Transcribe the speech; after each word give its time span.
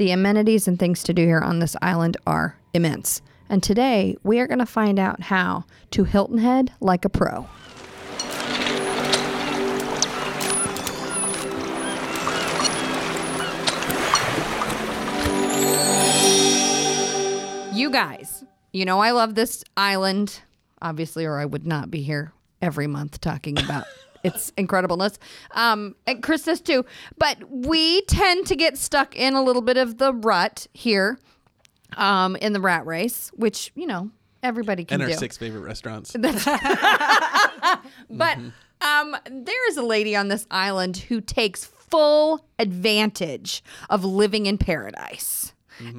The 0.00 0.12
amenities 0.12 0.66
and 0.66 0.78
things 0.78 1.02
to 1.02 1.12
do 1.12 1.26
here 1.26 1.42
on 1.42 1.58
this 1.58 1.76
island 1.82 2.16
are 2.26 2.56
immense. 2.72 3.20
And 3.50 3.62
today 3.62 4.16
we 4.22 4.40
are 4.40 4.46
going 4.46 4.58
to 4.58 4.64
find 4.64 4.98
out 4.98 5.20
how 5.20 5.64
to 5.90 6.04
Hilton 6.04 6.38
Head 6.38 6.72
like 6.80 7.04
a 7.04 7.10
pro. 7.10 7.46
You 17.74 17.90
guys, 17.90 18.42
you 18.72 18.86
know 18.86 19.00
I 19.00 19.10
love 19.10 19.34
this 19.34 19.62
island, 19.76 20.40
obviously, 20.80 21.26
or 21.26 21.38
I 21.38 21.44
would 21.44 21.66
not 21.66 21.90
be 21.90 22.00
here 22.00 22.32
every 22.62 22.86
month 22.86 23.20
talking 23.20 23.58
about 23.58 23.84
its 24.22 24.50
incredibleness. 24.52 25.18
Um, 25.52 25.94
and 26.06 26.22
Chris 26.22 26.44
does 26.44 26.60
too. 26.60 26.84
But 27.18 27.38
we 27.50 28.02
tend 28.02 28.46
to 28.48 28.56
get 28.56 28.76
stuck 28.78 29.16
in 29.16 29.34
a 29.34 29.42
little 29.42 29.62
bit 29.62 29.76
of 29.76 29.98
the 29.98 30.12
rut 30.12 30.66
here 30.74 31.18
um, 31.96 32.36
in 32.36 32.52
the 32.52 32.60
rat 32.60 32.86
race, 32.86 33.30
which, 33.34 33.72
you 33.74 33.86
know, 33.86 34.10
everybody 34.42 34.84
can 34.84 34.94
And 34.94 35.02
our 35.02 35.08
do. 35.08 35.14
six 35.16 35.36
favorite 35.36 35.60
restaurants. 35.62 36.14
But 38.10 38.38
um, 38.80 39.16
there 39.30 39.68
is 39.70 39.76
a 39.76 39.82
lady 39.82 40.16
on 40.16 40.28
this 40.28 40.46
island 40.50 40.96
who 40.96 41.20
takes 41.20 41.64
full 41.64 42.44
advantage 42.58 43.62
of 43.88 44.04
living 44.04 44.46
in 44.46 44.58
paradise. 44.58 45.52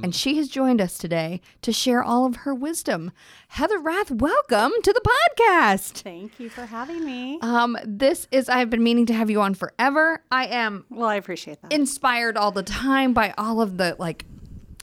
And 0.03 0.15
she 0.15 0.37
has 0.37 0.47
joined 0.47 0.81
us 0.81 0.97
today 0.97 1.41
to 1.61 1.71
share 1.71 2.03
all 2.03 2.25
of 2.25 2.37
her 2.37 2.53
wisdom. 2.53 3.11
Heather 3.49 3.79
Rath, 3.79 4.11
welcome 4.11 4.71
to 4.83 4.93
the 4.93 5.01
podcast. 5.39 6.01
Thank 6.01 6.39
you 6.39 6.49
for 6.49 6.65
having 6.65 7.03
me. 7.03 7.39
Um, 7.41 7.77
this 7.83 8.27
is, 8.31 8.47
I've 8.49 8.69
been 8.69 8.83
meaning 8.83 9.05
to 9.07 9.13
have 9.13 9.29
you 9.29 9.41
on 9.41 9.53
forever. 9.53 10.23
I 10.31 10.45
am 10.47 10.85
well, 10.89 11.09
I 11.09 11.15
appreciate 11.15 11.61
that. 11.61 11.73
inspired 11.73 12.37
all 12.37 12.51
the 12.51 12.63
time 12.63 13.13
by 13.13 13.33
all 13.37 13.61
of 13.61 13.77
the 13.77 13.95
like 13.99 14.25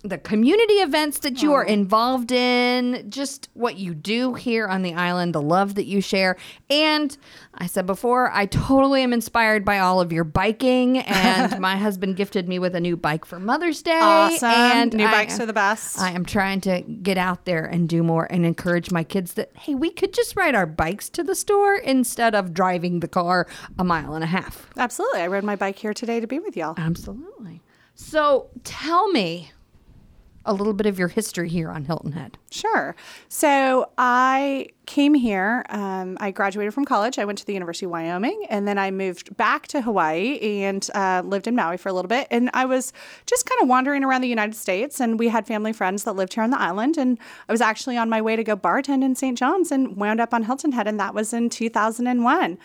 the 0.04 0.16
community 0.18 0.74
events 0.74 1.18
that 1.20 1.42
you 1.42 1.54
are 1.54 1.64
involved 1.64 2.30
in, 2.30 3.10
just 3.10 3.48
what 3.54 3.78
you 3.78 3.94
do 3.94 4.34
here 4.34 4.68
on 4.68 4.82
the 4.82 4.94
island, 4.94 5.34
the 5.34 5.42
love 5.42 5.74
that 5.74 5.86
you 5.86 6.00
share. 6.00 6.36
And 6.70 7.16
I 7.54 7.66
said 7.66 7.84
before, 7.84 8.30
I 8.30 8.46
totally 8.46 9.02
am 9.02 9.12
inspired 9.12 9.64
by 9.64 9.80
all 9.80 10.00
of 10.00 10.12
your 10.12 10.22
biking. 10.22 10.98
And 10.98 11.58
my 11.60 11.76
husband 11.76 12.14
gifted 12.14 12.48
me 12.48 12.60
with 12.60 12.76
a 12.76 12.80
new 12.80 12.96
bike 12.96 13.24
for 13.24 13.40
Mother's 13.40 13.82
Day. 13.82 13.98
awesome. 14.00 14.48
And 14.50 14.94
New 14.94 15.04
I- 15.04 15.10
bikes 15.10 15.40
are 15.40 15.46
the 15.46 15.52
best. 15.52 15.98
I 15.98 16.12
am 16.12 16.24
trying 16.24 16.60
to 16.62 16.82
get 16.82 17.18
out 17.18 17.44
there 17.44 17.64
and 17.64 17.88
do 17.88 18.04
more 18.04 18.28
and 18.30 18.46
encourage 18.46 18.92
my 18.92 19.02
kids 19.02 19.32
that, 19.34 19.50
hey, 19.56 19.74
we 19.74 19.90
could 19.90 20.12
just 20.14 20.36
ride 20.36 20.54
our 20.54 20.66
bikes 20.66 21.08
to 21.10 21.24
the 21.24 21.34
store 21.34 21.74
instead 21.74 22.36
of 22.36 22.54
driving 22.54 23.00
the 23.00 23.08
car 23.08 23.48
a 23.78 23.82
mile 23.82 24.14
and 24.14 24.22
a 24.22 24.28
half. 24.28 24.70
Absolutely. 24.76 25.22
I 25.22 25.26
rode 25.26 25.42
my 25.44 25.56
bike 25.56 25.76
here 25.76 25.92
today 25.92 26.20
to 26.20 26.28
be 26.28 26.38
with 26.38 26.56
y'all. 26.56 26.74
Absolutely. 26.78 27.62
So 27.96 28.50
tell 28.62 29.08
me 29.10 29.50
a 30.48 30.54
little 30.54 30.72
bit 30.72 30.86
of 30.86 30.98
your 30.98 31.08
history 31.08 31.48
here 31.48 31.70
on 31.70 31.84
Hilton 31.84 32.12
Head. 32.12 32.38
Sure. 32.50 32.96
So 33.28 33.90
I 33.98 34.68
came 34.86 35.12
here. 35.12 35.66
Um, 35.68 36.16
I 36.18 36.30
graduated 36.30 36.72
from 36.72 36.86
college. 36.86 37.18
I 37.18 37.26
went 37.26 37.38
to 37.40 37.44
the 37.46 37.52
University 37.52 37.84
of 37.84 37.92
Wyoming, 37.92 38.46
and 38.48 38.66
then 38.66 38.78
I 38.78 38.90
moved 38.90 39.36
back 39.36 39.68
to 39.68 39.82
Hawaii 39.82 40.62
and 40.62 40.88
uh, 40.94 41.22
lived 41.24 41.46
in 41.46 41.54
Maui 41.54 41.76
for 41.76 41.90
a 41.90 41.92
little 41.92 42.08
bit. 42.08 42.26
And 42.30 42.48
I 42.54 42.64
was 42.64 42.94
just 43.26 43.44
kind 43.44 43.60
of 43.60 43.68
wandering 43.68 44.02
around 44.02 44.22
the 44.22 44.28
United 44.28 44.54
States, 44.54 44.98
and 44.98 45.18
we 45.18 45.28
had 45.28 45.46
family 45.46 45.74
friends 45.74 46.04
that 46.04 46.14
lived 46.14 46.32
here 46.32 46.42
on 46.42 46.48
the 46.48 46.58
island. 46.58 46.96
And 46.96 47.18
I 47.50 47.52
was 47.52 47.60
actually 47.60 47.98
on 47.98 48.08
my 48.08 48.22
way 48.22 48.34
to 48.34 48.42
go 48.42 48.56
bartend 48.56 49.04
in 49.04 49.14
St. 49.14 49.36
John's, 49.36 49.70
and 49.70 49.94
wound 49.98 50.20
up 50.20 50.32
on 50.32 50.44
Hilton 50.44 50.72
Head, 50.72 50.88
and 50.88 50.98
that 50.98 51.14
was 51.14 51.34
in 51.34 51.50
2001. 51.50 52.58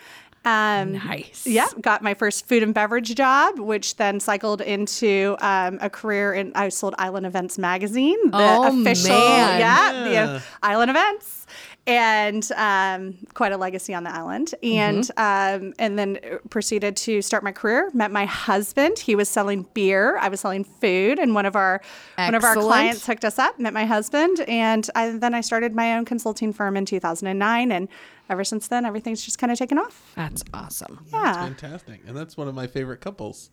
Um, 0.44 0.92
Nice. 0.92 1.46
Yeah, 1.46 1.66
got 1.80 2.02
my 2.02 2.14
first 2.14 2.46
food 2.46 2.62
and 2.62 2.74
beverage 2.74 3.14
job, 3.14 3.58
which 3.58 3.96
then 3.96 4.20
cycled 4.20 4.60
into 4.60 5.36
um, 5.40 5.78
a 5.80 5.88
career 5.88 6.32
in. 6.34 6.52
I 6.54 6.68
sold 6.68 6.94
Island 6.98 7.24
Events 7.26 7.56
magazine, 7.58 8.18
the 8.30 8.36
Oh, 8.38 8.80
official, 8.80 9.08
man. 9.10 9.60
yeah, 9.60 10.04
the 10.08 10.16
uh, 10.16 10.40
Island 10.62 10.90
Events, 10.90 11.46
and 11.86 12.50
um, 12.56 13.14
quite 13.34 13.52
a 13.52 13.56
legacy 13.56 13.94
on 13.94 14.04
the 14.04 14.10
island. 14.14 14.54
And 14.62 15.04
Mm-hmm. 15.16 15.64
um, 15.66 15.74
and 15.78 15.98
then 15.98 16.18
proceeded 16.50 16.96
to 16.98 17.22
start 17.22 17.42
my 17.42 17.52
career. 17.52 17.90
Met 17.94 18.10
my 18.10 18.26
husband. 18.26 18.98
He 18.98 19.14
was 19.14 19.28
selling 19.30 19.66
beer. 19.74 20.18
I 20.18 20.28
was 20.28 20.40
selling 20.40 20.64
food, 20.64 21.18
and 21.18 21.34
one 21.34 21.46
of 21.46 21.56
our 21.56 21.80
one 22.16 22.34
of 22.34 22.44
our 22.44 22.54
clients 22.54 23.06
hooked 23.06 23.24
us 23.24 23.38
up. 23.38 23.58
Met 23.58 23.72
my 23.72 23.86
husband, 23.86 24.40
and 24.46 24.88
I, 24.94 25.10
then 25.12 25.32
I 25.34 25.40
started 25.40 25.74
my 25.74 25.96
own 25.96 26.04
consulting 26.04 26.52
firm 26.52 26.76
in 26.76 26.84
2009, 26.84 27.72
and. 27.72 27.88
Ever 28.28 28.44
since 28.44 28.68
then, 28.68 28.84
everything's 28.86 29.22
just 29.24 29.38
kind 29.38 29.52
of 29.52 29.58
taken 29.58 29.78
off. 29.78 30.12
That's 30.16 30.42
awesome. 30.54 31.04
That's 31.10 31.36
Yeah. 31.36 31.44
fantastic. 31.44 32.00
And 32.06 32.16
that's 32.16 32.36
one 32.36 32.48
of 32.48 32.54
my 32.54 32.66
favorite 32.66 33.00
couples. 33.00 33.50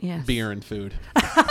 Yes. 0.00 0.26
Beer 0.26 0.50
and 0.50 0.64
food. 0.64 0.94
Heather 1.14 1.44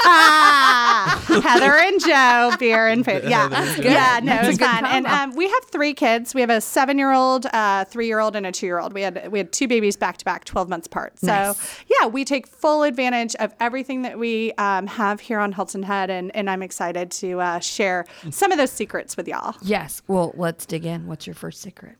and 1.77 2.01
Joe, 2.03 2.51
beer 2.59 2.87
and 2.87 3.05
food. 3.05 3.23
Yeah, 3.27 3.49
and 3.51 3.81
Joe. 3.83 3.89
yeah, 3.89 4.19
no, 4.21 4.25
That's 4.33 4.41
a 4.41 4.43
it 4.43 4.47
was 4.47 4.57
good 4.57 4.67
fun. 4.69 4.85
And 4.85 5.07
um, 5.07 5.35
we 5.35 5.49
have 5.49 5.63
three 5.65 5.93
kids. 5.93 6.35
We 6.35 6.41
have 6.41 6.49
a 6.49 6.59
seven-year-old, 6.61 7.45
uh, 7.47 7.85
three-year-old, 7.85 8.35
and 8.35 8.45
a 8.45 8.51
two-year-old. 8.51 8.93
We 8.93 9.01
had 9.01 9.31
we 9.31 9.39
had 9.39 9.51
two 9.53 9.67
babies 9.67 9.95
back 9.97 10.17
to 10.17 10.25
back, 10.25 10.43
twelve 10.45 10.67
months 10.69 10.87
apart. 10.87 11.19
So 11.19 11.27
Nice. 11.27 11.79
yeah, 11.87 12.07
we 12.07 12.25
take 12.25 12.47
full 12.47 12.83
advantage 12.83 13.33
of 13.35 13.53
everything 13.59 14.01
that 14.03 14.19
we 14.19 14.51
um, 14.53 14.87
have 14.87 15.19
here 15.21 15.39
on 15.39 15.53
Hilton 15.53 15.83
Head, 15.83 16.09
and 16.09 16.35
and 16.35 16.49
I'm 16.49 16.61
excited 16.61 17.11
to 17.11 17.39
uh, 17.39 17.59
share 17.59 18.05
some 18.29 18.51
of 18.51 18.57
those 18.57 18.71
secrets 18.71 19.15
with 19.17 19.27
y'all. 19.27 19.55
Yes. 19.61 20.01
Well, 20.07 20.33
let's 20.35 20.65
dig 20.65 20.85
in. 20.85 21.07
What's 21.07 21.25
your 21.25 21.33
first 21.35 21.61
secret? 21.61 21.95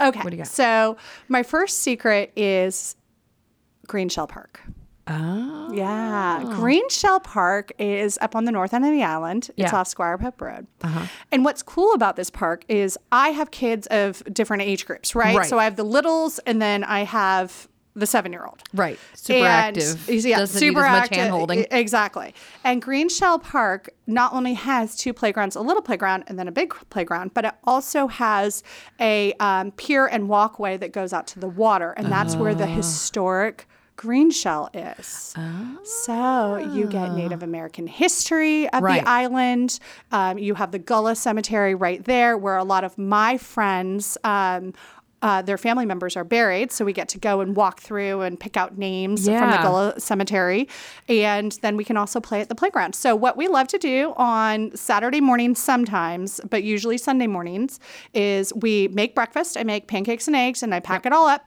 Okay, 0.00 0.20
What 0.20 0.30
do 0.30 0.36
you 0.36 0.42
got? 0.42 0.46
so 0.48 0.96
my 1.28 1.42
first 1.42 1.78
secret 1.80 2.32
is 2.36 2.96
Green 3.86 4.08
Shell 4.08 4.26
Park. 4.28 4.60
Oh. 5.10 5.72
Yeah. 5.72 6.44
Green 6.56 6.86
Shell 6.90 7.20
Park 7.20 7.72
is 7.78 8.18
up 8.20 8.36
on 8.36 8.44
the 8.44 8.52
north 8.52 8.74
end 8.74 8.84
of 8.84 8.92
the 8.92 9.02
island. 9.02 9.48
It's 9.56 9.72
Yeah. 9.72 9.78
off 9.78 9.88
Squire 9.88 10.18
Pope 10.18 10.40
Road. 10.40 10.66
Uh-huh. 10.82 11.06
And 11.32 11.44
what's 11.46 11.62
cool 11.62 11.94
about 11.94 12.16
this 12.16 12.28
park 12.28 12.64
is 12.68 12.98
I 13.10 13.30
have 13.30 13.50
kids 13.50 13.86
of 13.86 14.22
different 14.32 14.64
age 14.64 14.84
groups, 14.84 15.14
right? 15.14 15.34
Right. 15.36 15.48
So 15.48 15.58
I 15.58 15.64
have 15.64 15.76
the 15.76 15.82
littles 15.84 16.38
and 16.40 16.60
then 16.60 16.84
I 16.84 17.04
have 17.04 17.68
the 17.98 18.06
seven 18.06 18.32
year 18.32 18.44
old. 18.44 18.62
Right. 18.72 18.98
Super 19.14 19.38
And- 19.46 19.76
active. 19.78 20.08
Yeah, 20.08 20.38
Doesn't 20.38 20.58
super 20.58 20.80
need 20.80 20.86
as 20.86 20.92
much 20.92 21.02
active. 21.04 21.18
hand 21.18 21.30
holding. 21.30 21.66
Exactly. 21.70 22.34
And 22.64 22.80
Green 22.80 23.08
Shell 23.08 23.40
Park 23.40 23.90
not 24.06 24.32
only 24.32 24.54
has 24.54 24.96
two 24.96 25.12
playgrounds, 25.12 25.56
a 25.56 25.60
little 25.60 25.82
playground 25.82 26.24
and 26.28 26.38
then 26.38 26.48
a 26.48 26.52
big 26.52 26.74
playground, 26.90 27.32
but 27.34 27.44
it 27.44 27.52
also 27.64 28.06
has 28.08 28.62
a 29.00 29.32
um, 29.40 29.72
pier 29.72 30.06
and 30.06 30.28
walkway 30.28 30.76
that 30.78 30.92
goes 30.92 31.12
out 31.12 31.26
to 31.28 31.38
the 31.40 31.48
water. 31.48 31.92
And 31.92 32.10
that's 32.10 32.36
where 32.36 32.54
the 32.54 32.66
historic 32.66 33.68
green 33.96 34.30
shell 34.30 34.70
is. 34.72 35.34
So 35.84 36.56
you 36.56 36.86
get 36.86 37.12
Native 37.14 37.42
American 37.42 37.86
history 37.86 38.68
of 38.70 38.82
Right. 38.82 39.02
the 39.02 39.08
island. 39.08 39.78
Um, 40.12 40.38
you 40.38 40.54
have 40.54 40.70
the 40.70 40.78
Gullah 40.78 41.16
Cemetery 41.16 41.74
right 41.74 42.04
there, 42.04 42.36
where 42.38 42.56
a 42.56 42.64
lot 42.64 42.84
of 42.84 42.96
my 42.96 43.38
friends. 43.38 44.16
Um, 44.24 44.72
uh, 45.20 45.42
their 45.42 45.58
family 45.58 45.84
members 45.84 46.16
are 46.16 46.24
buried, 46.24 46.70
so 46.70 46.84
we 46.84 46.92
get 46.92 47.08
to 47.08 47.18
go 47.18 47.40
and 47.40 47.56
walk 47.56 47.80
through 47.80 48.20
and 48.20 48.38
pick 48.38 48.56
out 48.56 48.78
names 48.78 49.24
from 49.24 49.34
the 49.34 49.56
Yeah. 49.56 49.62
Gullah 49.62 49.94
Cemetery, 49.98 50.68
and 51.08 51.52
then 51.62 51.76
we 51.76 51.84
can 51.84 51.96
also 51.96 52.20
play 52.20 52.40
at 52.40 52.48
the 52.48 52.54
playground. 52.54 52.94
So 52.94 53.16
what 53.16 53.36
we 53.36 53.48
love 53.48 53.66
to 53.68 53.78
do 53.78 54.14
on 54.16 54.74
Saturday 54.76 55.20
mornings 55.20 55.58
sometimes, 55.58 56.40
but 56.48 56.62
usually 56.62 56.98
Sunday 56.98 57.26
mornings, 57.26 57.80
is 58.14 58.52
we 58.54 58.88
make 58.88 59.14
breakfast. 59.14 59.56
I 59.56 59.64
make 59.64 59.88
pancakes 59.88 60.26
and 60.28 60.36
eggs, 60.36 60.62
and 60.62 60.74
I 60.74 60.80
pack 60.80 61.04
it 61.04 61.12
all 61.12 61.26
up, 61.26 61.44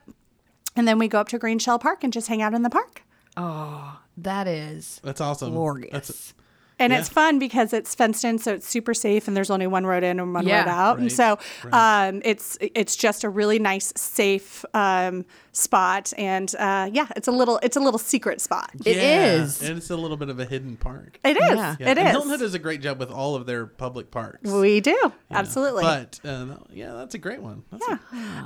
and 0.76 0.86
then 0.86 0.98
we 0.98 1.08
go 1.08 1.18
up 1.20 1.28
to 1.28 1.38
Green 1.38 1.58
Shell 1.58 1.78
Park 1.78 2.04
and 2.04 2.12
just 2.12 2.28
hang 2.28 2.42
out 2.42 2.54
in 2.54 2.62
the 2.62 2.70
park. 2.70 3.02
Oh, 3.36 3.98
that 4.18 4.46
is 4.46 5.00
That's 5.02 5.20
awesome. 5.22 5.52
glorious. 5.52 5.90
That's 5.92 6.34
And 6.82 6.92
Yeah. 6.92 6.98
it's 6.98 7.08
fun 7.08 7.38
because 7.38 7.72
it's 7.72 7.94
fenced 7.94 8.24
in, 8.24 8.38
so 8.38 8.52
it's 8.54 8.66
super 8.68 8.92
safe, 8.92 9.28
and 9.28 9.36
there's 9.36 9.50
only 9.50 9.66
one 9.68 9.86
road 9.86 10.02
in 10.02 10.18
and 10.18 10.34
one 10.34 10.46
Yeah. 10.46 10.60
road 10.64 10.68
out, 10.68 10.96
and 10.98 11.04
Right, 11.04 11.12
so 11.12 11.38
um, 11.72 12.20
it's 12.24 12.58
it's 12.60 12.96
just 12.96 13.22
a 13.24 13.28
really 13.28 13.58
nice, 13.58 13.92
safe 13.96 14.64
um, 14.74 15.24
spot. 15.52 16.12
And 16.18 16.52
uh, 16.58 16.90
yeah, 16.92 17.06
it's 17.14 17.28
a 17.28 17.32
little 17.32 17.60
it's 17.62 17.76
a 17.76 17.80
little 17.80 17.98
secret 17.98 18.40
spot. 18.40 18.70
It 18.84 18.96
Yeah, 18.96 19.34
is. 19.42 19.62
And 19.62 19.78
it's 19.78 19.90
a 19.90 19.96
little 19.96 20.16
bit 20.16 20.28
of 20.28 20.40
a 20.40 20.44
hidden 20.44 20.76
park. 20.76 21.20
It 21.24 21.36
is. 21.36 21.42
Yeah. 21.42 21.76
Yeah, 21.78 21.90
It 21.90 21.98
and 21.98 22.08
is. 22.08 22.12
Hilton 22.12 22.30
Head 22.30 22.40
does 22.40 22.54
a 22.54 22.58
great 22.58 22.80
job 22.82 22.98
with 22.98 23.10
all 23.10 23.34
of 23.36 23.46
their 23.46 23.66
public 23.66 24.10
parks. 24.10 24.50
we 24.50 24.80
do 24.80 24.90
Yeah. 25.02 25.10
absolutely. 25.30 25.82
But 25.84 26.18
uh, 26.24 26.46
yeah, 26.72 26.92
that's 26.94 27.14
a 27.14 27.18
great 27.18 27.40
one. 27.42 27.62
That's 27.70 27.86
yeah. 27.88 27.98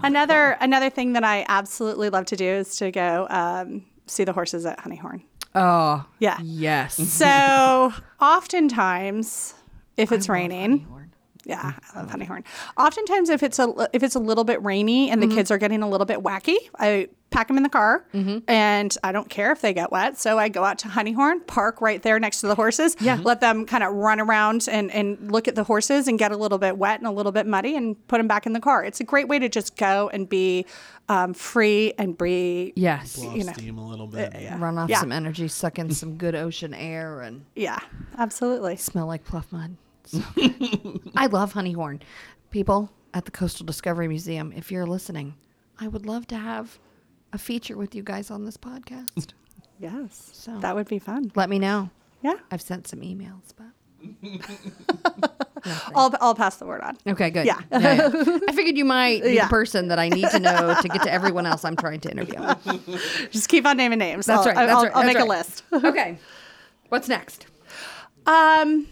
a- 0.03 0.07
Another 0.07 0.57
another 0.61 0.91
thing 0.91 1.15
that 1.15 1.25
I 1.25 1.45
absolutely 1.49 2.11
love 2.11 2.27
to 2.27 2.37
do 2.37 2.45
is 2.45 2.77
to 2.77 2.91
go 2.91 3.27
um, 3.31 3.85
see 4.07 4.25
the 4.25 4.33
horses 4.33 4.67
at 4.67 4.79
Honeyhorn. 4.81 5.23
Oh, 5.57 6.05
Yeah. 6.19 6.39
yes. 6.43 6.95
So 6.97 7.93
oftentimes, 8.21 9.55
if 9.97 10.13
it's 10.13 10.29
raining, 10.29 10.87
Yeah, 11.47 11.61
I 11.63 11.69
love 11.69 11.77
mm-hmm. 11.77 12.09
honey 12.11 12.25
horn. 12.25 12.45
Oftentimes, 12.77 13.31
if 13.31 13.45
it's 13.45 13.61
a 13.61 13.89
if 13.93 14.03
it's 14.03 14.17
a 14.17 14.19
little 14.19 14.43
bit 14.43 14.63
rainy 14.65 15.11
and 15.11 15.23
the 15.23 15.29
mm-hmm. 15.29 15.37
kids 15.37 15.53
are 15.53 15.59
getting 15.59 15.81
a 15.81 15.89
little 15.89 16.05
bit 16.05 16.19
wacky, 16.19 16.57
I 16.77 17.09
pack 17.31 17.47
them 17.47 17.57
in 17.57 17.63
the 17.63 17.69
car, 17.69 18.05
mm-hmm. 18.13 18.39
and 18.49 18.97
I 19.05 19.13
don't 19.13 19.31
care 19.31 19.53
if 19.53 19.61
they 19.61 19.73
get 19.73 19.93
wet. 19.93 20.19
So 20.19 20.39
I 20.39 20.49
go 20.49 20.65
out 20.65 20.79
to 20.81 20.89
Honeyhorn, 20.89 21.47
park 21.47 21.81
right 21.81 22.03
there 22.03 22.19
next 22.19 22.41
to 22.41 22.49
the 22.49 22.57
horses. 22.57 22.97
Yeah, 22.99 23.21
let 23.23 23.41
them 23.41 23.65
kind 23.65 23.85
of 23.85 23.95
run 23.95 24.19
around 24.19 24.67
and 24.69 24.91
and 24.91 25.31
look 25.31 25.47
at 25.47 25.55
the 25.55 25.63
horses 25.63 26.09
and 26.09 26.19
get 26.19 26.33
a 26.33 26.37
little 26.37 26.59
bit 26.59 26.79
wet 26.79 26.99
and 26.99 27.07
a 27.07 27.13
little 27.13 27.31
bit 27.31 27.47
muddy, 27.47 27.77
and 27.77 27.95
put 28.09 28.19
them 28.19 28.27
back 28.27 28.47
in 28.47 28.53
the 28.53 28.61
car. 28.61 28.85
It's 28.85 28.99
a 28.99 29.05
great 29.05 29.29
way 29.29 29.39
to 29.39 29.49
just 29.49 29.77
go 29.77 30.11
and 30.13 30.29
be 30.29 30.67
um, 31.09 31.33
free 31.33 31.93
and 31.97 32.19
breathe. 32.19 32.73
Yes. 32.75 33.15
Blow 33.15 33.35
You 33.37 33.45
know. 33.45 33.53
steam 33.53 33.79
a 33.79 33.89
little 33.89 34.09
uh, 34.09 34.31
bit. 34.31 34.53
Run 34.59 34.79
off 34.79 34.91
Yeah. 34.91 34.99
some 34.99 35.13
energy, 35.13 35.47
suck 35.47 35.79
in 35.79 35.91
some 35.91 36.17
good 36.17 36.35
ocean 36.35 36.75
air, 36.75 37.21
and 37.21 37.45
Yeah, 37.55 37.79
absolutely. 38.19 38.75
smell 38.77 39.07
like 39.07 39.23
pluff 39.23 39.53
mud. 39.53 39.77
I 41.17 41.27
love 41.27 41.53
honeyhorn. 41.55 42.01
People 42.51 42.91
at 43.15 43.25
the 43.25 43.31
Coastal 43.31 43.67
Discovery 43.67 44.09
Museum, 44.09 44.53
if 44.57 44.71
you're 44.71 44.87
listening, 44.87 45.35
I 45.81 45.89
would 45.89 46.07
love 46.07 46.27
to 46.29 46.37
have 46.37 46.79
a 47.33 47.39
feature 47.39 47.77
with 47.77 47.95
you 47.95 48.03
guys 48.03 48.31
on 48.31 48.45
this 48.45 48.57
podcast. 48.57 49.29
Yes, 49.79 50.31
So- 50.33 50.59
that 50.61 50.75
would 50.75 50.89
be 50.89 50.99
fun. 50.99 51.31
Let 51.35 51.51
me 51.51 51.59
know. 51.59 51.91
Yeah, 52.23 52.37
I've 52.51 52.63
sent 52.63 52.89
some 52.89 53.01
emails, 53.01 53.53
but 53.55 53.67
I'll 55.95 56.15
I'll 56.21 56.35
pass 56.35 56.57
the 56.57 56.65
word 56.65 56.81
on. 56.81 56.97
okay, 57.07 57.29
good. 57.29 57.45
Yeah. 57.45 57.61
yeah. 57.71 58.11
I 58.49 58.53
figured 58.53 58.79
you 58.79 58.87
might 58.87 59.23
be 59.23 59.33
Yeah. 59.35 59.45
the 59.45 59.51
person 59.51 59.89
that 59.89 59.99
I 59.99 60.09
need 60.09 60.31
to 60.31 60.39
know 60.39 60.77
to 60.81 60.89
get 60.89 61.03
to 61.03 61.13
everyone 61.13 61.45
else 61.45 61.63
I'm 61.65 61.77
trying 61.77 62.01
to 62.01 62.11
interview. 62.11 62.39
Just 63.31 63.51
keep 63.51 63.67
on 63.67 63.77
naming 63.77 63.99
names. 63.99 64.25
That's 64.27 64.41
I'll, 64.41 64.47
right. 64.47 64.55
That's 64.55 64.73
I'll, 64.73 64.83
right. 64.85 64.93
I'll 64.97 65.03
that's 65.03 65.15
make 65.15 65.23
a 65.23 65.27
list. 65.29 65.63
okay. 65.73 66.19
What's 66.89 67.09
next? 67.09 67.47
Um, 68.27 68.87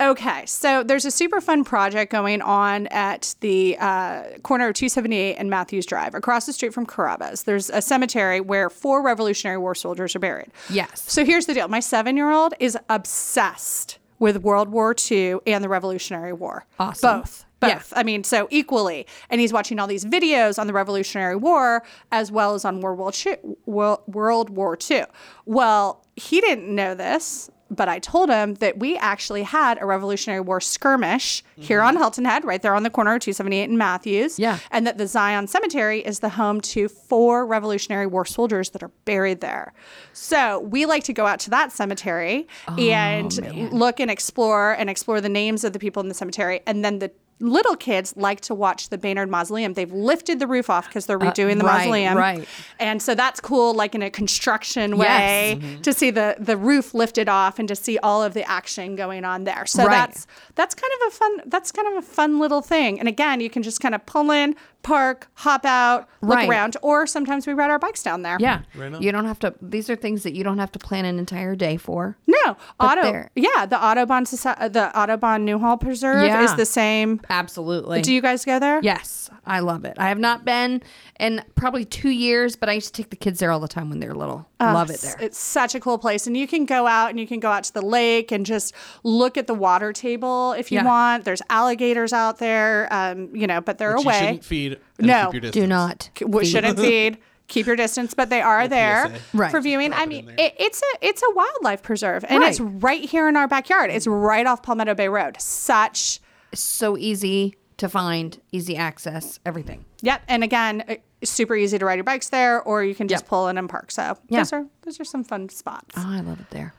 okay, 0.00 0.44
so 0.46 0.82
there's 0.82 1.04
a 1.04 1.10
super 1.10 1.40
fun 1.40 1.64
project 1.64 2.10
going 2.10 2.42
on 2.42 2.86
at 2.88 3.34
the 3.40 3.76
uh, 3.78 4.38
corner 4.42 4.68
of 4.68 4.74
278 4.74 5.36
and 5.36 5.50
Matthews 5.50 5.86
Drive, 5.86 6.14
across 6.14 6.46
the 6.46 6.52
street 6.52 6.72
from 6.72 6.86
Carrabba's. 6.86 7.44
There's 7.44 7.70
a 7.70 7.82
cemetery 7.82 8.40
where 8.40 8.70
four 8.70 9.02
Revolutionary 9.02 9.58
War 9.58 9.74
soldiers 9.74 10.16
are 10.16 10.20
buried. 10.20 10.48
Yes. 10.70 11.04
So 11.10 11.24
here's 11.24 11.46
the 11.46 11.54
deal: 11.54 11.68
my 11.68 11.80
seven-year-old 11.80 12.54
is 12.58 12.76
obsessed 12.88 13.98
with 14.18 14.38
World 14.42 14.68
War 14.68 14.94
II 15.10 15.38
and 15.46 15.64
the 15.64 15.68
Revolutionary 15.68 16.32
War. 16.32 16.66
Awesome. 16.78 17.20
Both. 17.20 17.46
Both. 17.58 17.68
Yeah. 17.68 17.82
I 17.92 18.02
mean, 18.04 18.24
so 18.24 18.48
equally. 18.50 19.06
And 19.28 19.40
he's 19.40 19.52
watching 19.52 19.78
all 19.78 19.86
these 19.86 20.04
videos 20.04 20.58
on 20.58 20.66
the 20.66 20.72
Revolutionary 20.72 21.36
War 21.36 21.82
as 22.10 22.32
well 22.32 22.54
as 22.54 22.64
on 22.64 22.80
World 22.80 22.98
War 22.98 23.12
II. 23.26 23.36
World, 23.66 24.00
World 24.06 24.50
War 24.50 24.78
II. 24.90 25.04
Well, 25.44 26.04
he 26.16 26.40
didn't 26.40 26.74
know 26.74 26.94
this, 26.94 27.50
but 27.70 27.88
I 27.88 28.00
told 28.00 28.30
him 28.30 28.54
that 28.54 28.78
we 28.78 28.96
actually 28.96 29.44
had 29.44 29.80
a 29.80 29.86
Revolutionary 29.86 30.40
War 30.40 30.60
skirmish 30.60 31.44
here 31.56 31.80
on 31.80 31.94
mm-hmm. 31.94 32.02
Hilton 32.02 32.24
Head, 32.24 32.44
right 32.44 32.60
there 32.60 32.74
on 32.74 32.82
the 32.82 32.90
corner 32.90 33.14
of 33.14 33.20
278 33.20 33.68
and 33.68 33.78
Matthews. 33.78 34.38
Yeah. 34.38 34.58
And 34.70 34.86
that 34.86 34.98
the 34.98 35.06
Zion 35.06 35.46
Cemetery 35.46 36.00
is 36.00 36.18
the 36.18 36.30
home 36.30 36.60
to 36.62 36.88
four 36.88 37.46
Revolutionary 37.46 38.06
War 38.06 38.24
soldiers 38.24 38.70
that 38.70 38.82
are 38.82 38.90
buried 39.04 39.40
there. 39.40 39.72
So 40.12 40.60
we 40.60 40.84
like 40.86 41.04
to 41.04 41.12
go 41.12 41.26
out 41.26 41.38
to 41.40 41.50
that 41.50 41.70
cemetery 41.72 42.48
oh, 42.66 42.76
and 42.76 43.72
look 43.72 44.00
and 44.00 44.10
explore 44.10 44.72
and 44.72 44.90
explore 44.90 45.20
the 45.20 45.28
names 45.28 45.62
of 45.62 45.72
the 45.72 45.78
people 45.78 46.00
in 46.02 46.08
the 46.08 46.14
cemetery. 46.14 46.60
And 46.66 46.84
then 46.84 46.98
the 46.98 47.12
little 47.40 47.74
kids 47.76 48.14
like 48.16 48.40
to 48.42 48.54
watch 48.54 48.90
the 48.90 48.98
Baynard 48.98 49.28
Mausoleum. 49.30 49.74
They've 49.74 49.92
lifted 49.92 50.38
the 50.38 50.46
roof 50.46 50.68
off 50.70 50.86
because 50.86 51.06
they're 51.06 51.22
uh, 51.22 51.30
redoing 51.32 51.58
the 51.58 51.64
right, 51.64 51.78
mausoleum. 51.78 52.16
right. 52.16 52.48
And 52.78 53.02
so 53.02 53.14
that's 53.14 53.40
cool, 53.40 53.74
like 53.74 53.94
in 53.94 54.02
a 54.02 54.10
construction 54.10 54.96
way, 54.98 55.58
Yes. 55.60 55.80
to 55.82 55.92
see 55.92 56.10
the 56.10 56.36
the 56.38 56.56
roof 56.56 56.94
lifted 56.94 57.28
off 57.28 57.58
and 57.58 57.66
to 57.68 57.74
see 57.76 57.98
all 57.98 58.22
of 58.22 58.34
the 58.34 58.48
action 58.48 58.94
going 58.96 59.24
on 59.24 59.44
there. 59.44 59.66
So 59.66 59.84
Right. 59.84 59.90
that's 59.90 60.26
that's 60.54 60.74
kind 60.74 60.92
of 61.00 61.08
a 61.08 61.10
fun 61.16 61.40
that's 61.46 61.72
kind 61.72 61.88
of 61.88 61.94
a 62.04 62.06
fun 62.06 62.38
little 62.38 62.62
thing. 62.62 62.98
And 62.98 63.08
again, 63.08 63.40
you 63.40 63.50
can 63.50 63.62
just 63.62 63.80
kind 63.80 63.94
of 63.94 64.04
pull 64.06 64.30
in, 64.30 64.54
park, 64.82 65.28
hop 65.34 65.64
out, 65.64 66.08
look 66.22 66.36
Right. 66.36 66.48
around, 66.48 66.76
or 66.82 67.06
sometimes 67.06 67.46
we 67.46 67.52
ride 67.52 67.70
our 67.70 67.78
bikes 67.78 68.02
down 68.02 68.22
there. 68.22 68.36
Yeah. 68.40 68.60
Right. 68.74 69.00
You 69.00 69.12
don't 69.12 69.26
have 69.26 69.38
to, 69.40 69.54
these 69.60 69.90
are 69.90 69.96
things 69.96 70.22
that 70.22 70.32
you 70.32 70.42
don't 70.42 70.58
have 70.58 70.72
to 70.72 70.78
plan 70.78 71.04
an 71.04 71.18
entire 71.18 71.54
day 71.54 71.76
for. 71.76 72.16
No, 72.26 72.56
auto. 72.80 73.02
there- 73.02 73.30
Yeah, 73.36 73.66
the 73.66 73.82
Audubon 73.82 74.24
Soci- 74.24 74.72
the 74.72 74.96
Audubon 74.98 75.44
Newhall 75.44 75.76
Preserve 75.76 76.24
Yeah. 76.26 76.42
is 76.44 76.54
the 76.54 76.64
same. 76.66 77.20
Absolutely. 77.28 78.00
Do 78.02 78.12
you 78.12 78.22
guys 78.22 78.44
go 78.44 78.58
there? 78.58 78.80
Yes, 78.82 79.28
I 79.46 79.60
love 79.60 79.84
it. 79.84 79.96
I 79.98 80.08
have 80.08 80.18
not 80.18 80.44
been 80.44 80.82
in 81.18 81.42
probably 81.54 81.84
two 81.84 82.10
years, 82.10 82.56
but 82.56 82.68
I 82.68 82.72
used 82.72 82.94
to 82.94 83.02
take 83.02 83.10
the 83.10 83.16
kids 83.16 83.38
there 83.40 83.50
all 83.50 83.60
the 83.60 83.68
time 83.68 83.90
when 83.90 84.00
they 84.00 84.08
were 84.08 84.14
little. 84.14 84.46
love 84.60 84.90
it 84.90 84.94
It's- 84.96 85.14
there. 85.14 85.24
It's 85.26 85.38
such 85.38 85.74
a 85.74 85.80
cool 85.80 85.96
place. 85.96 86.26
And 86.26 86.36
you 86.36 86.46
can 86.46 86.66
go 86.66 86.86
out 86.86 87.08
and 87.10 87.18
you 87.18 87.26
can 87.26 87.40
go 87.40 87.50
out 87.50 87.64
to 87.64 87.72
the 87.72 87.80
lake 87.82 88.30
and 88.30 88.44
just 88.44 88.74
look 89.04 89.38
at 89.38 89.46
the 89.46 89.54
water 89.54 89.90
table 89.90 90.52
if 90.52 90.70
you 90.70 90.76
Yeah. 90.78 90.84
want. 90.84 91.24
There's 91.24 91.40
alligators 91.48 92.12
out 92.12 92.36
there, 92.38 92.86
um, 92.90 93.30
you 93.34 93.46
know, 93.46 93.62
but 93.62 93.78
they're 93.78 93.94
Which 93.94 94.04
you 94.04 94.10
away. 94.10 94.18
shouldn't 94.18 94.44
feed. 94.44 94.69
And 94.98 95.06
No. 95.06 95.26
keep 95.26 95.34
your 95.34 95.40
distance. 95.42 95.62
Do 95.62 95.66
not. 95.66 96.10
W- 96.20 96.48
shouldn't 96.48 96.78
feed. 96.80 97.18
Keep 97.48 97.66
your 97.66 97.74
distance, 97.76 98.14
but 98.14 98.30
they 98.30 98.40
are 98.40 98.68
there 98.68 99.12
Right. 99.34 99.50
for 99.50 99.60
viewing. 99.60 99.92
I 99.92 100.06
mean, 100.06 100.28
in 100.28 100.38
it, 100.38 100.54
it's 100.58 100.80
a 100.82 101.06
it's 101.06 101.20
a 101.22 101.34
wildlife 101.34 101.82
preserve, 101.82 102.24
and 102.28 102.44
it's 102.44 102.60
Right. 102.60 102.82
right 102.82 103.10
here 103.10 103.28
in 103.28 103.36
our 103.36 103.48
backyard. 103.48 103.90
It's 103.90 104.06
right 104.06 104.46
off 104.46 104.62
Palmetto 104.62 104.94
Bay 104.94 105.08
Road. 105.08 105.36
Such 105.40 106.20
So 106.54 106.96
easy 106.96 107.56
to 107.76 107.88
find, 107.88 108.40
easy 108.52 108.76
access, 108.76 109.38
everything. 109.46 109.84
Yep. 110.02 110.22
And 110.28 110.44
again, 110.44 110.84
uh, 110.88 110.94
super 111.24 111.54
easy 111.56 111.78
to 111.78 111.84
ride 111.84 111.94
your 111.94 112.04
bikes 112.04 112.28
there, 112.28 112.60
or 112.62 112.84
you 112.84 112.94
can 112.94 113.08
just 113.08 113.24
Yep. 113.24 113.28
pull 113.28 113.48
in 113.48 113.56
and 113.58 113.68
park. 113.68 113.90
So 113.90 114.16
Yeah. 114.28 114.38
those 114.40 114.52
are 114.52 114.66
those 114.82 115.00
are 115.00 115.04
some 115.04 115.24
fun 115.24 115.48
spots. 115.48 115.94
Oh, 115.96 116.04
I 116.06 116.20
love 116.20 116.38
it 116.40 116.50
there. 116.50 116.74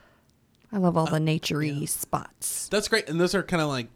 I 0.72 0.78
love 0.78 0.96
all 0.96 1.06
the 1.06 1.18
naturey 1.18 1.86
spots. 1.88 2.68
That's 2.70 2.88
great, 2.88 3.08
and 3.10 3.20
those 3.20 3.34
are 3.34 3.42
kind 3.42 3.60
of 3.62 3.68
like, 3.68 3.88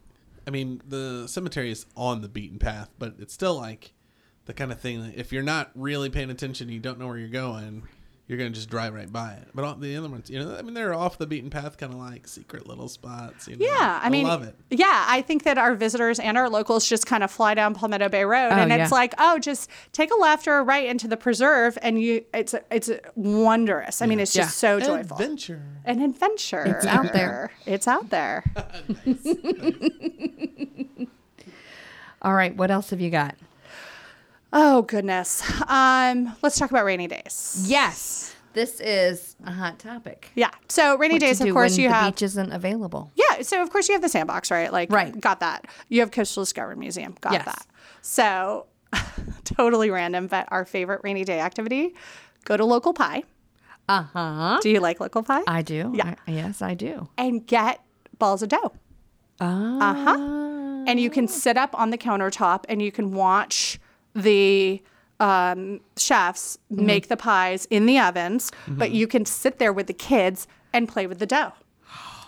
I 0.46 0.50
mean, 0.50 0.80
the 0.86 1.26
cemetery 1.26 1.70
is 1.70 1.86
on 1.96 2.20
the 2.22 2.28
beaten 2.28 2.58
path, 2.58 2.90
but 2.98 3.14
it's 3.18 3.34
still 3.34 3.56
like 3.56 3.94
the 4.44 4.54
kind 4.54 4.70
of 4.70 4.80
thing 4.80 5.02
that 5.02 5.18
if 5.18 5.32
you're 5.32 5.42
not 5.42 5.70
really 5.74 6.08
paying 6.08 6.30
attention, 6.30 6.68
you 6.68 6.78
don't 6.78 6.98
know 6.98 7.08
where 7.08 7.18
you're 7.18 7.28
going, 7.28 7.82
you're 8.28 8.38
gonna 8.38 8.50
just 8.50 8.68
drive 8.68 8.94
right 8.94 9.10
by 9.12 9.34
it. 9.34 9.48
But 9.54 9.64
all 9.64 9.74
the 9.76 9.96
other 9.96 10.08
ones, 10.08 10.28
you 10.28 10.38
know, 10.38 10.56
I 10.56 10.62
mean, 10.62 10.74
they're 10.74 10.94
off 10.94 11.18
the 11.18 11.26
beaten 11.26 11.50
path, 11.50 11.76
kind 11.78 11.92
of 11.92 11.98
like 11.98 12.26
secret 12.26 12.66
little 12.66 12.88
spots. 12.88 13.46
You 13.46 13.56
know? 13.56 13.66
Yeah, 13.66 14.00
I 14.02 14.10
mean, 14.10 14.26
love 14.26 14.42
it. 14.42 14.56
Yeah, 14.70 15.04
I 15.08 15.22
think 15.22 15.44
that 15.44 15.58
our 15.58 15.74
visitors 15.74 16.18
and 16.18 16.36
our 16.36 16.50
locals 16.50 16.88
just 16.88 17.06
kind 17.06 17.22
of 17.22 17.30
fly 17.30 17.54
down 17.54 17.74
Palmetto 17.74 18.08
Bay 18.08 18.24
Road, 18.24 18.50
Oh, 18.52 18.56
and 18.56 18.70
yeah. 18.70 18.82
it's 18.82 18.92
like, 18.92 19.14
oh, 19.18 19.38
just 19.38 19.70
take 19.92 20.10
a 20.12 20.16
left 20.16 20.48
or 20.48 20.58
a 20.58 20.62
right 20.62 20.86
into 20.86 21.06
the 21.06 21.16
preserve, 21.16 21.78
and 21.82 22.00
you, 22.00 22.24
it's 22.34 22.54
it's 22.70 22.90
wondrous. 23.14 24.02
I 24.02 24.06
mean, 24.06 24.20
it's 24.20 24.32
just 24.32 24.58
so 24.58 24.80
joyful. 24.80 25.16
Adventure. 25.16 25.62
An 25.84 26.02
adventure. 26.02 26.64
It's 26.64 26.86
out 26.86 27.12
there. 27.12 27.52
It's 27.64 27.86
out 27.86 28.10
there. 28.10 28.44
All 32.22 32.34
right, 32.34 32.56
what 32.56 32.70
else 32.70 32.90
have 32.90 33.00
you 33.00 33.10
got? 33.10 33.36
Oh 34.58 34.82
goodness. 34.82 35.42
Um, 35.68 36.34
let's 36.42 36.58
talk 36.58 36.70
about 36.70 36.84
rainy 36.84 37.06
days. 37.06 37.64
Yes, 37.68 38.34
this 38.54 38.80
is 38.80 39.36
a 39.44 39.52
hot 39.52 39.78
topic. 39.78 40.30
Yeah. 40.34 40.50
So 40.68 40.96
rainy 40.96 41.14
What 41.14 41.20
to 41.20 41.26
days, 41.26 41.40
of 41.40 41.46
do 41.48 41.52
course, 41.52 41.72
when 41.72 41.80
you 41.82 41.88
the 41.88 41.94
have 41.94 42.14
beach 42.14 42.22
isn't 42.22 42.52
available. 42.52 43.12
Yeah, 43.14 43.42
so 43.42 43.60
of 43.62 43.70
course 43.70 43.88
you 43.88 43.92
have 43.94 44.02
the 44.02 44.08
sandbox, 44.08 44.50
right? 44.50 44.72
Like, 44.72 44.90
Right. 44.90 45.18
got 45.20 45.40
that. 45.40 45.66
You 45.88 46.00
have 46.00 46.10
Coastal 46.10 46.42
Discovery 46.42 46.76
Museum, 46.76 47.14
got 47.20 47.32
Yes. 47.34 47.44
that. 47.44 47.66
So, 48.02 48.66
totally 49.44 49.90
random, 49.90 50.26
but 50.28 50.46
our 50.50 50.64
favorite 50.64 51.00
rainy 51.04 51.24
day 51.24 51.40
activity: 51.40 51.94
go 52.44 52.56
to 52.56 52.64
local 52.64 52.92
pie. 52.94 53.24
Uh 53.88 54.02
huh. 54.02 54.58
Do 54.62 54.70
you 54.70 54.80
like 54.80 55.00
local 55.00 55.22
pie? 55.22 55.42
I 55.46 55.62
do. 55.62 55.92
Yeah. 55.94 56.14
I- 56.26 56.30
yes, 56.30 56.62
I 56.62 56.74
do. 56.74 57.08
and 57.18 57.46
get 57.46 57.80
balls 58.18 58.42
of 58.42 58.48
dough. 58.48 58.72
Ah. 59.40 59.90
Uh 59.90 59.94
huh. 60.04 60.84
And 60.88 60.98
you 61.00 61.10
can 61.10 61.26
sit 61.28 61.56
up 61.56 61.78
on 61.78 61.90
the 61.90 61.98
countertop 61.98 62.64
and 62.68 62.80
you 62.80 62.90
can 62.92 63.12
watch 63.12 63.78
the 64.16 64.82
um, 65.20 65.80
chefs 65.96 66.58
Mm-hmm. 66.72 66.86
make 66.86 67.06
the 67.08 67.16
pies 67.16 67.66
in 67.70 67.86
the 67.86 67.98
ovens, 68.00 68.50
but 68.66 68.90
you 68.90 69.06
can 69.06 69.24
sit 69.24 69.58
there 69.60 69.72
with 69.72 69.86
the 69.86 69.94
kids 69.94 70.48
and 70.72 70.88
play 70.88 71.06
with 71.06 71.20
the 71.20 71.26
dough. 71.26 71.52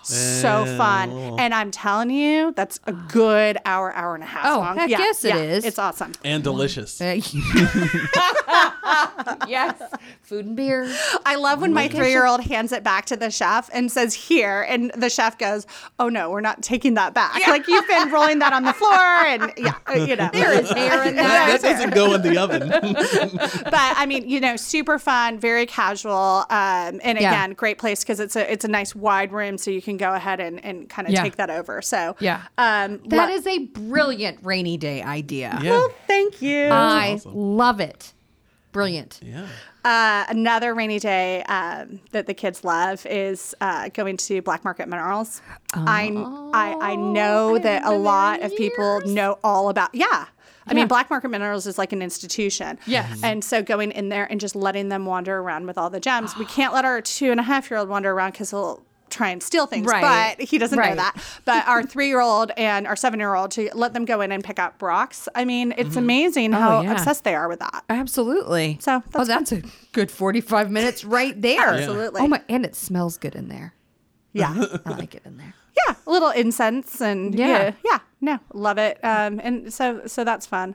So 0.02 0.64
fun. 0.76 1.10
And 1.38 1.54
I'm 1.54 1.70
telling 1.70 2.10
you, 2.10 2.52
that's 2.56 2.80
a 2.86 2.92
good 2.92 3.58
hour, 3.64 3.94
hour 3.94 4.14
and 4.14 4.24
a 4.24 4.26
half 4.26 4.46
Oh, 4.46 4.58
long. 4.60 4.76
heck 4.76 4.90
yes 4.90 5.24
it 5.24 5.28
yeah, 5.28 5.36
is. 5.36 5.64
It's 5.64 5.78
awesome. 5.78 6.12
And 6.24 6.42
delicious. 6.42 7.00
Uh, 7.00 7.20
yes, 9.46 9.80
food 10.22 10.46
and 10.46 10.56
beer. 10.56 10.92
I 11.26 11.36
love 11.36 11.60
when 11.60 11.72
my 11.72 11.88
three 11.88 12.10
year 12.10 12.26
old 12.26 12.42
hands 12.42 12.72
it 12.72 12.82
back 12.82 13.06
to 13.06 13.16
the 13.16 13.30
chef 13.30 13.68
and 13.72 13.90
says, 13.90 14.14
Here. 14.14 14.62
And 14.68 14.90
the 14.96 15.10
chef 15.10 15.38
goes, 15.38 15.66
Oh, 15.98 16.08
no, 16.08 16.30
we're 16.30 16.40
not 16.40 16.62
taking 16.62 16.94
that 16.94 17.14
back. 17.14 17.46
Like 17.46 17.66
you've 17.68 17.86
been 17.86 18.10
rolling 18.10 18.38
that 18.40 18.52
on 18.52 18.64
the 18.64 18.72
floor. 18.72 18.92
And 18.94 19.52
yeah, 19.56 19.74
uh, 19.86 19.92
you 19.94 20.16
know. 20.16 20.30
There 20.32 20.52
is 20.52 20.70
hair 20.70 21.06
in 21.06 21.16
that, 21.16 21.46
there. 21.48 21.58
that 21.58 21.62
doesn't 21.62 21.94
go 21.94 22.14
in 22.14 22.22
the 22.22 22.38
oven. 22.38 22.68
but 22.68 23.74
I 23.74 24.06
mean, 24.06 24.28
you 24.28 24.40
know, 24.40 24.56
super 24.56 24.98
fun, 24.98 25.38
very 25.38 25.66
casual, 25.66 26.44
um, 26.50 27.00
and 27.02 27.18
Yeah. 27.18 27.30
again, 27.30 27.52
great 27.54 27.78
place 27.78 28.00
because 28.04 28.20
it's 28.20 28.36
a 28.36 28.50
it's 28.50 28.64
a 28.64 28.68
nice 28.68 28.94
wide 28.94 29.32
room, 29.32 29.58
so 29.58 29.70
you 29.70 29.82
can 29.82 29.87
go 29.96 30.12
ahead 30.12 30.40
and, 30.40 30.62
and 30.64 30.88
kind 30.88 31.08
of 31.08 31.14
Yeah. 31.14 31.22
take 31.22 31.36
that 31.36 31.50
over. 31.50 31.80
So 31.82 32.14
Yeah. 32.20 32.42
um, 32.58 33.00
That 33.06 33.28
lo- 33.30 33.34
is 33.34 33.46
a 33.46 33.58
brilliant 33.66 34.38
rainy 34.42 34.76
day 34.76 35.02
idea. 35.02 35.58
yeah. 35.62 35.82
Thank 36.06 36.42
you. 36.42 36.66
I 36.66 37.14
awesome. 37.14 37.34
love 37.34 37.80
it. 37.80 38.12
Brilliant. 38.72 39.20
Yeah. 39.22 39.46
Uh, 39.84 40.26
another 40.28 40.74
rainy 40.74 40.98
day 40.98 41.42
um, 41.44 42.00
that 42.12 42.26
the 42.26 42.34
kids 42.34 42.62
love 42.64 43.06
is 43.06 43.54
uh, 43.62 43.88
going 43.94 44.18
to 44.18 44.42
Black 44.42 44.62
Market 44.62 44.88
Minerals. 44.88 45.40
I, 45.72 46.12
I 46.52 46.76
I 46.92 46.94
know 46.96 47.52
Oh, 47.52 47.54
I 47.56 47.58
that 47.60 47.82
a 47.82 47.84
haven't 47.84 47.84
been 47.84 47.90
there 47.90 47.98
lot 48.12 48.42
of 48.42 48.56
people 48.56 49.00
know 49.06 49.38
all 49.42 49.70
about. 49.70 49.94
Yeah. 49.94 50.06
I 50.10 50.26
Yeah. 50.66 50.74
mean, 50.74 50.86
Black 50.88 51.08
Market 51.08 51.30
Minerals 51.30 51.66
is 51.66 51.78
like 51.78 51.94
an 51.94 52.02
institution. 52.02 52.78
Yes. 52.86 53.20
And 53.22 53.42
so 53.42 53.62
going 53.62 53.90
in 53.92 54.10
there 54.10 54.26
and 54.30 54.38
just 54.38 54.54
letting 54.54 54.90
them 54.90 55.06
wander 55.06 55.38
around 55.38 55.66
with 55.66 55.78
all 55.78 55.88
the 55.88 56.00
gems. 56.00 56.36
We 56.36 56.44
can't 56.44 56.74
let 56.74 56.84
our 56.84 57.00
two 57.00 57.30
and 57.30 57.40
a 57.40 57.44
half 57.44 57.70
year 57.70 57.80
old 57.80 57.88
wander 57.88 58.10
around 58.12 58.32
because 58.32 58.50
he'll 58.50 58.82
try 59.10 59.30
and 59.30 59.42
steal 59.42 59.66
things. 59.66 59.86
Right. 59.86 60.36
But 60.38 60.46
he 60.48 60.58
doesn't 60.58 60.78
Right. 60.78 60.90
know 60.90 60.96
that. 60.96 61.16
But 61.44 61.66
our 61.68 61.82
three 61.82 62.08
year 62.08 62.20
old 62.20 62.52
and 62.56 62.86
our 62.86 62.96
seven 62.96 63.18
year 63.20 63.34
old 63.34 63.50
to 63.52 63.70
let 63.74 63.94
them 63.94 64.04
go 64.04 64.20
in 64.20 64.32
and 64.32 64.42
pick 64.44 64.58
up 64.58 64.80
rocks. 64.82 65.28
I 65.34 65.44
mean, 65.44 65.74
it's 65.76 65.96
amazing 65.96 66.52
how 66.52 66.78
Oh, 66.78 66.80
yeah. 66.82 66.92
obsessed 66.92 67.24
they 67.24 67.34
are 67.34 67.48
with 67.48 67.60
that. 67.60 67.84
Absolutely. 67.88 68.78
So, 68.80 69.02
oh, 69.14 69.24
that's 69.24 69.50
that's 69.50 69.52
a 69.52 69.62
good 69.92 70.10
45 70.10 70.70
minutes 70.70 71.04
right 71.04 71.40
there. 71.42 71.60
Absolutely. 71.74 72.20
Oh 72.22 72.28
my, 72.28 72.42
and 72.48 72.64
it 72.64 72.74
smells 72.74 73.16
good 73.16 73.34
in 73.34 73.48
there. 73.48 73.74
Yeah. 74.32 74.54
I 74.86 74.90
like 74.90 75.14
it 75.14 75.22
in 75.24 75.36
there. 75.38 75.54
yeah, 75.86 75.94
a 76.06 76.10
little 76.10 76.30
incense 76.30 77.00
and 77.00 77.34
Yeah. 77.34 77.46
yeah, 77.46 77.72
yeah, 77.84 77.98
no, 78.20 78.38
love 78.52 78.78
it. 78.78 78.98
Um, 79.04 79.40
and 79.42 79.72
so 79.72 80.02
so 80.06 80.24
that's 80.24 80.44
fun. 80.46 80.74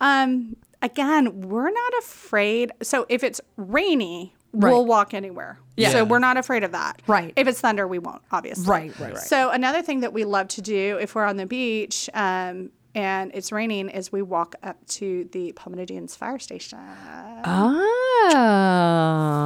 Um, 0.00 0.56
again, 0.82 1.40
we're 1.48 1.70
not 1.70 1.92
afraid. 2.00 2.70
So 2.82 3.06
if 3.08 3.22
it's 3.24 3.40
rainy, 3.56 4.34
we'll 4.52 4.86
walk 4.86 5.14
anywhere. 5.14 5.58
Yeah. 5.76 5.90
So 5.90 6.04
we're 6.04 6.18
not 6.18 6.36
afraid 6.36 6.64
of 6.64 6.72
that. 6.72 7.00
Right. 7.06 7.32
If 7.36 7.48
it's 7.48 7.60
thunder, 7.60 7.86
we 7.88 7.98
won't. 7.98 8.22
Obviously. 8.30 8.66
Right, 8.66 8.98
right, 9.00 9.14
right. 9.14 9.22
So 9.22 9.50
another 9.50 9.82
thing 9.82 10.00
that 10.00 10.12
we 10.12 10.24
love 10.24 10.48
to 10.48 10.62
do 10.62 10.98
if 11.00 11.14
we're 11.14 11.24
on 11.24 11.36
the 11.36 11.46
beach. 11.46 12.10
Um, 12.14 12.70
and 12.94 13.30
it's 13.32 13.50
raining, 13.52 13.88
is 13.88 14.12
we 14.12 14.20
walk 14.20 14.54
up 14.62 14.76
to 14.86 15.26
the 15.32 15.52
Palmetto 15.52 15.86
Dunes 15.86 16.14
fire 16.14 16.38
station. 16.38 16.78
Oh. 17.44 17.88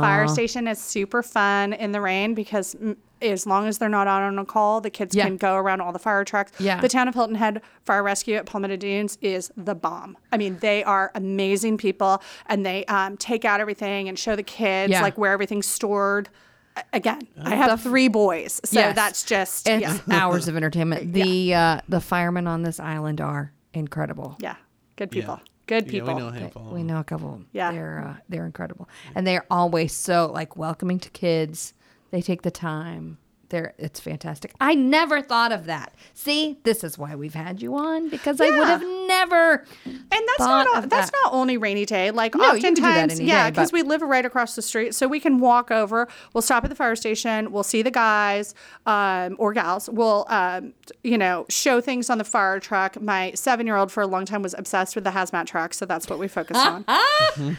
Fire 0.00 0.26
station 0.26 0.66
is 0.66 0.80
super 0.80 1.22
fun 1.22 1.72
in 1.72 1.92
the 1.92 2.00
rain 2.00 2.34
because 2.34 2.74
mm, 2.74 2.96
as 3.22 3.46
long 3.46 3.66
as 3.66 3.78
they're 3.78 3.88
not 3.88 4.06
out 4.06 4.22
on 4.22 4.38
a 4.38 4.44
call, 4.44 4.80
the 4.80 4.90
kids 4.90 5.14
Yeah. 5.14 5.24
can 5.24 5.36
go 5.36 5.56
around 5.56 5.80
all 5.80 5.92
the 5.92 5.98
fire 5.98 6.24
trucks. 6.24 6.52
Yeah. 6.58 6.80
The 6.80 6.88
town 6.88 7.08
of 7.08 7.14
Hilton 7.14 7.36
Head 7.36 7.62
Fire 7.84 8.02
Rescue 8.02 8.36
at 8.36 8.46
Palmetto 8.46 8.76
Dunes 8.76 9.16
is 9.22 9.50
the 9.56 9.74
bomb. 9.74 10.16
I 10.32 10.36
mean, 10.36 10.58
they 10.60 10.84
are 10.84 11.10
amazing 11.14 11.78
people 11.78 12.22
and 12.46 12.64
they 12.66 12.84
um, 12.86 13.16
take 13.16 13.44
out 13.44 13.60
everything 13.60 14.08
and 14.08 14.18
show 14.18 14.36
the 14.36 14.42
kids 14.42 14.90
Yeah. 14.90 15.02
like 15.02 15.16
where 15.16 15.32
everything's 15.32 15.66
stored. 15.66 16.28
A- 16.76 16.84
Again, 16.92 17.22
I 17.42 17.54
have 17.54 17.80
three 17.80 18.08
boys, 18.08 18.60
so 18.64 18.78
Yes. 18.80 18.94
that's 18.94 19.22
just 19.24 19.66
It's 19.66 19.80
yeah, 19.82 19.98
hours 20.10 20.46
of 20.48 20.56
entertainment. 20.56 21.12
The 21.14 21.54
uh, 21.54 21.80
the 21.88 22.00
firemen 22.02 22.46
on 22.46 22.62
this 22.62 22.78
island 22.78 23.20
are 23.22 23.52
incredible. 23.72 24.36
yeah, 24.40 24.56
good 24.96 25.14
Yeah. 25.14 25.20
people, 25.22 25.40
good 25.66 25.86
Yeah, 25.86 25.90
people. 25.90 26.14
we 26.14 26.20
know 26.20 26.30
him. 26.30 26.50
Follow 26.50 26.74
We 26.74 26.82
know 26.82 27.00
a 27.00 27.04
couple 27.04 27.28
of 27.28 27.34
them. 27.36 27.48
Yeah. 27.52 27.72
They're 27.72 28.04
uh, 28.08 28.20
they're 28.28 28.44
incredible. 28.44 28.90
And 29.14 29.26
they're 29.26 29.46
always 29.50 29.94
so 29.94 30.30
like 30.34 30.56
welcoming 30.58 30.98
to 31.00 31.08
kids. 31.10 31.72
They 32.10 32.22
take 32.22 32.42
the 32.42 32.50
time. 32.50 33.18
They're 33.48 33.74
it's 33.78 34.00
fantastic. 34.00 34.52
I 34.60 34.74
never 34.74 35.22
thought 35.22 35.52
of 35.52 35.66
that. 35.66 35.94
See, 36.14 36.58
this 36.64 36.82
is 36.82 36.98
why 36.98 37.14
we've 37.14 37.34
had 37.34 37.62
you 37.62 37.76
on 37.76 38.08
because 38.08 38.40
I 38.40 38.50
would 38.50 38.66
have 38.66 38.82
never 39.16 39.64
And 39.84 40.10
that's 40.10 40.38
not 40.40 40.66
of 40.76 40.90
that's 40.90 41.10
that. 41.10 41.18
not 41.24 41.32
only 41.32 41.56
rainy 41.56 41.84
day. 41.84 42.10
Like 42.10 42.34
No, 42.34 42.52
you 42.52 42.60
can 42.60 42.74
do 42.74 42.82
that 42.82 42.88
oftentimes, 42.88 43.20
any 43.20 43.28
yeah, 43.28 43.50
because 43.50 43.72
we 43.72 43.82
live 43.82 44.02
right 44.02 44.24
across 44.24 44.54
the 44.56 44.62
street, 44.62 44.94
so 44.94 45.08
we 45.08 45.20
can 45.20 45.40
walk 45.40 45.70
over. 45.70 46.08
We'll 46.32 46.42
stop 46.42 46.64
at 46.64 46.70
the 46.70 46.76
fire 46.76 46.96
station. 46.96 47.52
We'll 47.52 47.62
see 47.62 47.82
the 47.82 47.90
guys 47.90 48.54
um, 48.86 49.36
or 49.38 49.52
gals. 49.52 49.88
We'll 49.88 50.26
um, 50.28 50.72
you 51.02 51.18
know 51.18 51.46
show 51.48 51.80
things 51.80 52.10
on 52.10 52.18
the 52.18 52.24
fire 52.24 52.60
truck. 52.60 53.00
My 53.00 53.32
seven 53.34 53.66
year 53.66 53.76
old 53.76 53.90
for 53.90 54.02
a 54.02 54.06
long 54.06 54.24
time 54.26 54.42
was 54.42 54.54
obsessed 54.58 54.94
with 54.94 55.04
the 55.04 55.10
hazmat 55.10 55.46
truck, 55.46 55.74
so 55.74 55.86
that's 55.86 56.08
what 56.08 56.18
we 56.18 56.28
focused 56.28 56.64
on. 56.64 56.84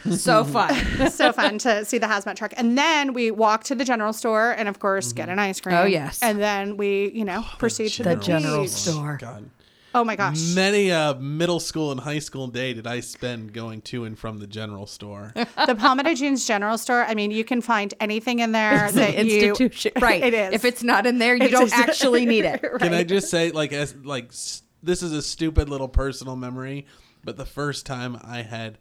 so 0.12 0.44
fun. 0.44 0.74
so 1.12 1.32
fun 1.32 1.58
to 1.60 1.84
see 1.86 1.98
the 1.98 2.08
hazmat 2.08 2.36
truck. 2.36 2.54
And 2.58 2.78
then 2.78 3.14
we 3.14 3.32
walk 3.32 3.64
to 3.66 3.76
the 3.76 3.86
general 3.86 4.14
store 4.14 4.52
and 4.52 4.68
of 4.68 4.80
course 4.80 5.14
get 5.14 5.30
an 5.30 5.40
ice 5.40 5.60
cream. 5.62 5.76
Oh, 5.76 5.86
yes. 5.86 6.22
And 6.22 6.40
then 6.40 6.78
we 6.78 7.12
you 7.14 7.26
know 7.26 7.44
proceed 7.58 7.90
to 7.90 8.04
the, 8.04 8.16
The 8.16 8.24
general 8.24 8.62
beach. 8.64 8.72
store. 8.72 9.18
God. 9.20 9.50
Oh 9.98 10.04
my 10.04 10.16
gosh. 10.16 10.54
Many 10.54 10.89
a 10.89 11.16
middle 11.20 11.60
school 11.60 11.92
and 11.92 12.00
high 12.00 12.20
school 12.20 12.46
day 12.48 12.74
did 12.74 12.86
I 12.86 13.00
spend 13.00 13.51
going 13.51 13.82
to 13.84 14.04
and 14.06 14.18
from 14.18 14.38
the 14.38 14.46
general 14.46 14.86
store. 14.86 15.34
the 15.36 15.75
Palmetto 15.75 16.13
Dunes 16.13 16.46
General 16.46 16.77
Store. 16.77 17.04
I 17.04 17.16
mean, 17.16 17.32
you 17.32 17.44
can 17.44 17.62
find 17.62 17.94
anything 18.00 18.39
in 18.39 18.51
there 18.51 18.86
It's 18.86 18.94
that 18.94 19.16
an 19.16 19.27
you 19.27 19.50
institution. 19.50 19.94
Right. 20.01 20.24
It 20.24 20.34
is. 20.36 20.54
If 20.54 20.66
it's 20.66 20.84
not 20.84 21.08
in 21.08 21.18
there, 21.18 21.36
you 21.36 21.44
It's 21.46 21.51
don't 21.51 21.70
just- 21.70 21.74
actually 21.89 22.25
need 22.27 22.46
it. 22.46 22.62
Can 22.80 22.94
I 22.94 23.04
just 23.04 23.32
say, 23.32 23.50
like, 23.51 23.74
as 23.74 23.96
like 23.96 24.27
s- 24.27 24.62
this 24.84 25.01
is 25.01 25.12
a 25.13 25.22
stupid 25.24 25.68
little 25.68 25.88
personal 25.88 26.36
memory, 26.36 26.86
but 27.24 27.36
the 27.38 27.46
first 27.46 27.88
time 27.88 28.20
I 28.24 28.44
had 28.44 28.77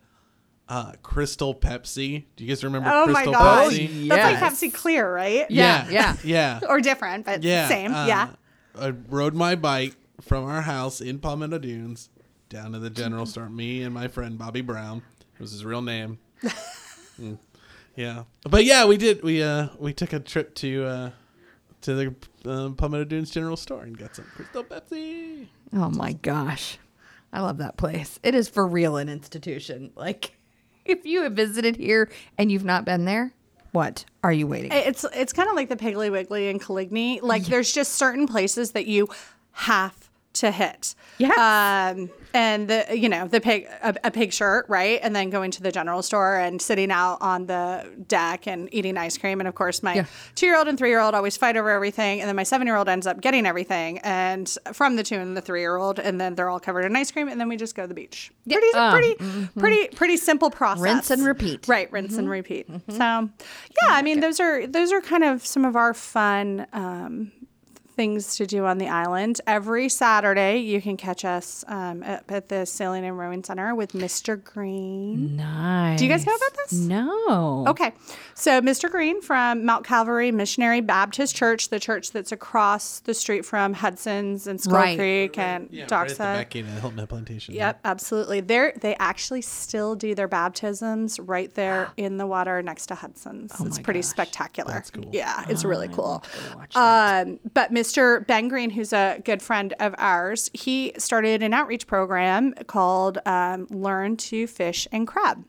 uh, 0.68 0.92
Crystal 1.02 1.54
Pepsi. 1.54 2.24
Do 2.36 2.44
you 2.44 2.48
guys 2.48 2.62
remember 2.64 2.90
Oh 2.92 3.06
my 3.06 3.24
gosh. 3.24 3.72
Pepsi? 3.72 4.08
That's 4.08 4.42
like 4.42 4.52
Pepsi 4.52 4.74
Clear, 4.74 5.10
right? 5.14 5.46
Yeah, 5.48 5.88
yeah. 5.88 6.16
yeah, 6.24 6.60
Or 6.68 6.80
different, 6.80 7.24
but 7.24 7.42
yeah. 7.42 7.68
same. 7.68 7.94
uh, 7.94 8.06
yeah. 8.06 8.28
I 8.78 8.88
rode 8.90 9.34
my 9.34 9.54
bike 9.54 9.94
from 10.26 10.44
our 10.44 10.62
house 10.62 11.00
in 11.00 11.18
Palmetto 11.18 11.58
Dunes 11.58 12.10
down 12.48 12.72
to 12.72 12.78
the 12.78 12.90
general 12.90 13.26
store. 13.26 13.48
Me 13.48 13.82
and 13.82 13.94
my 13.94 14.08
friend 14.08 14.36
Bobby 14.38 14.60
Brown 14.60 15.02
was 15.38 15.52
his 15.52 15.64
real 15.64 15.82
name. 15.82 16.18
Mm. 17.18 17.38
Yeah, 17.94 18.24
but 18.42 18.66
yeah, 18.66 18.84
we 18.84 18.98
did. 18.98 19.22
We 19.22 19.42
uh 19.42 19.68
we 19.78 19.94
took 19.94 20.12
a 20.12 20.20
trip 20.20 20.54
to 20.56 20.84
uh 20.84 21.10
to 21.80 21.94
the 21.94 22.50
um, 22.50 22.74
Palmetto 22.74 23.04
Dunes 23.04 23.30
General 23.30 23.56
Store 23.56 23.84
and 23.84 23.96
got 23.96 24.14
some 24.14 24.26
Crystal 24.34 24.62
Pepsi. 24.62 25.46
Oh 25.72 25.88
my 25.88 26.12
gosh. 26.12 26.76
I 27.32 27.40
love 27.40 27.56
that 27.56 27.78
place. 27.78 28.20
It 28.22 28.34
is 28.34 28.50
for 28.50 28.66
real 28.66 28.98
an 28.98 29.08
institution. 29.08 29.92
Like 29.96 30.36
if 30.84 31.06
you 31.06 31.22
have 31.22 31.32
visited 31.32 31.76
here 31.76 32.10
and 32.36 32.52
you've 32.52 32.66
not 32.66 32.84
been 32.84 33.06
there, 33.06 33.32
what 33.72 34.04
are 34.22 34.32
you 34.32 34.46
waiting? 34.46 34.72
It's 34.72 35.06
it's 35.14 35.32
kind 35.32 35.48
of 35.48 35.56
like 35.56 35.70
the 35.70 35.76
Piggly 35.76 36.12
Wiggly 36.12 36.50
and 36.50 36.60
Coligny. 36.60 37.20
Like 37.22 37.46
there's 37.46 37.72
just 37.72 37.92
certain 37.92 38.26
places 38.26 38.72
that 38.72 38.86
you 38.86 39.08
have 39.52 40.05
to 40.40 40.50
hit. 40.50 40.94
Yes. 41.18 41.36
Um, 41.38 42.10
and 42.34 42.68
the 42.68 42.84
you 42.94 43.08
know 43.08 43.26
the 43.26 43.40
pig 43.40 43.66
a, 43.82 43.94
a 44.04 44.10
pig 44.10 44.32
shirt 44.32 44.66
right, 44.68 45.00
and 45.02 45.16
then 45.16 45.30
going 45.30 45.50
to 45.52 45.62
the 45.62 45.72
general 45.72 46.02
store 46.02 46.36
and 46.36 46.60
sitting 46.60 46.90
out 46.90 47.18
on 47.22 47.46
the 47.46 47.88
deck 48.08 48.46
and 48.46 48.68
eating 48.72 48.98
ice 48.98 49.16
cream. 49.16 49.40
And 49.40 49.48
of 49.48 49.54
course, 49.54 49.82
my 49.82 49.94
Yeah. 49.94 50.04
two 50.34 50.44
year 50.46 50.56
old 50.58 50.68
and 50.68 50.76
three 50.78 50.90
year 50.90 51.00
old 51.00 51.14
always 51.14 51.36
fight 51.38 51.56
over 51.56 51.70
everything, 51.70 52.20
and 52.20 52.28
then 52.28 52.36
my 52.36 52.42
seven 52.42 52.66
year 52.66 52.76
old 52.76 52.88
ends 52.88 53.06
up 53.06 53.20
getting 53.22 53.46
everything, 53.46 53.98
and 54.00 54.54
from 54.74 54.96
the 54.96 55.02
two 55.02 55.16
and 55.16 55.34
the 55.36 55.40
three 55.40 55.60
year 55.60 55.76
old, 55.76 55.98
and 55.98 56.20
then 56.20 56.34
they're 56.34 56.50
all 56.50 56.60
covered 56.60 56.84
in 56.84 56.94
ice 56.94 57.10
cream, 57.10 57.28
and 57.28 57.40
then 57.40 57.48
we 57.48 57.56
just 57.56 57.74
go 57.74 57.82
to 57.82 57.88
the 57.88 57.94
beach. 57.94 58.30
Pretty 58.48 58.66
Uh, 58.74 58.92
pretty 58.92 59.48
pretty 59.58 59.96
pretty 59.96 60.16
simple 60.18 60.50
process. 60.50 60.82
Rinse 60.82 61.10
and 61.10 61.24
repeat. 61.24 61.66
Right, 61.68 61.90
rinse 61.90 62.16
and 62.18 62.28
repeat. 62.28 62.66
So, 62.88 62.96
yeah, 62.98 63.28
I 63.88 64.02
mean, 64.02 64.20
those 64.20 64.40
are 64.40 64.66
those 64.66 64.92
are 64.92 65.00
kind 65.00 65.24
of 65.24 65.46
some 65.46 65.64
of 65.64 65.74
our 65.74 65.94
fun 65.94 66.66
um, 66.74 67.32
things 67.96 68.36
to 68.36 68.46
do 68.46 68.66
on 68.66 68.78
the 68.78 68.88
island. 68.88 69.40
Every 69.46 69.88
Saturday, 69.88 70.58
you 70.58 70.82
can 70.82 70.96
catch 70.96 71.24
us 71.24 71.64
um, 71.66 72.02
at, 72.02 72.24
at 72.28 72.48
the 72.48 72.66
Sailing 72.66 73.04
and 73.04 73.18
Rowing 73.18 73.42
Center 73.42 73.74
with 73.74 73.92
Mr. 73.92 74.42
Green. 74.42 75.36
Nice. 75.36 75.98
Do 75.98 76.04
you 76.04 76.10
guys 76.10 76.26
know 76.26 76.34
about 76.34 76.56
this? 76.56 76.72
No. 76.78 77.64
Okay, 77.68 77.92
so 78.34 78.60
Mr. 78.60 78.90
Green 78.90 79.22
from 79.22 79.64
Mount 79.64 79.84
Calvary 79.86 80.30
Missionary 80.30 80.80
Baptist 80.82 81.34
Church, 81.34 81.70
the 81.70 81.80
church 81.80 82.12
that's 82.12 82.32
across 82.32 83.00
the 83.00 83.14
street 83.14 83.44
from 83.46 83.72
Hudson's 83.72 84.46
and 84.46 84.60
Skull 84.60 84.74
Right. 84.76 84.98
Creek 84.98 85.38
and 85.38 85.68
Yeah, 85.70 85.82
right 85.82 85.88
Dock's 85.88 86.12
at 86.12 86.18
the 86.18 86.24
Head. 86.24 86.36
back 86.38 86.50
gate 86.50 86.64
of 86.66 86.80
Hilton 86.80 86.98
Head 86.98 87.08
Plantation. 87.08 87.54
Yep, 87.54 87.80
absolutely. 87.84 88.40
They 88.40 88.72
they 88.80 88.94
actually 88.96 89.40
still 89.42 89.94
do 89.94 90.14
their 90.14 90.28
baptisms 90.28 91.18
right 91.18 91.52
there 91.54 91.90
in 91.96 92.18
the 92.18 92.26
water 92.26 92.60
next 92.62 92.86
to 92.86 92.94
Hudson's. 92.94 93.52
it's 93.52 93.60
Oh 93.60 93.64
my 93.64 93.82
pretty 93.82 94.00
gosh. 94.00 94.08
spectacular. 94.10 94.72
That's 94.72 94.90
cool. 94.90 95.08
Yeah, 95.12 95.44
it's 95.48 95.64
really 95.64 95.88
cool. 95.88 96.22
Um, 96.74 97.38
but 97.54 97.72
Mr. 97.72 97.85
Ben 97.94 98.48
Green, 98.48 98.70
who's 98.70 98.92
a 98.92 99.20
good 99.24 99.42
friend 99.42 99.74
of 99.80 99.94
ours, 99.98 100.50
he 100.52 100.92
started 100.98 101.42
an 101.42 101.52
outreach 101.54 101.86
program 101.86 102.54
called 102.66 103.18
um, 103.26 103.66
Learn 103.70 104.16
to 104.16 104.46
Fish 104.46 104.88
and 104.92 105.06
Crab. 105.06 105.44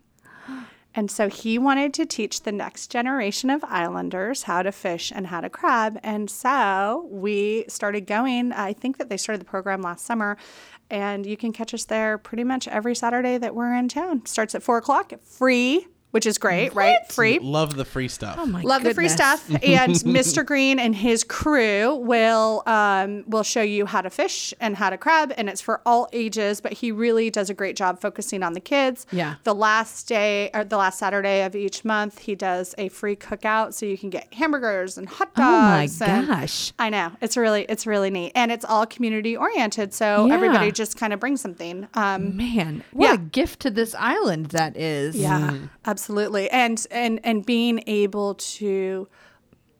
And 0.97 1.11
so 1.11 1.29
he 1.29 1.59
wanted 1.59 1.93
to 1.93 2.07
teach 2.07 2.41
the 2.41 2.51
next 2.51 2.87
generation 2.87 3.51
of 3.51 3.63
islanders 3.63 4.43
how 4.43 4.63
to 4.63 4.71
fish 4.71 5.11
and 5.15 5.27
how 5.27 5.41
to 5.41 5.49
crab. 5.49 5.99
And 6.01 6.27
so 6.27 7.07
we 7.11 7.65
started 7.67 8.07
going. 8.07 8.51
I 8.51 8.73
think 8.73 8.97
that 8.97 9.07
they 9.07 9.17
started 9.17 9.39
the 9.39 9.45
program 9.45 9.83
last 9.83 10.07
summer. 10.07 10.37
And 10.89 11.23
you 11.23 11.37
can 11.37 11.53
catch 11.53 11.75
us 11.75 11.85
there 11.85 12.17
pretty 12.17 12.43
much 12.43 12.67
every 12.67 12.95
Saturday 12.95 13.37
that 13.37 13.53
we're 13.53 13.75
in 13.75 13.89
town. 13.89 14.25
Starts 14.25 14.55
at 14.55 14.63
four 14.63 14.77
o'clock, 14.77 15.13
free, 15.21 15.85
which 16.11 16.25
is 16.25 16.37
great, 16.37 16.73
right? 16.73 16.97
Free. 17.11 17.37
Love 17.39 17.75
the 17.75 17.85
free 17.85 18.07
stuff. 18.07 18.37
Oh 18.39 18.45
my 18.45 18.61
Love 18.61 18.83
the 18.83 18.93
free 18.93 19.09
stuff, 19.09 19.49
and 19.63 19.93
Mr. 19.93 20.45
Green 20.45 20.79
and 20.79 20.95
his 20.95 21.23
crew 21.23 21.95
will 21.95 22.63
um, 22.65 23.23
will 23.27 23.43
show 23.43 23.61
you 23.61 23.85
how 23.85 24.01
to 24.01 24.09
fish 24.09 24.53
and 24.59 24.75
how 24.77 24.89
to 24.89 24.97
crab, 24.97 25.33
and 25.37 25.49
it's 25.49 25.61
for 25.61 25.81
all 25.85 26.07
ages. 26.13 26.61
But 26.61 26.73
he 26.73 26.91
really 26.91 27.29
does 27.29 27.49
a 27.49 27.53
great 27.53 27.75
job 27.75 27.99
focusing 27.99 28.41
on 28.43 28.53
the 28.53 28.59
kids. 28.59 29.05
Yeah. 29.11 29.35
The 29.43 29.53
last 29.55 30.07
day 30.07 30.49
or 30.53 30.63
the 30.63 30.77
last 30.77 30.97
Saturday 30.99 31.43
of 31.43 31.55
each 31.55 31.83
month, 31.85 32.19
he 32.19 32.35
does 32.35 32.73
a 32.77 32.89
free 32.89 33.15
cookout, 33.15 33.73
so 33.73 33.85
you 33.85 33.97
can 33.97 34.09
get 34.09 34.33
hamburgers 34.33 34.97
and 34.97 35.07
hot 35.09 35.33
dogs. 35.35 35.39
Oh 35.39 35.61
my 35.61 35.79
dogs. 35.85 36.01
and- 36.01 36.27
gosh. 36.27 36.73
I 36.79 36.89
know 36.89 37.11
it's 37.21 37.35
really 37.37 37.65
it's 37.67 37.85
really 37.85 38.09
neat, 38.09 38.31
and 38.33 38.51
it's 38.51 38.65
all 38.65 38.85
community 38.85 39.35
oriented. 39.35 39.93
So 39.93 40.25
Yeah. 40.27 40.33
everybody 40.33 40.71
just 40.71 40.97
kind 40.97 41.13
of 41.13 41.19
brings 41.19 41.41
something. 41.41 41.87
Um, 41.93 42.37
Man, 42.37 42.83
what 42.91 43.07
Yeah. 43.07 43.13
a 43.13 43.17
gift 43.17 43.59
to 43.61 43.69
this 43.71 43.93
island 43.95 44.47
that 44.47 44.77
is. 44.77 45.15
yeah, 45.15 45.57
absolutely 46.01 46.47
and 46.51 46.85
and 46.91 47.19
and 47.23 47.43
being 47.43 47.81
able 47.87 48.35
to 48.35 49.07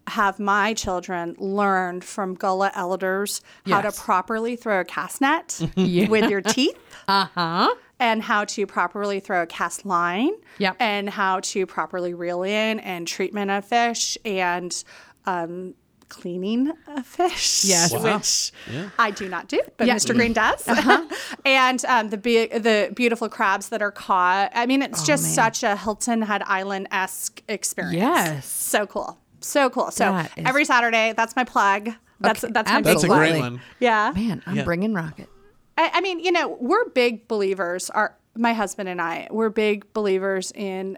have 0.07 0.39
my 0.39 0.73
children 0.73 1.35
learn 1.37 2.01
from 2.01 2.33
gullah 2.33 2.71
elders 2.73 3.41
how 3.67 3.81
to 3.81 3.91
properly 3.91 4.55
throw 4.55 4.79
a 4.79 4.83
cast 4.85 5.21
net 5.21 5.61
with 5.77 6.27
your 6.31 6.41
teeth 6.41 6.75
Uh-huh. 7.07 7.71
and 7.99 8.23
how 8.23 8.45
to 8.45 8.65
properly 8.65 9.19
throw 9.19 9.43
a 9.43 9.45
cast 9.45 9.85
line 9.85 10.31
Yep. 10.57 10.77
and 10.79 11.07
how 11.07 11.39
to 11.51 11.67
properly 11.67 12.15
reel 12.15 12.41
in 12.41 12.79
and 12.79 13.07
treatment 13.07 13.51
of 13.51 13.63
fish 13.65 14.17
and 14.25 14.83
um, 15.27 15.75
cleaning 16.09 16.71
a 16.87 17.03
fish 17.03 17.65
Yes. 17.65 17.91
Wow. 17.93 18.15
which 18.15 18.51
Yeah. 18.71 18.89
I 18.97 19.11
do 19.11 19.27
not 19.29 19.47
do, 19.47 19.59
but 19.77 19.87
Yeah. 19.87 19.95
Mr. 19.95 20.13
Green 20.15 20.33
does. 20.33 20.67
and 21.45 21.83
um, 21.85 22.09
the 22.09 22.17
be- 22.17 22.47
the 22.47 22.91
beautiful 22.95 23.29
crabs 23.29 23.69
that 23.69 23.81
are 23.81 23.91
caught. 23.91 24.51
I 24.55 24.65
mean, 24.65 24.81
it's 24.81 25.03
just 25.05 25.23
man. 25.23 25.33
such 25.33 25.63
a 25.63 25.75
Hilton 25.75 26.21
Head 26.21 26.43
Island 26.45 26.87
esque 26.91 27.41
experience. 27.47 27.97
Yes. 27.97 28.45
so 28.47 28.85
cool, 28.87 29.17
so 29.41 29.69
cool. 29.69 29.91
So 29.91 30.05
That 30.11 30.31
is- 30.37 30.45
every 30.45 30.65
Saturday, 30.65 31.13
that's 31.15 31.35
my 31.35 31.43
plug. 31.43 31.89
That's 32.19 32.43
Okay, 32.43 32.51
that's 32.53 32.71
my 32.71 32.77
big 32.77 32.85
That's 32.85 33.03
a 33.03 33.07
plug. 33.07 33.19
great 33.19 33.39
one. 33.39 33.61
Yeah. 33.79 34.11
Man, 34.15 34.41
I'm 34.47 34.55
Yeah. 34.55 34.63
bringing 34.63 34.93
Rocket. 34.93 35.29
I, 35.77 35.91
I 35.95 36.01
mean, 36.01 36.19
you 36.19 36.31
know, 36.31 36.57
we're 36.59 36.89
big 36.89 37.27
believers. 37.27 37.89
Our 37.91 38.17
my 38.35 38.53
husband 38.53 38.87
and 38.89 39.01
I, 39.01 39.27
we're 39.31 39.49
big 39.49 39.91
believers 39.93 40.51
in 40.55 40.97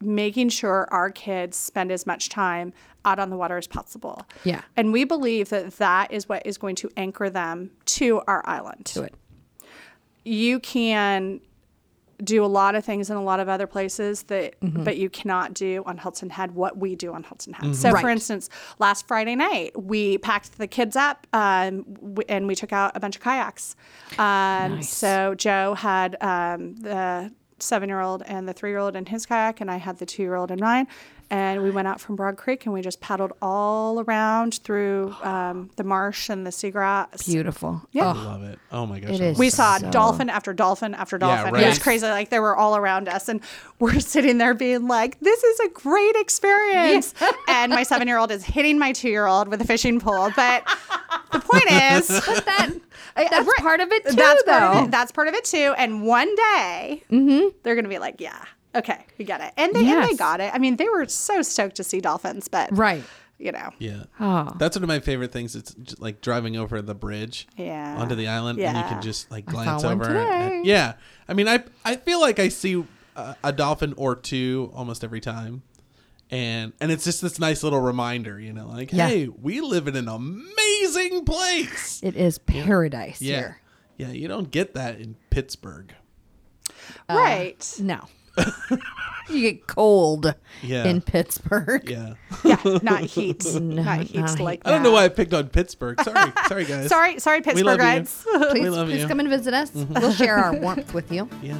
making 0.00 0.48
sure 0.48 0.88
our 0.90 1.10
kids 1.10 1.56
spend 1.56 1.92
as 1.92 2.06
much 2.06 2.28
time 2.28 2.72
out 3.04 3.18
on 3.18 3.30
the 3.30 3.36
water 3.36 3.56
as 3.58 3.66
possible. 3.66 4.22
Yeah. 4.44 4.62
and 4.76 4.92
we 4.92 5.04
believe 5.04 5.48
that 5.50 5.72
that 5.78 6.12
is 6.12 6.28
what 6.28 6.46
is 6.46 6.56
going 6.58 6.76
to 6.76 6.90
anchor 6.96 7.28
them 7.30 7.70
to 7.86 8.20
our 8.26 8.42
island. 8.46 8.90
Do 8.94 9.02
it. 9.02 9.14
You 10.24 10.60
can 10.60 11.40
do 12.22 12.44
a 12.44 12.46
lot 12.46 12.76
of 12.76 12.84
things 12.84 13.10
in 13.10 13.16
a 13.16 13.22
lot 13.22 13.40
of 13.40 13.48
other 13.48 13.66
places 13.66 14.22
that 14.24 14.54
Mm-hmm. 14.60 14.84
but 14.84 14.96
you 14.96 15.10
cannot 15.10 15.54
do 15.54 15.82
on 15.86 15.98
Hilton 15.98 16.30
Head 16.30 16.52
what 16.52 16.76
we 16.76 16.94
do 16.94 17.12
on 17.12 17.24
Hilton 17.24 17.52
Head. 17.52 17.74
So 17.74 17.90
Right. 17.90 18.00
for 18.00 18.08
instance, 18.08 18.48
last 18.78 19.08
Friday 19.08 19.34
night 19.34 19.72
we 19.82 20.18
packed 20.18 20.56
the 20.58 20.68
kids 20.68 20.94
up 20.94 21.26
um, 21.32 21.82
w- 21.94 22.22
and 22.28 22.46
we 22.46 22.54
took 22.54 22.72
out 22.72 22.92
a 22.96 23.00
bunch 23.00 23.16
of 23.16 23.22
kayaks. 23.22 23.74
Um, 24.18 24.76
Nice. 24.76 24.88
So 24.94 25.34
Joe 25.34 25.74
had 25.74 26.16
um, 26.22 26.76
the 26.76 27.32
seven-year-old 27.58 28.22
and 28.26 28.48
the 28.48 28.52
three-year-old 28.52 28.94
in 28.94 29.06
his 29.06 29.26
kayak, 29.26 29.60
and 29.60 29.68
I 29.70 29.76
had 29.78 29.98
the 29.98 30.06
two-year-old 30.06 30.50
in 30.52 30.60
mine. 30.60 30.86
And 31.32 31.62
we 31.62 31.70
went 31.70 31.88
out 31.88 31.98
from 31.98 32.14
Broad 32.14 32.36
Creek 32.36 32.66
and 32.66 32.74
we 32.74 32.82
just 32.82 33.00
paddled 33.00 33.32
all 33.40 34.00
around 34.00 34.60
through 34.62 35.14
um, 35.22 35.70
the 35.76 35.82
marsh 35.82 36.28
and 36.28 36.46
the 36.46 36.50
seagrass. 36.50 37.24
Beautiful. 37.24 37.80
Yeah. 37.90 38.08
I 38.08 38.12
Love 38.12 38.42
it. 38.42 38.58
Oh 38.70 38.84
my 38.84 39.00
gosh. 39.00 39.12
It 39.12 39.18
that 39.18 39.24
is. 39.24 39.38
We 39.38 39.46
was- 39.46 39.54
saw 39.54 39.78
So- 39.78 39.90
dolphin 39.90 40.28
after 40.28 40.52
dolphin 40.52 40.92
after 40.94 41.16
dolphin. 41.16 41.48
It 41.48 41.52
right. 41.52 41.66
was 41.68 41.78
crazy. 41.78 42.06
Like 42.06 42.28
they 42.28 42.38
were 42.38 42.54
all 42.54 42.76
around 42.76 43.08
us, 43.08 43.30
and 43.30 43.40
we're 43.78 43.98
sitting 44.14 44.36
there 44.36 44.52
being 44.52 44.86
like, 44.88 45.18
"This 45.20 45.42
is 45.42 45.60
a 45.60 45.68
great 45.70 46.16
experience." 46.16 47.14
and 47.48 47.72
my 47.72 47.82
seven-year-old 47.82 48.30
is 48.30 48.44
hitting 48.44 48.78
my 48.78 48.92
two-year-old 48.92 49.48
with 49.48 49.62
a 49.62 49.64
fishing 49.64 50.00
pole. 50.00 50.30
But 50.36 50.64
the 51.32 51.40
point 51.40 51.64
is, 51.70 52.08
that, 52.44 52.72
that's 53.16 53.46
right. 53.48 53.56
part 53.58 53.80
of 53.80 53.90
it 53.90 54.04
too, 54.06 54.16
that's 54.16 54.42
though. 54.44 54.52
part 54.58 54.76
of 54.76 54.84
it. 54.84 54.90
That's 54.90 55.12
part 55.12 55.28
of 55.28 55.34
it 55.34 55.44
too. 55.44 55.74
And 55.78 56.04
one 56.06 56.34
day, 56.36 57.02
they're 57.62 57.74
gonna 57.74 57.88
be 57.88 57.98
like, 57.98 58.20
"Yeah, 58.20 58.44
okay, 58.74 59.04
we 59.18 59.24
get 59.24 59.40
it," 59.40 59.52
and 59.56 59.74
they 59.74 59.86
and 59.90 60.04
they 60.08 60.14
got 60.14 60.40
it. 60.40 60.52
I 60.54 60.58
mean, 60.58 60.76
they 60.76 60.88
were 60.88 61.06
so 61.08 61.42
stoked 61.42 61.76
to 61.76 61.84
see 61.84 62.00
dolphins, 62.00 62.48
but 62.48 62.76
Right. 62.76 63.04
you 63.38 63.52
know, 63.52 63.70
Yeah. 63.78 64.04
Oh. 64.20 64.52
That's 64.58 64.76
one 64.76 64.84
of 64.84 64.88
my 64.88 65.00
favorite 65.00 65.32
things. 65.32 65.56
It's 65.56 65.74
just 65.74 66.00
like 66.00 66.20
driving 66.20 66.56
over 66.56 66.80
the 66.80 66.94
bridge 66.94 67.48
Yeah. 67.56 67.96
onto 67.98 68.14
the 68.14 68.28
island 68.28 68.58
and 68.60 68.76
you 68.76 68.84
can 68.84 69.02
just 69.02 69.30
like 69.30 69.46
glance 69.46 69.82
over. 69.84 70.04
today. 70.04 70.56
and- 70.58 70.66
yeah. 70.66 70.94
I 71.28 71.34
mean, 71.34 71.48
I 71.48 71.64
I 71.84 71.96
feel 71.96 72.20
like 72.20 72.38
I 72.38 72.48
see 72.48 72.84
a, 73.16 73.36
a 73.44 73.52
dolphin 73.52 73.94
or 73.96 74.14
two 74.16 74.70
almost 74.74 75.02
every 75.04 75.20
time. 75.20 75.62
And 76.30 76.72
and 76.80 76.90
it's 76.92 77.04
just 77.04 77.20
this 77.20 77.38
nice 77.38 77.62
little 77.62 77.80
reminder, 77.80 78.38
you 78.40 78.52
know, 78.54 78.66
like, 78.68 78.92
Yeah. 78.92 79.08
hey, 79.08 79.28
we 79.28 79.60
live 79.60 79.86
in 79.88 79.96
an 79.96 80.08
amazing 80.08 81.24
place. 81.26 82.00
It 82.02 82.16
is 82.16 82.38
paradise 82.38 83.20
Yeah. 83.20 83.36
here. 83.36 83.60
Yeah, 83.98 84.08
you 84.12 84.28
don't 84.28 84.50
get 84.50 84.72
that 84.74 84.98
in 85.00 85.16
Pittsburgh. 85.30 85.92
right? 87.08 87.74
Uh, 87.78 87.82
no. 87.82 88.00
You 89.28 89.40
get 89.40 89.66
cold 89.66 90.34
Yeah. 90.62 90.84
in 90.84 91.00
Pittsburgh. 91.00 91.88
Yeah. 91.88 92.14
Yeah, 92.44 92.78
not 92.82 93.02
heat, 93.02 93.44
No, 93.60 93.82
not 93.82 94.00
heat 94.02 94.16
not 94.20 94.40
like 94.40 94.62
I 94.64 94.70
don't 94.70 94.82
know 94.82 94.90
why 94.92 95.04
I 95.04 95.08
picked 95.08 95.32
on 95.32 95.48
Pittsburgh. 95.48 96.00
Sorry. 96.02 96.32
Sorry 96.48 96.64
guys. 96.64 96.88
Sorry, 96.88 97.18
sorry, 97.20 97.40
We 97.40 97.62
love 97.62 97.78
Pittsburghites. 97.78 98.22
Please, 98.50 98.62
We 98.62 98.68
love 98.70 98.88
please 98.88 99.02
you. 99.02 99.08
come 99.08 99.20
and 99.20 99.28
visit 99.28 99.54
us. 99.54 99.70
Mm-hmm. 99.70 99.94
We'll 99.94 100.12
share 100.12 100.36
our 100.36 100.54
warmth 100.56 100.92
with 100.94 101.12
you. 101.12 101.28
Yeah. 101.42 101.58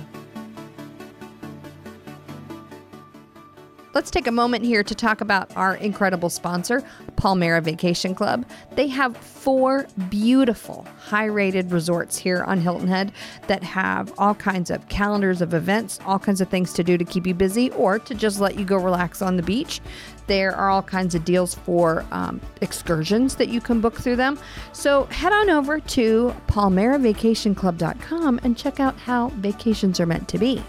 Let's 3.94 4.10
take 4.10 4.26
a 4.26 4.32
moment 4.32 4.64
here 4.64 4.82
to 4.82 4.94
talk 4.94 5.20
about 5.20 5.54
our 5.54 5.74
incredible 5.74 6.30
sponsor, 6.30 6.82
Palmera 7.16 7.62
Vacation 7.62 8.14
Club. 8.14 8.46
They 8.74 8.86
have 8.88 9.14
four 9.18 9.86
beautiful, 10.08 10.86
high 10.98 11.26
rated 11.26 11.70
resorts 11.70 12.16
here 12.16 12.42
on 12.44 12.58
Hilton 12.58 12.88
Head 12.88 13.12
that 13.48 13.62
have 13.62 14.10
all 14.16 14.34
kinds 14.34 14.70
of 14.70 14.88
calendars 14.88 15.42
of 15.42 15.52
events, 15.52 15.98
all 16.06 16.18
kinds 16.18 16.40
of 16.40 16.48
things 16.48 16.72
to 16.72 16.82
do 16.82 16.96
to 16.96 17.04
keep 17.04 17.26
you 17.26 17.34
busy 17.34 17.70
or 17.72 17.98
to 17.98 18.14
just 18.14 18.40
let 18.40 18.58
you 18.58 18.64
go 18.64 18.78
relax 18.78 19.20
on 19.20 19.36
the 19.36 19.42
beach. 19.42 19.82
There 20.26 20.56
are 20.56 20.70
all 20.70 20.82
kinds 20.82 21.14
of 21.14 21.26
deals 21.26 21.54
for 21.54 22.06
um, 22.12 22.40
excursions 22.62 23.36
that 23.36 23.50
you 23.50 23.60
can 23.60 23.82
book 23.82 24.00
through 24.00 24.16
them. 24.16 24.38
So 24.72 25.04
head 25.04 25.34
on 25.34 25.50
over 25.50 25.80
to 25.80 26.34
palmeravacationclub.com 26.46 28.40
and 28.42 28.56
check 28.56 28.80
out 28.80 28.96
how 28.96 29.28
vacations 29.28 30.00
are 30.00 30.06
meant 30.06 30.28
to 30.28 30.38
be. 30.38 30.62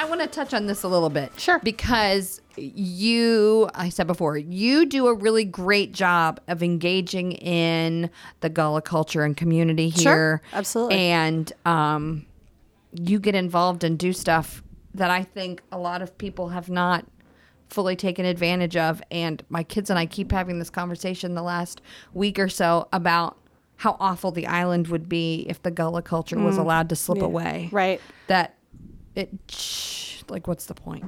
I 0.00 0.04
want 0.06 0.22
to 0.22 0.26
touch 0.26 0.54
on 0.54 0.64
this 0.64 0.82
a 0.82 0.88
little 0.88 1.10
bit. 1.10 1.38
Sure. 1.38 1.58
Because 1.58 2.40
you, 2.56 3.68
I 3.74 3.90
said 3.90 4.06
before, 4.06 4.38
you 4.38 4.86
do 4.86 5.08
a 5.08 5.14
really 5.14 5.44
great 5.44 5.92
job 5.92 6.40
of 6.48 6.62
engaging 6.62 7.32
in 7.32 8.08
the 8.40 8.48
Gullah 8.48 8.80
culture 8.80 9.24
and 9.24 9.36
community 9.36 9.90
here. 9.90 10.02
Sure, 10.02 10.42
absolutely. 10.54 10.96
And 10.96 11.52
um, 11.66 12.24
you 12.94 13.18
get 13.18 13.34
involved 13.34 13.84
and 13.84 13.98
do 13.98 14.14
stuff 14.14 14.62
that 14.94 15.10
I 15.10 15.22
think 15.22 15.62
a 15.70 15.78
lot 15.78 16.00
of 16.00 16.16
people 16.16 16.48
have 16.48 16.70
not 16.70 17.04
fully 17.68 17.94
taken 17.94 18.24
advantage 18.24 18.78
of. 18.78 19.02
And 19.10 19.44
my 19.50 19.62
kids 19.62 19.90
and 19.90 19.98
I 19.98 20.06
keep 20.06 20.32
having 20.32 20.60
this 20.60 20.70
conversation 20.70 21.34
the 21.34 21.42
last 21.42 21.82
week 22.14 22.38
or 22.38 22.48
so 22.48 22.88
about 22.90 23.36
how 23.76 23.98
awful 24.00 24.32
the 24.32 24.46
island 24.46 24.88
would 24.88 25.10
be 25.10 25.44
if 25.46 25.62
the 25.62 25.70
Gullah 25.70 26.02
culture 26.02 26.38
was 26.38 26.56
allowed 26.56 26.88
to 26.88 26.96
slip 26.96 27.20
away. 27.20 27.68
Mm. 27.70 27.74
Right. 27.74 28.00
That 28.28 28.54
it, 29.20 30.24
like, 30.28 30.46
what's 30.48 30.66
the 30.66 30.74
point? 30.74 31.04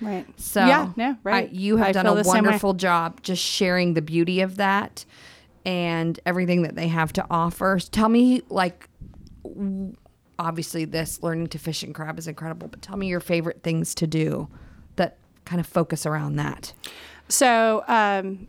Right. 0.00 0.26
So 0.38 0.60
yeah, 0.66 0.92
no, 0.96 1.16
right. 1.22 1.48
I- 1.48 1.52
you 1.52 1.76
have 1.78 1.88
I 1.88 1.92
done 1.92 2.06
a 2.06 2.14
the 2.14 2.24
same 2.24 2.32
way. 2.32 2.40
wonderful 2.48 2.74
job 2.74 3.22
just 3.22 3.42
sharing 3.42 3.94
the 3.94 4.02
beauty 4.02 4.40
of 4.40 4.56
that 4.56 5.04
and 5.64 6.18
everything 6.26 6.62
that 6.62 6.74
they 6.76 6.88
have 6.88 7.12
to 7.14 7.26
offer. 7.30 7.78
Tell 7.90 8.08
me, 8.08 8.42
like, 8.48 8.88
obviously, 10.38 10.84
this 10.84 11.22
learning 11.22 11.46
to 11.48 11.58
fish 11.58 11.82
and 11.82 11.94
crab 11.94 12.18
is 12.18 12.26
incredible, 12.28 12.68
but 12.68 12.82
tell 12.82 12.96
me 12.96 13.06
your 13.08 13.20
favorite 13.20 13.62
things 13.62 13.94
to 13.96 14.06
do 14.06 14.48
that 14.96 15.16
kind 15.44 15.60
of 15.60 15.66
focus 15.66 16.06
around 16.06 16.36
that. 16.36 16.72
So, 17.28 17.84
um, 17.88 18.48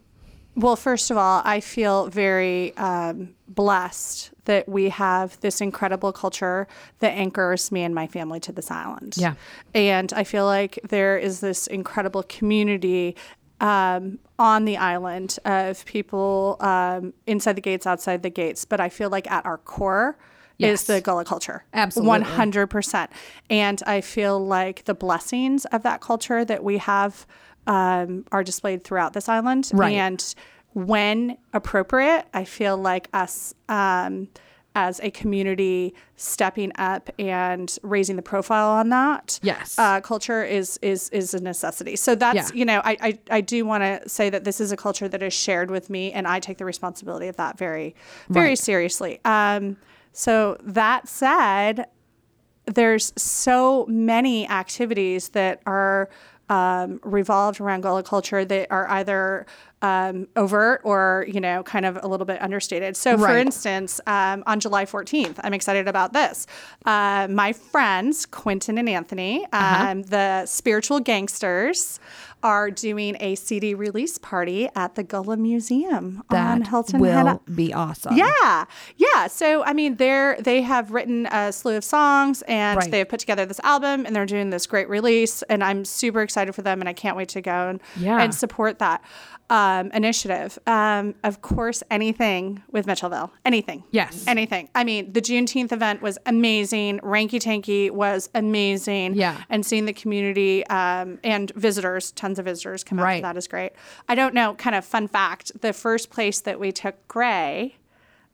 well, 0.56 0.76
first 0.76 1.12
of 1.12 1.18
all, 1.18 1.42
I 1.44 1.60
feel 1.60 2.08
very 2.08 2.76
um, 2.78 3.36
blessed 3.48 4.32
that 4.46 4.70
we 4.70 4.90
have 4.90 5.40
this 5.42 5.60
incredible 5.60 6.14
culture 6.14 6.68
that 7.00 7.10
anchors 7.10 7.72
me 7.72 7.82
and 7.84 7.94
my 7.94 8.08
family 8.08 8.40
to 8.42 8.52
this 8.52 8.72
island. 8.72 9.16
Yeah. 9.18 9.34
And 9.74 10.14
I 10.14 10.24
feel 10.24 10.46
like 10.46 10.80
there 10.88 11.18
is 11.18 11.40
this 11.42 11.68
incredible 11.68 12.24
community 12.24 13.16
um, 13.60 14.20
on 14.38 14.66
the 14.66 14.78
island 14.78 15.38
of 15.46 15.84
people 15.86 16.58
um, 16.60 17.14
inside 17.26 17.54
the 17.54 17.62
gates, 17.62 17.88
outside 17.88 18.24
the 18.24 18.30
gates. 18.30 18.66
But 18.66 18.80
I 18.80 18.90
feel 18.90 19.10
like 19.10 19.30
at 19.30 19.46
our 19.46 19.58
core 19.58 20.18
Yes. 20.58 20.82
is 20.82 20.88
the 20.88 21.02
Gullah 21.02 21.26
culture. 21.26 21.66
Absolutely. 21.74 22.22
100%. 22.22 23.10
And 23.50 23.84
I 23.86 24.00
feel 24.00 24.40
like 24.40 24.86
the 24.86 24.94
blessings 24.94 25.66
of 25.66 25.84
that 25.84 26.00
culture 26.00 26.46
that 26.46 26.64
we 26.64 26.78
have 26.78 27.26
um, 27.68 28.26
are 28.32 28.44
displayed 28.44 28.84
throughout 28.84 29.14
this 29.14 29.28
island. 29.30 29.72
Right. 29.74 29.94
And 29.96 30.36
when 30.74 31.38
appropriate, 31.54 32.26
I 32.34 32.44
feel 32.44 32.78
like 32.78 33.08
us 33.14 33.54
um, 33.70 34.28
as 34.78 35.00
a 35.00 35.10
community 35.10 35.94
stepping 36.18 36.72
up 36.76 37.10
and 37.18 37.78
raising 37.82 38.18
the 38.18 38.22
profile 38.22 38.72
on 38.72 38.90
that 38.90 39.40
Yes. 39.42 39.80
uh, 39.80 40.02
culture 40.02 40.44
is 40.44 40.78
is 40.82 41.10
is 41.12 41.34
a 41.34 41.42
necessity. 41.42 41.96
So 41.96 42.14
that's 42.14 42.52
Yeah. 42.52 42.58
you 42.60 42.66
know 42.66 42.82
I 42.84 42.98
I, 43.02 43.20
I 43.32 43.42
do 43.42 43.66
want 43.66 43.84
to 43.84 44.10
say 44.10 44.30
that 44.30 44.44
this 44.44 44.60
is 44.60 44.74
a 44.74 44.78
culture 44.78 45.08
that 45.08 45.24
is 45.24 45.34
shared 45.34 45.72
with 45.72 45.90
me, 45.90 46.12
and 46.12 46.28
I 46.28 46.42
take 46.42 46.58
the 46.58 46.66
responsibility 46.66 47.30
of 47.30 47.38
that 47.38 47.58
very 47.58 47.96
very 48.30 48.50
Right. 48.50 48.60
seriously. 48.60 49.22
Um, 49.24 49.78
so 50.12 50.58
that 50.62 51.08
said, 51.08 51.86
there's 52.66 53.14
so 53.16 53.86
many 53.88 54.46
activities 54.50 55.30
that 55.30 55.62
are 55.66 56.10
um, 56.50 57.00
revolved 57.04 57.60
around 57.60 57.82
Gullah 57.82 58.04
culture 58.04 58.46
that 58.46 58.68
are 58.72 58.88
either 58.90 59.46
um, 59.82 60.28
overt 60.36 60.82
or 60.84 61.26
you 61.28 61.40
know 61.40 61.62
kind 61.64 61.86
of 61.86 62.00
a 62.02 62.08
little 62.08 62.26
bit 62.26 62.42
understated. 62.42 62.96
So, 62.98 63.18
for 63.18 63.38
instance, 63.38 64.00
um, 64.08 64.44
on 64.48 64.60
July 64.60 64.86
14th, 64.86 65.40
I'm 65.44 65.54
excited 65.54 65.88
about 65.88 66.14
this. 66.14 66.48
Uh, 66.86 67.28
my 67.30 67.54
friends 67.54 68.26
Quentin 68.26 68.78
and 68.78 68.88
Anthony, 68.90 69.46
Uh-huh. 69.52 69.90
um, 69.92 70.04
the 70.04 70.46
spiritual 70.46 71.00
gangsters. 71.00 72.00
Are 72.46 72.70
doing 72.70 73.18
a 73.20 73.34
CD 73.34 73.74
release 73.74 74.20
party 74.20 74.70
at 74.76 74.94
the 74.94 75.02
Gullah 75.04 75.36
Museum 75.38 76.22
on 76.30 76.60
That 76.60 76.68
Hilton 76.68 77.00
will 77.00 77.26
Head 77.26 77.40
be 77.56 77.74
awesome. 77.74 78.16
yeah, 78.16 78.66
yeah. 78.98 79.26
So 79.28 79.64
I 79.64 79.74
mean, 79.74 79.96
they're 79.96 80.38
they 80.40 80.62
have 80.62 80.92
written 80.92 81.26
a 81.32 81.52
slew 81.52 81.76
of 81.76 81.84
songs 81.84 82.44
and 82.48 82.78
Right. 82.78 82.92
they've 82.92 83.10
put 83.10 83.20
together 83.20 83.46
this 83.48 83.60
album 83.64 84.06
and 84.06 84.16
they're 84.16 84.28
doing 84.28 84.52
this 84.52 84.68
great 84.68 84.88
release 84.90 85.42
and 85.44 85.64
I'm 85.64 85.86
super 85.86 86.22
excited 86.22 86.54
for 86.54 86.62
them 86.62 86.82
and 86.82 86.88
I 86.88 86.94
can't 86.94 87.18
wait 87.18 87.30
to 87.30 87.42
go 87.42 87.70
and 87.70 87.82
Yeah. 87.98 88.22
and 88.22 88.34
support 88.34 88.78
that 88.80 89.02
um, 89.50 89.92
initiative. 89.92 90.58
Um, 90.66 91.14
of 91.24 91.42
course, 91.44 91.84
anything 91.92 92.64
with 92.72 92.88
Mitchellville, 92.88 93.30
anything. 93.46 93.84
Yes. 93.92 94.24
anything. 94.28 94.70
I 94.74 94.84
mean, 94.84 95.14
the 95.14 95.22
Juneteenth 95.22 95.72
event 95.72 96.02
was 96.02 96.18
amazing. 96.26 97.00
Ranky 97.02 97.40
Tanky 97.40 97.92
was 97.92 98.28
amazing. 98.34 99.14
Yeah. 99.16 99.38
and 99.50 99.64
seeing 99.64 99.86
the 99.86 99.94
community 99.94 100.66
um, 100.68 101.20
and 101.24 101.52
visitors, 101.56 102.12
tons 102.14 102.35
of 102.40 102.46
visitors 102.46 102.84
come 102.84 103.00
out 103.00 103.04
Right. 103.04 103.22
that 103.24 103.38
is 103.38 103.48
great. 103.48 103.72
I 104.10 104.16
don't 104.16 104.34
know. 104.34 104.54
Kind 104.56 104.76
of 104.76 104.84
fun 104.86 105.08
fact: 105.08 105.52
the 105.62 105.74
first 105.74 106.10
place 106.10 106.40
that 106.42 106.60
we 106.60 106.72
took 106.72 107.08
Gray. 107.08 107.76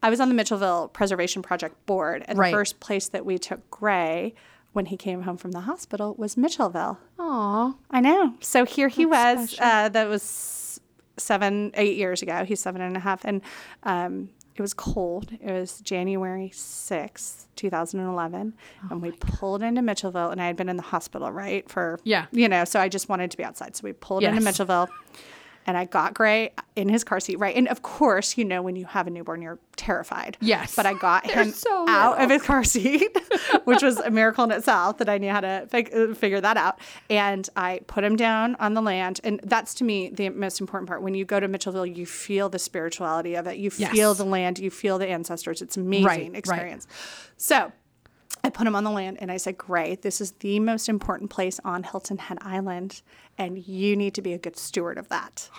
I 0.03 0.09
was 0.09 0.19
on 0.19 0.29
the 0.29 0.35
Mitchellville 0.35 0.91
Preservation 0.93 1.41
Project 1.43 1.85
board, 1.85 2.23
and 2.27 2.37
Right. 2.39 2.49
the 2.51 2.57
first 2.57 2.79
place 2.79 3.07
that 3.09 3.23
we 3.25 3.37
took 3.37 3.69
Gray 3.69 4.33
when 4.73 4.87
he 4.87 4.97
came 4.97 5.21
home 5.23 5.37
from 5.37 5.51
the 5.51 5.61
hospital 5.61 6.15
was 6.17 6.35
Mitchellville. 6.35 6.97
Aw. 7.19 7.73
I 7.91 7.99
know. 7.99 8.33
So 8.39 8.65
here 8.65 8.87
he 8.87 9.05
was. 9.05 9.57
Uh, 9.59 9.89
that 9.89 10.07
was 10.09 10.79
seven, 11.17 11.71
eight 11.75 11.97
years 11.97 12.21
ago. 12.23 12.45
He's 12.45 12.59
seven 12.59 12.81
and 12.81 12.97
a 12.97 12.99
half, 12.99 13.23
and 13.25 13.41
um, 13.83 14.29
it 14.61 14.69
was 14.69 14.73
cold. 14.75 15.31
It 15.41 15.51
was 15.51 15.81
January 15.81 16.51
sixth, 16.53 17.47
two 17.55 17.71
thousand 17.71 17.99
oh 18.01 18.13
and 18.91 19.01
we 19.01 19.09
pulled 19.11 19.63
into 19.63 19.81
Mitchellville. 19.81 20.31
And 20.31 20.39
I 20.39 20.45
had 20.45 20.55
been 20.55 20.69
in 20.69 20.77
the 20.77 20.83
hospital, 20.83 21.31
right, 21.31 21.67
for 21.67 21.99
Yeah. 22.03 22.27
you 22.31 22.47
know. 22.47 22.63
So 22.63 22.79
I 22.79 22.87
just 22.87 23.09
wanted 23.09 23.31
to 23.31 23.37
be 23.37 23.43
outside. 23.43 23.75
So 23.75 23.81
we 23.83 23.93
pulled 23.93 24.21
into 24.23 24.39
Mitchellville. 24.39 24.87
And 25.67 25.77
I 25.77 25.85
got 25.85 26.13
Gray 26.15 26.51
in 26.75 26.89
his 26.89 27.03
car 27.03 27.19
seat, 27.19 27.37
right? 27.37 27.55
And 27.55 27.67
of 27.67 27.81
course, 27.83 28.37
you 28.37 28.43
know, 28.45 28.61
when 28.61 28.75
you 28.75 28.85
have 28.85 29.05
a 29.07 29.09
newborn, 29.11 29.41
you're 29.41 29.59
terrified. 29.75 30.37
Yes. 30.41 30.75
But 30.75 30.85
I 30.85 30.93
got 30.93 31.29
him 31.29 31.51
so 31.51 31.85
out 31.87 32.11
little. 32.13 32.25
of 32.25 32.29
his 32.31 32.41
car 32.41 32.63
seat, 32.63 33.15
which 33.65 33.83
was 33.83 33.97
a 33.99 34.09
miracle 34.09 34.43
in 34.43 34.51
itself 34.51 34.97
that 34.97 35.07
I 35.09 35.17
knew 35.17 35.29
how 35.29 35.41
to 35.41 35.67
fig- 35.69 35.93
uh, 35.93 36.13
figure 36.15 36.41
that 36.41 36.57
out. 36.57 36.79
And 37.09 37.47
I 37.55 37.81
put 37.87 38.03
him 38.03 38.15
down 38.15 38.55
on 38.55 38.73
the 38.73 38.81
land. 38.81 39.19
And 39.23 39.39
that's 39.43 39.73
to 39.75 39.83
me 39.83 40.09
the 40.09 40.29
most 40.29 40.59
important 40.61 40.87
part. 40.87 41.01
When 41.03 41.13
you 41.13 41.25
go 41.25 41.39
to 41.39 41.47
Mitchellville, 41.47 41.95
you 41.95 42.05
feel 42.05 42.49
the 42.49 42.59
spirituality 42.59 43.35
of 43.35 43.45
it. 43.47 43.57
You 43.57 43.69
Yes. 43.77 43.91
feel 43.91 44.13
the 44.13 44.25
land, 44.25 44.57
you 44.59 44.71
feel 44.71 44.97
the 44.97 45.07
ancestors. 45.07 45.61
It's 45.61 45.77
amazing 45.77 46.05
Right, 46.05 46.21
right. 46.29 46.35
experience. 46.35 46.87
So 47.37 47.55
I 47.57 47.71
put 48.51 48.67
him 48.67 48.75
on 48.75 48.83
the 48.83 48.91
land 48.91 49.17
and 49.19 49.31
I 49.31 49.37
said, 49.37 49.57
Great, 49.57 50.01
this 50.01 50.21
is 50.21 50.31
the 50.33 50.59
most 50.59 50.87
important 50.87 51.29
place 51.29 51.59
on 51.63 51.83
Hilton 51.83 52.19
Head 52.19 52.37
Island, 52.41 53.01
and 53.37 53.57
you 53.67 53.95
need 53.95 54.13
to 54.15 54.21
be 54.21 54.33
a 54.33 54.37
good 54.37 54.57
steward 54.57 54.97
of 54.97 55.09
that. 55.09 55.49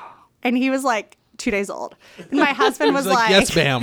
And 0.42 0.56
he 0.56 0.70
was 0.70 0.84
like, 0.84 1.16
Two 1.42 1.50
days 1.50 1.68
old. 1.70 1.96
And 2.30 2.38
my 2.38 2.52
husband 2.52 2.94
was 2.94 3.04
like, 3.04 3.16
like, 3.18 3.30
yes, 3.30 3.56
ma'am. 3.56 3.82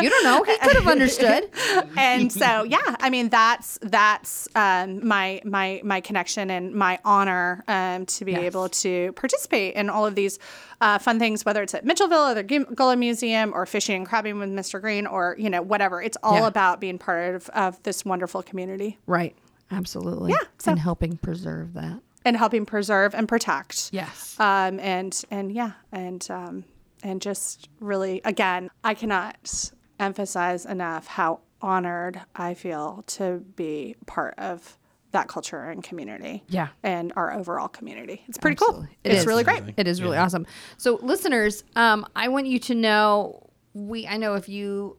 You 0.00 0.10
don't 0.10 0.24
know. 0.24 0.42
He 0.44 0.56
could 0.58 0.76
have 0.76 0.86
understood. 0.86 1.50
and 1.96 2.32
so 2.32 2.64
yeah 2.64 2.78
i 3.00 3.10
mean 3.10 3.28
that's 3.28 3.78
that's 3.82 4.48
um, 4.54 5.06
my 5.06 5.40
my 5.44 5.80
my 5.84 6.00
connection 6.00 6.50
and 6.50 6.72
my 6.74 6.98
honor 7.04 7.64
um, 7.68 8.06
to 8.06 8.24
be 8.24 8.32
Yes. 8.32 8.42
able 8.44 8.68
to 8.68 9.12
participate 9.12 9.74
in 9.74 9.88
all 9.90 10.06
of 10.06 10.14
these 10.14 10.38
uh, 10.80 10.98
fun 10.98 11.18
things 11.18 11.44
whether 11.44 11.62
it's 11.62 11.74
at 11.74 11.84
mitchellville 11.84 12.30
or 12.32 12.34
the 12.34 12.42
gullah 12.74 12.96
museum 12.96 13.52
or 13.54 13.64
fishing 13.66 13.96
and 13.96 14.06
crabbing 14.06 14.38
with 14.38 14.48
mr 14.50 14.80
green 14.80 15.06
or 15.06 15.34
you 15.38 15.48
know 15.50 15.62
whatever 15.62 16.02
it's 16.02 16.16
all 16.22 16.40
Yeah. 16.40 16.46
about 16.48 16.80
being 16.80 16.98
part 16.98 17.34
of, 17.34 17.48
of 17.50 17.82
this 17.82 18.04
wonderful 18.04 18.42
community 18.42 18.98
Right. 19.06 19.34
Absolutely. 19.70 20.30
Yeah, 20.32 20.38
so- 20.58 20.72
and 20.72 20.78
helping 20.80 21.16
preserve 21.16 21.72
that. 21.74 22.00
And 22.24 22.36
helping 22.36 22.64
preserve 22.66 23.14
and 23.14 23.28
protect 23.28 23.90
Yes. 23.92 24.36
um, 24.40 24.80
and 24.80 25.22
and 25.30 25.52
yeah, 25.52 25.72
and 25.92 26.26
um, 26.30 26.64
and 27.02 27.20
just 27.20 27.68
really 27.80 28.20
again, 28.24 28.70
I 28.82 28.94
cannot 28.94 29.70
emphasize 30.00 30.66
enough 30.66 31.06
how 31.06 31.40
honored 31.62 32.20
I 32.34 32.54
feel 32.54 33.04
to 33.06 33.42
be 33.56 33.96
part 34.06 34.34
of 34.38 34.76
that 35.12 35.28
culture 35.28 35.62
and 35.70 35.82
community. 35.84 36.42
Yeah. 36.48 36.68
and 36.82 37.12
our 37.14 37.32
overall 37.32 37.68
community. 37.68 38.22
It's 38.26 38.36
pretty 38.36 38.56
cool. 38.56 38.82
It 39.04 39.12
it's 39.12 39.20
is. 39.20 39.26
really 39.26 39.44
great. 39.44 39.62
It 39.76 39.86
is 39.86 40.02
really 40.02 40.16
awesome. 40.18 40.44
So, 40.76 40.98
listeners, 41.02 41.62
um, 41.76 42.04
I 42.16 42.28
want 42.28 42.48
you 42.48 42.58
to 42.58 42.74
know 42.74 43.48
we. 43.74 44.06
I 44.08 44.16
know 44.16 44.34
if 44.34 44.48
you 44.48 44.96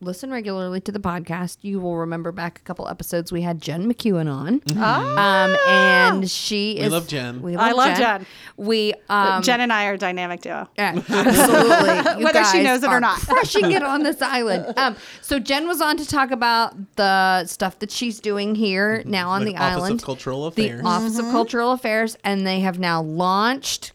listen 0.00 0.30
regularly 0.30 0.80
to 0.80 0.92
the 0.92 0.98
podcast, 0.98 1.58
you 1.62 1.80
will 1.80 1.96
remember 1.96 2.32
back 2.32 2.58
a 2.58 2.62
couple 2.62 2.88
episodes 2.88 3.32
we 3.32 3.42
had 3.42 3.60
Jen 3.60 3.90
McEwen 3.90 4.30
on. 4.30 4.60
Um, 4.76 5.56
and 5.66 6.30
she 6.30 6.72
is. 6.72 6.84
We 6.84 6.88
love 6.90 7.08
Jen. 7.08 7.42
We 7.42 7.56
I 7.56 7.72
love 7.72 7.96
Jen. 7.96 8.26
We 8.56 8.94
um, 9.08 9.42
Jen 9.42 9.60
and 9.60 9.72
I 9.72 9.86
are 9.86 9.94
a 9.94 9.98
dynamic 9.98 10.42
duo. 10.42 10.68
Yeah, 10.76 11.00
absolutely. 11.08 12.24
Whether 12.24 12.44
she 12.44 12.62
knows 12.62 12.82
it 12.82 12.88
or 12.90 13.00
not. 13.00 13.18
crushing 13.20 13.72
it 13.72 13.82
on 13.82 14.02
this 14.02 14.20
island. 14.22 14.78
Um, 14.78 14.96
so 15.22 15.38
Jen 15.38 15.66
was 15.66 15.80
on 15.80 15.96
to 15.96 16.06
talk 16.06 16.30
about 16.30 16.74
the 16.96 17.46
stuff 17.46 17.78
that 17.78 17.90
she's 17.90 18.20
doing 18.20 18.54
here 18.54 19.02
now 19.06 19.30
on 19.30 19.44
The 19.44 19.52
the, 19.52 19.56
Office 19.58 19.76
of 19.76 19.82
island, 19.82 20.02
Cultural 20.02 20.50
the 20.50 20.66
Affairs. 20.66 20.82
Office 20.84 21.18
of 21.18 21.24
Cultural 21.26 21.72
Affairs, 21.72 22.16
and 22.24 22.46
they 22.46 22.60
have 22.60 22.78
now 22.78 23.02
launched 23.02 23.92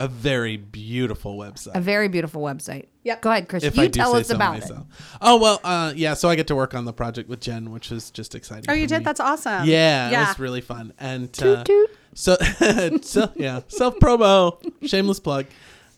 a 0.00 0.08
very 0.08 0.56
beautiful 0.56 1.36
website. 1.36 1.76
a 1.76 1.80
very 1.80 2.08
beautiful 2.08 2.42
website. 2.42 2.86
Yep. 3.04 3.20
Go 3.22 3.30
ahead, 3.30 3.48
Chris. 3.48 3.62
if 3.62 3.76
you 3.76 3.82
I 3.84 3.86
do 3.86 4.00
tell 4.00 4.14
say 4.14 4.20
us 4.20 4.28
so 4.28 4.34
about 4.34 4.56
it. 4.56 4.60
myself. 4.62 5.16
Oh 5.20 5.38
well, 5.38 5.60
uh, 5.62 5.92
yeah. 5.94 6.14
So 6.14 6.28
I 6.28 6.34
get 6.34 6.46
to 6.48 6.56
work 6.56 6.74
on 6.74 6.86
the 6.86 6.92
project 6.92 7.28
with 7.28 7.40
Jen, 7.40 7.70
which 7.70 7.92
is 7.92 8.10
just 8.10 8.34
exciting. 8.34 8.64
Oh, 8.68 8.72
you 8.72 8.86
did? 8.86 8.98
me. 8.98 9.04
That's 9.04 9.20
awesome. 9.20 9.66
Yeah, 9.66 10.08
it 10.08 10.28
was 10.28 10.38
really 10.38 10.62
fun. 10.62 10.94
And 10.98 11.28
uh, 11.42 11.62
toot. 11.64 11.90
so, 12.14 12.36
so 13.02 13.30
yeah, 13.36 13.60
self 13.68 13.96
promo, 14.00 14.58
shameless 14.88 15.20
plug. 15.20 15.46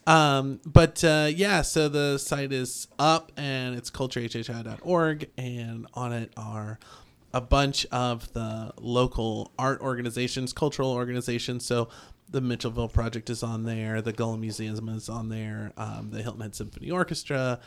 Um, 0.05 0.59
but 0.65 1.01
uh, 1.03 1.29
yeah, 1.33 1.61
so 1.61 1.87
the 1.87 2.17
site 2.17 2.51
is 2.51 2.89
up 2.99 3.31
and 3.37 3.75
it's 3.75 3.89
culturehhi.org, 3.89 5.29
and 5.37 5.87
on 5.93 6.11
it 6.13 6.33
are 6.35 6.77
a 7.33 7.41
bunch 7.41 7.85
of 7.91 8.31
the 8.33 8.73
local 8.77 9.51
art 9.57 9.81
organizations, 9.81 10.53
cultural 10.53 10.91
organizations. 10.91 11.65
So 11.65 11.89
the 12.33 12.41
Mitchellville 12.41 12.91
Project 12.91 13.29
is 13.29 13.43
on 13.43 13.63
there, 13.63 14.01
the 14.01 14.11
Gullah 14.11 14.39
Museum 14.39 14.89
is 14.89 15.07
on 15.07 15.29
there, 15.29 15.71
um, 15.77 16.09
the 16.11 16.21
Hilton 16.21 16.41
Head 16.41 16.55
Symphony 16.55 16.89
Orchestra, 16.89 17.59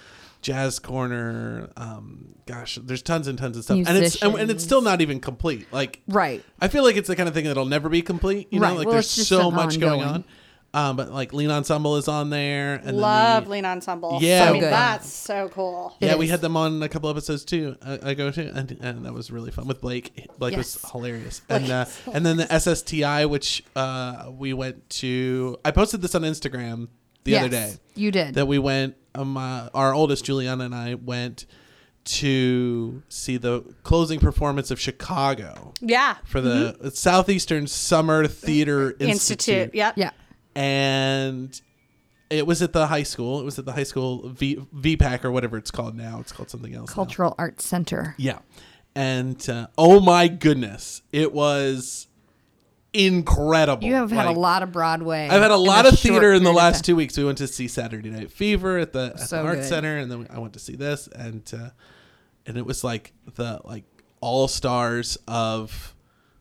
Jazz 0.43 0.81
Corner. 0.81 1.71
Um, 1.77 2.35
gosh, 2.47 2.77
there's 2.83 3.01
tons 3.01 3.29
and 3.29 3.39
tons 3.39 3.57
of 3.57 3.65
stuff, 3.65 3.79
and 3.79 3.97
it's 3.97 4.21
and, 4.21 4.35
and 4.35 4.51
it's 4.51 4.65
still 4.65 4.83
not 4.83 5.01
even 5.01 5.21
complete. 5.21 5.73
Like 5.73 6.03
Right. 6.09 6.45
I 6.61 6.67
feel 6.69 6.83
like 6.83 6.97
it's 6.97 7.07
the 7.09 7.17
kind 7.17 7.29
of 7.29 7.35
thing 7.35 7.45
that'll 7.45 7.65
never 7.65 7.89
be 7.89 8.03
complete. 8.03 8.49
You 8.51 8.59
know, 8.61 8.75
like 8.75 8.87
Well, 8.87 8.95
there's 8.95 9.09
so 9.09 9.51
much 9.51 9.79
going 9.81 10.03
on. 10.03 10.25
Um, 10.77 10.95
but 10.97 11.11
like 11.11 11.33
Lean 11.33 11.51
Ensemble 11.51 11.97
is 11.97 12.07
on 12.07 12.29
there, 12.29 12.75
and 12.85 12.99
Love 12.99 13.45
then 13.45 13.51
Lean 13.53 13.65
Ensemble. 13.65 14.19
Yeah, 14.21 14.47
I 14.49 14.53
mean, 14.53 14.61
good. 14.61 14.73
that's 14.73 15.11
so 15.11 15.49
cool. 15.49 15.97
we, 16.01 16.07
It 16.07 16.11
yeah, 16.11 16.17
we 16.17 16.27
is. 16.27 16.31
had 16.31 16.41
them 16.43 16.57
on 16.57 16.83
a 16.83 16.89
couple 16.89 17.09
episodes 17.09 17.45
too. 17.47 17.77
I 17.83 18.13
go 18.15 18.31
to 18.31 18.49
and, 18.55 18.71
and 18.83 19.07
that 19.07 19.15
was 19.15 19.31
really 19.31 19.51
fun 19.51 19.67
with 19.67 19.81
Blake. 19.81 20.29
Blake 20.39 20.55
was 20.57 20.79
Yes. 20.83 20.93
hilarious, 20.93 21.43
and 21.49 21.71
uh, 21.71 21.85
and 22.13 22.27
then 22.27 22.37
the 22.37 22.45
SSTI, 22.45 23.29
which 23.29 23.65
uh, 23.75 24.31
we 24.37 24.53
went 24.53 24.89
to. 24.91 25.57
I 25.65 25.71
posted 25.71 26.03
this 26.03 26.15
on 26.15 26.23
Instagram 26.23 26.89
the 27.25 27.31
yes, 27.33 27.41
other 27.41 27.49
day 27.49 27.73
You 27.95 28.11
did. 28.11 28.35
that 28.35 28.47
we 28.47 28.59
went. 28.59 28.97
Um, 29.15 29.37
uh, 29.39 29.71
our 29.73 29.95
oldest 29.95 30.27
Juliana 30.27 30.65
and 30.67 30.75
I 30.75 30.95
went 30.95 31.47
to 32.05 33.03
see 33.09 33.37
the 33.37 33.63
closing 33.83 34.21
performance 34.21 34.71
of 34.71 34.79
Chicago 34.79 35.73
Yeah. 35.81 36.17
for 36.25 36.41
the 36.41 36.91
Southeastern 36.95 37.67
Summer 37.67 38.27
Theater 38.27 38.91
Institute. 38.91 39.01
Mm-hmm. 39.01 39.11
Institute. 39.11 39.75
Yep. 39.75 39.95
yeah. 39.97 40.11
And 40.57 41.61
it 42.31 42.47
was 42.47 42.63
at 42.63 42.73
the 42.73 42.87
high 42.89 43.03
school. 43.05 43.41
It 43.41 43.45
was 43.45 43.59
at 43.59 43.67
the 43.67 43.73
high 43.73 43.85
school 43.85 44.31
V 44.31 44.57
VPAC 44.75 45.25
or 45.25 45.31
whatever 45.31 45.57
it's 45.57 45.71
called 45.71 45.95
now. 45.95 46.19
It's 46.21 46.33
called 46.33 46.51
something 46.51 46.75
else. 46.75 46.91
now. 46.91 46.95
Cultural 46.95 47.35
Arts 47.39 47.65
Center. 47.65 48.15
Yeah, 48.19 48.39
and 48.95 49.49
uh, 49.49 49.69
oh 49.79 50.01
my 50.01 50.27
goodness, 50.27 51.03
it 51.13 51.33
was 51.33 52.09
incredible. 52.93 53.87
You 53.87 53.95
have 53.95 54.11
had 54.11 54.27
Like, 54.27 54.37
a 54.37 54.39
lot 54.41 54.63
of 54.63 54.73
Broadway. 54.73 55.29
I've 55.31 55.43
had 55.43 55.51
a 55.51 55.57
lot 55.57 55.87
of 55.87 55.99
theater 55.99 56.33
in 56.33 56.43
the 56.43 56.53
last 56.53 56.85
two 56.85 56.97
weeks. 56.97 57.17
We 57.17 57.25
went 57.25 57.39
to 57.39 57.47
see 57.47 57.69
Saturday 57.69 58.11
Night 58.11 58.31
Fever 58.33 58.79
at 58.79 58.93
the, 58.93 59.13
at 59.15 59.21
So 59.21 59.43
the 59.43 59.49
Arts 59.49 59.61
good. 59.61 59.69
Center, 59.69 59.99
and 59.99 60.11
then 60.11 60.27
I 60.31 60.39
went 60.39 60.55
to 60.55 60.59
see 60.59 60.75
this, 60.77 61.07
and 61.09 61.43
uh, 61.55 61.71
and 62.47 62.57
it 62.57 62.65
was 62.65 62.83
like 62.83 63.13
the 63.35 63.61
like 63.65 63.85
all 64.21 64.49
stars 64.49 65.19
of 65.29 65.95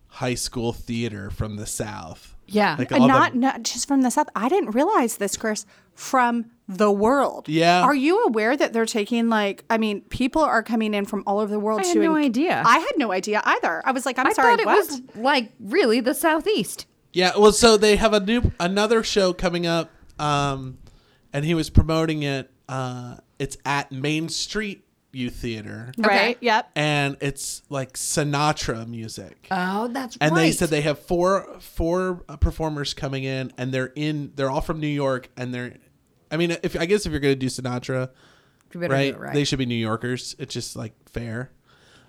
high 0.07 0.35
school 0.35 0.71
theater 0.71 1.29
from 1.29 1.57
the 1.57 1.65
South. 1.65 2.34
Yeah. 2.47 2.75
Like 2.77 2.91
And 2.91 3.03
all 3.03 3.07
not 3.07 3.33
the, 3.33 3.39
not 3.39 3.63
just 3.63 3.87
from 3.87 4.01
the 4.01 4.11
south. 4.11 4.27
I 4.35 4.49
didn't 4.49 4.71
realize 4.71 5.17
this, 5.17 5.35
Chris, 5.37 5.65
from 5.93 6.45
the 6.67 6.91
world. 6.91 7.47
Yeah. 7.49 7.81
Are 7.83 7.95
you 7.95 8.23
aware 8.25 8.55
that 8.55 8.73
they're 8.73 8.85
taking 8.85 9.29
like? 9.29 9.63
I 9.69 9.77
mean, 9.77 10.01
people 10.01 10.41
are 10.41 10.63
coming 10.63 10.93
in 10.93 11.05
from 11.05 11.23
all 11.25 11.39
over 11.39 11.51
the 11.51 11.59
world. 11.59 11.81
I 11.81 11.87
had 11.87 11.93
to 11.93 11.99
no 11.99 12.15
en- 12.15 12.23
idea. 12.25 12.63
I 12.65 12.79
had 12.79 12.93
no 12.97 13.11
idea 13.11 13.41
either. 13.43 13.81
I 13.85 13.91
was 13.91 14.05
like, 14.05 14.19
I'm 14.19 14.27
I 14.27 14.33
sorry. 14.33 14.51
thought 14.51 14.59
it 14.61 14.65
what? 14.65 14.77
was 14.77 15.01
like 15.15 15.51
really 15.59 15.99
the 15.99 16.13
Southeast. 16.13 16.85
Yeah, 17.13 17.31
well, 17.37 17.53
so 17.53 17.77
they 17.77 17.95
have 17.95 18.13
a 18.13 18.19
new 18.19 18.51
another 18.59 19.01
show 19.01 19.31
coming 19.31 19.65
up, 19.65 19.89
um, 20.19 20.77
and 21.31 21.45
he 21.45 21.53
was 21.53 21.69
promoting 21.69 22.23
it. 22.23 22.51
Uh, 22.67 23.17
it's 23.39 23.57
at 23.65 23.91
Main 23.91 24.27
Street 24.29 24.84
Youth 25.15 25.35
Theater, 25.35 25.91
Right? 25.97 26.37
Yep. 26.41 26.71
and 26.75 27.17
it's 27.21 27.61
like 27.69 27.93
Sinatra 27.93 28.87
music. 28.87 29.47
Oh, 29.51 29.87
that's 29.87 30.17
and 30.21 30.31
right. 30.33 30.41
they 30.41 30.51
said 30.51 30.69
they 30.69 30.81
have 30.81 30.99
four 30.99 31.47
four 31.59 32.23
uh, 32.27 32.37
performers 32.37 32.93
coming 32.93 33.23
in, 33.23 33.51
and 33.57 33.73
they're 33.73 33.91
in. 33.95 34.31
They're 34.35 34.49
all 34.49 34.61
from 34.61 34.79
New 34.79 34.87
York, 34.87 35.29
and 35.37 35.53
they're. 35.53 35.75
I 36.31 36.37
mean, 36.37 36.57
if 36.63 36.77
I 36.79 36.85
guess 36.85 37.05
if 37.05 37.11
you're 37.11 37.21
gonna 37.21 37.35
do 37.35 37.47
Sinatra, 37.47 38.09
You 38.73 38.79
better 38.79 38.87
do 38.89 38.93
right, 38.93 39.13
it 39.13 39.19
right. 39.19 39.33
They 39.33 39.43
should 39.45 39.59
be 39.59 39.65
New 39.65 39.75
Yorkers. 39.75 40.35
It's 40.39 40.53
just 40.53 40.75
like 40.75 40.93
fair. 41.09 41.51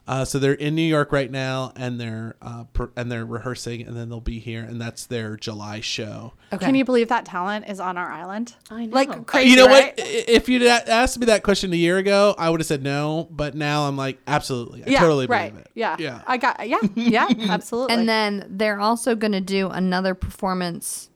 Uh, 0.06 0.24
so 0.24 0.38
they're 0.38 0.52
in 0.52 0.74
New 0.74 0.82
York 0.82 1.10
right 1.12 1.30
now, 1.30 1.72
and 1.76 2.00
they're 2.00 2.36
uh, 2.40 2.64
per- 2.72 2.90
and 2.96 3.10
they're 3.10 3.26
rehearsing, 3.26 3.82
and 3.82 3.96
then 3.96 4.08
they'll 4.08 4.20
be 4.20 4.38
here, 4.38 4.62
and 4.62 4.80
that's 4.80 5.06
their 5.06 5.36
July 5.36 5.80
show. 5.80 6.34
okay. 6.52 6.64
Can 6.66 6.74
you 6.74 6.84
believe 6.84 7.08
that 7.08 7.24
talent 7.24 7.68
is 7.68 7.80
on 7.80 7.98
our 7.98 8.10
island? 8.10 8.54
I 8.70 8.86
know. 8.86 8.94
Like 8.94 9.26
crazy. 9.26 9.50
you 9.50 9.56
know 9.56 9.66
right? 9.66 9.96
what? 9.96 10.06
If 10.06 10.48
you'd 10.48 10.62
asked 10.62 11.18
me 11.18 11.26
that 11.26 11.42
question 11.42 11.72
a 11.72 11.76
year 11.76 11.98
ago, 11.98 12.34
I 12.38 12.50
would 12.50 12.60
have 12.60 12.66
said 12.66 12.82
no. 12.82 13.26
But 13.30 13.54
now 13.54 13.88
I'm 13.88 13.96
like, 13.96 14.18
absolutely, 14.26 14.84
I 14.84 14.88
Yeah. 14.90 15.00
totally 15.00 15.26
right. 15.26 15.50
believe 15.50 15.66
it. 15.66 15.70
Yeah. 15.74 15.96
yeah. 15.98 16.22
I 16.26 16.36
got. 16.36 16.68
Yeah. 16.68 16.78
Yeah. 16.94 17.28
absolutely. 17.48 17.94
and 17.94 18.08
then 18.08 18.46
they're 18.48 18.80
also 18.80 19.14
going 19.14 19.32
to 19.32 19.40
do 19.40 19.68
another 19.68 20.14
performance 20.14 21.10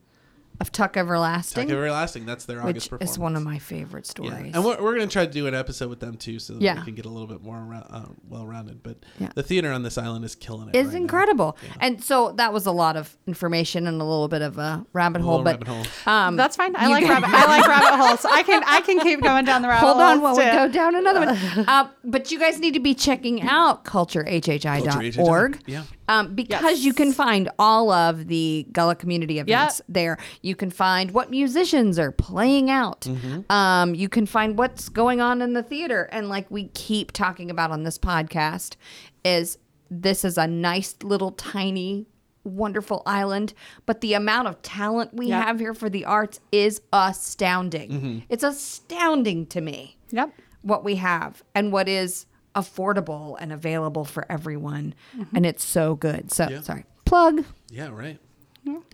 of 0.60 0.70
Tuck 0.72 0.96
Everlasting, 0.96 1.68
Tuck 1.68 1.72
Everlasting. 1.76 2.26
That's 2.26 2.44
their 2.44 2.60
August 2.60 2.74
which 2.74 2.90
performance. 2.90 3.10
is 3.12 3.18
one 3.18 3.36
of 3.36 3.42
my 3.42 3.58
favorite 3.58 4.06
Yeah. 4.06 4.10
stories. 4.30 4.54
And 4.54 4.64
we're, 4.64 4.80
we're 4.82 4.94
going 4.94 5.08
to 5.08 5.12
try 5.12 5.24
to 5.26 5.32
do 5.32 5.46
an 5.46 5.54
episode 5.54 5.88
with 5.88 6.00
them 6.00 6.16
too, 6.16 6.38
so 6.38 6.52
that 6.54 6.62
Yeah. 6.62 6.78
we 6.78 6.84
can 6.84 6.94
get 6.94 7.06
a 7.06 7.08
little 7.08 7.26
bit 7.26 7.42
more 7.42 7.56
arou- 7.56 7.86
uh, 7.88 8.06
well 8.28 8.46
rounded. 8.46 8.82
But 8.82 8.98
Yeah. 9.18 9.30
the 9.34 9.42
theater 9.42 9.72
on 9.72 9.82
this 9.82 9.96
island 9.98 10.24
is 10.24 10.34
killing 10.34 10.68
it. 10.68 10.76
It's 10.76 10.88
right 10.88 10.94
now. 10.94 11.00
incredible. 11.00 11.56
And 11.80 12.02
so 12.04 12.32
that 12.32 12.52
was 12.52 12.66
a 12.66 12.72
lot 12.72 12.96
of 12.96 13.16
information 13.26 13.86
and 13.86 14.00
a 14.00 14.04
little 14.04 14.28
bit 14.28 14.42
of 14.42 14.58
a 14.58 14.84
rabbit 14.92 15.22
hole. 15.22 15.42
But 15.42 15.64
rabbit 15.66 15.68
hole. 15.68 15.84
Um, 16.12 16.36
That's 16.36 16.56
fine. 16.56 16.74
I 16.76 16.88
like 16.88 17.08
rabbit. 17.08 17.30
I 17.32 17.46
like 17.58 17.66
rabbit 17.66 17.96
holes. 18.04 18.24
I 18.24 18.42
can. 18.42 18.62
I 18.66 18.80
can 18.82 19.00
keep 19.00 19.22
going 19.22 19.44
down 19.44 19.62
the 19.62 19.68
rabbit 19.68 19.86
hole. 19.86 19.94
Hold 19.94 20.02
on 20.02 20.20
while 20.20 20.36
we 20.36 20.44
too. 20.44 20.50
go 20.50 20.68
down 20.68 20.94
another 20.94 21.20
one. 21.20 21.28
uh, 21.68 21.88
but 22.04 22.30
you 22.30 22.38
guys 22.38 22.58
need 22.58 22.74
to 22.74 22.80
be 22.80 22.94
checking 22.94 23.40
out 23.42 23.84
culturehhi.org. 23.84 25.60
Yeah. 25.66 25.82
Um, 26.08 26.34
because 26.34 26.60
Yes. 26.62 26.80
you 26.84 26.92
can 26.92 27.12
find 27.12 27.48
all 27.58 27.92
of 27.92 28.26
the 28.26 28.66
Gullah 28.72 28.96
community 28.96 29.38
events 29.38 29.80
there. 29.88 30.18
You 30.42 30.49
can 30.56 30.70
find 30.70 31.10
what 31.12 31.30
musicians 31.30 31.98
are 31.98 32.12
playing 32.12 32.70
out. 32.70 33.06
Um, 33.50 33.94
you 33.94 34.08
can 34.08 34.26
find 34.26 34.56
what's 34.58 34.88
going 34.88 35.20
on 35.20 35.42
in 35.42 35.52
the 35.52 35.62
theater. 35.62 36.08
And 36.12 36.28
like 36.28 36.50
we 36.50 36.68
keep 36.68 37.12
talking 37.12 37.50
about 37.50 37.70
on 37.70 37.82
this 37.84 37.98
podcast, 37.98 38.76
is 39.24 39.58
this 39.90 40.24
is 40.24 40.38
a 40.38 40.46
nice 40.46 40.94
little 41.02 41.32
tiny 41.32 42.06
wonderful 42.42 43.02
island 43.04 43.52
but 43.84 44.00
the 44.00 44.14
amount 44.14 44.48
of 44.48 44.62
talent 44.62 45.12
we 45.12 45.26
Yeah. 45.26 45.42
have 45.44 45.60
here 45.60 45.74
for 45.74 45.90
the 45.90 46.06
arts 46.06 46.40
is 46.50 46.80
astounding 46.90 48.24
it's 48.30 48.42
astounding 48.42 49.44
to 49.48 49.60
me 49.60 49.98
Yep. 50.10 50.32
what 50.62 50.82
we 50.82 50.94
have 50.96 51.42
and 51.54 51.70
what 51.70 51.86
is 51.86 52.24
affordable 52.54 53.36
and 53.38 53.52
available 53.52 54.06
for 54.06 54.24
everyone 54.32 54.94
Mm-hmm. 55.16 55.36
and 55.36 55.44
it's 55.44 55.62
so 55.64 55.94
good 55.94 56.32
so 56.32 56.48
Yeah. 56.48 56.62
sorry 56.62 56.86
plug 57.04 57.44
Yeah, 57.70 57.88
right. 57.88 58.18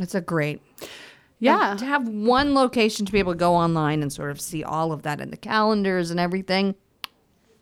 it's 0.01 0.16
a 0.16 0.21
great 0.21 0.61
Yeah. 1.38 1.70
and 1.72 1.79
to 1.81 1.85
have 1.87 2.09
one 2.09 2.55
location 2.55 3.05
to 3.07 3.12
be 3.12 3.18
able 3.18 3.33
to 3.33 3.38
go 3.38 3.55
online 3.55 4.03
and 4.03 4.12
sort 4.12 4.31
of 4.31 4.40
see 4.40 4.64
all 4.64 4.92
of 4.92 5.03
that 5.03 5.20
in 5.20 5.31
the 5.31 5.37
calendars 5.37 6.11
and 6.11 6.18
everything 6.20 6.75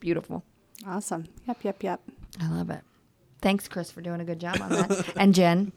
beautiful 0.00 0.44
Awesome. 0.87 1.24
Yep. 1.48 1.64
Yep. 1.64 1.82
Yep. 1.82 2.00
i 2.40 2.48
love 2.50 2.70
it 2.70 2.80
thanks 3.40 3.68
chris 3.68 3.90
for 3.90 4.00
doing 4.00 4.20
a 4.20 4.24
good 4.24 4.38
job 4.38 4.60
on 4.60 4.70
that 4.70 5.12
and 5.16 5.34
jen 5.34 5.72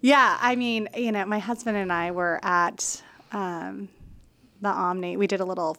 Yeah, 0.00 0.36
I 0.40 0.56
mean, 0.56 0.88
you 0.96 1.12
know, 1.12 1.24
my 1.26 1.38
husband 1.38 1.76
and 1.76 1.92
I 1.92 2.10
were 2.10 2.40
at 2.42 3.02
um, 3.32 3.88
the 4.60 4.68
Omni. 4.68 5.16
We 5.16 5.26
did 5.26 5.40
a 5.40 5.44
little 5.44 5.76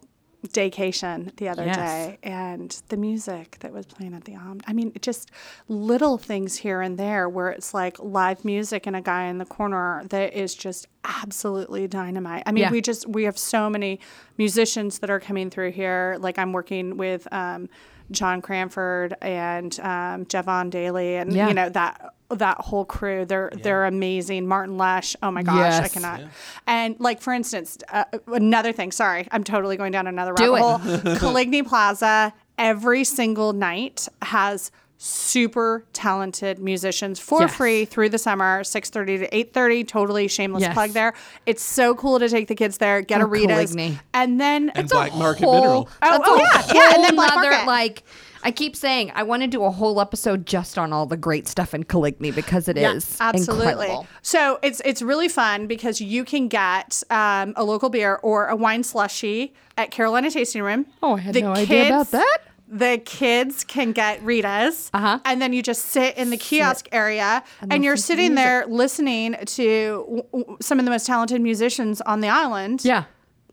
daycation 0.49 1.35
the 1.37 1.47
other 1.49 1.63
Yes. 1.65 1.77
day, 1.77 2.17
and 2.23 2.81
the 2.89 2.97
music 2.97 3.57
that 3.61 3.71
was 3.73 3.85
playing 3.85 4.13
at 4.13 4.25
the 4.25 4.35
Omni. 4.35 4.61
I 4.67 4.73
mean, 4.73 4.91
just 5.01 5.31
little 5.67 6.17
things 6.17 6.57
here 6.57 6.81
and 6.81 6.97
there 6.97 7.29
where 7.29 7.49
it's 7.49 7.73
like 7.73 7.97
live 7.99 8.43
music 8.43 8.85
and 8.85 8.95
a 8.95 9.01
guy 9.01 9.23
in 9.25 9.37
the 9.37 9.45
corner 9.45 10.03
that 10.09 10.33
is 10.33 10.53
just 10.55 10.87
absolutely 11.05 11.87
dynamite. 11.87 12.43
I 12.45 12.51
mean, 12.51 12.63
Yeah. 12.63 12.71
we 12.71 12.81
just 12.81 13.07
we 13.07 13.23
have 13.23 13.37
so 13.37 13.69
many 13.69 13.99
musicians 14.37 14.99
that 14.99 15.09
are 15.09 15.19
coming 15.19 15.49
through 15.49 15.71
here. 15.71 16.17
Like 16.19 16.37
I'm 16.37 16.51
working 16.53 16.97
with. 16.97 17.27
Um, 17.31 17.69
John 18.11 18.41
Cranford 18.41 19.15
and 19.21 19.77
um, 19.79 20.25
Javon 20.25 20.69
Daly, 20.69 21.15
and 21.15 21.33
Yeah. 21.33 21.47
you 21.47 21.53
know 21.53 21.69
that 21.69 22.13
that 22.29 22.57
whole 22.61 22.83
crew. 22.85 23.25
They're 23.25 23.51
they're 23.61 23.85
amazing. 23.85 24.47
Martin 24.47 24.77
Lesh. 24.77 25.15
Oh 25.21 25.29
my 25.31 25.43
gosh, 25.43 25.55
I 25.55 25.81
Yes. 25.81 25.93
cannot. 25.93 26.21
And 26.65 26.95
like 26.99 27.21
for 27.21 27.31
instance, 27.33 27.77
uh, 27.91 28.05
another 28.27 28.71
thing. 28.71 28.91
Sorry, 28.91 29.27
I'm 29.31 29.43
totally 29.43 29.77
going 29.77 29.91
down 29.91 30.07
another 30.07 30.33
Do 30.33 30.55
rabbit 30.55 30.61
hole. 30.63 31.15
Coligny 31.17 31.61
Plaza 31.63 32.33
every 32.57 33.03
single 33.03 33.53
night 33.53 34.07
has 34.21 34.71
super 35.07 35.83
talented 35.91 36.59
musicians 36.59 37.19
for 37.19 37.41
Yes. 37.41 37.55
free 37.55 37.83
through 37.83 38.07
the 38.07 38.17
summer 38.17 38.61
6.30 38.63 39.19
to 39.19 39.27
8.30 39.29 39.85
totally 39.87 40.29
shameless 40.29 40.61
Yes. 40.61 40.73
plug 40.73 40.91
there 40.91 41.13
it's 41.45 41.61
so 41.61 41.93
cool 41.93 42.19
to 42.19 42.29
take 42.29 42.47
the 42.47 42.55
kids 42.55 42.77
there 42.77 43.01
get 43.01 43.19
Oh, 43.19 43.25
a 43.25 43.27
Rita's 43.27 43.71
Coligny. 43.75 43.99
and 44.13 44.39
then 44.39 44.69
And 44.69 44.85
it's 44.85 44.93
a 44.93 44.95
Black 44.95 45.13
Market 45.15 45.43
whole- 45.43 45.53
Mineral. 45.55 45.89
oh, 46.01 46.09
That's 46.09 46.23
oh 46.25 46.37
yeah 46.37 46.73
yeah 46.73 46.93
and 46.95 47.03
then 47.03 47.15
whole 47.17 47.25
Black 47.25 47.35
nother, 47.35 47.49
Market. 47.51 47.67
like 47.67 48.03
I 48.45 48.51
keep 48.51 48.75
saying 48.77 49.11
I 49.15 49.23
want 49.23 49.41
to 49.43 49.47
do 49.47 49.63
a 49.65 49.71
whole 49.71 49.99
episode 49.99 50.45
just 50.45 50.77
on 50.77 50.91
all 50.93 51.05
the 51.05 51.15
great 51.17 51.47
stuff 51.49 51.73
in 51.73 51.83
Coligny 51.83 52.31
because 52.33 52.67
it 52.69 52.77
is 52.77 53.17
Yeah, 53.19 53.27
absolutely. 53.29 53.67
incredible. 53.71 54.07
So 54.21 54.59
it's 54.61 54.81
it's 54.83 55.01
really 55.01 55.29
fun 55.29 55.67
because 55.67 56.01
you 56.01 56.25
can 56.25 56.49
get 56.49 57.03
um, 57.09 57.53
a 57.55 57.63
local 57.63 57.89
beer 57.89 58.19
or 58.21 58.47
a 58.47 58.55
wine 58.57 58.83
slushy 58.83 59.53
at 59.77 59.91
Carolina 59.91 60.29
Tasting 60.29 60.61
Room. 60.61 60.85
Oh, 61.01 61.15
I 61.15 61.19
had 61.21 61.35
no 61.35 61.53
idea 61.53 61.87
about 61.87 62.11
that. 62.11 62.37
The 62.67 62.99
kids 63.05 63.63
can 63.63 63.91
get 63.91 64.23
Rita's, 64.23 64.89
Uh-huh. 64.93 65.19
and 65.25 65.41
then 65.41 65.53
you 65.53 65.61
just 65.61 65.85
sit 65.85 66.17
in 66.17 66.29
the 66.31 66.37
kiosk 66.37 66.87
area, 66.91 67.43
and, 67.61 67.69
listen 67.71 67.83
you're 67.83 67.95
to 67.95 68.01
sitting 68.01 68.35
there 68.35 68.65
listening 68.67 69.35
to 69.45 70.03
w- 70.07 70.23
w- 70.31 70.57
some 70.61 70.79
of 70.79 70.85
the 70.85 70.91
most 70.91 71.05
talented 71.05 71.41
musicians 71.41 72.01
on 72.01 72.21
the 72.21 72.29
island. 72.29 72.83
Yeah. 72.83 73.03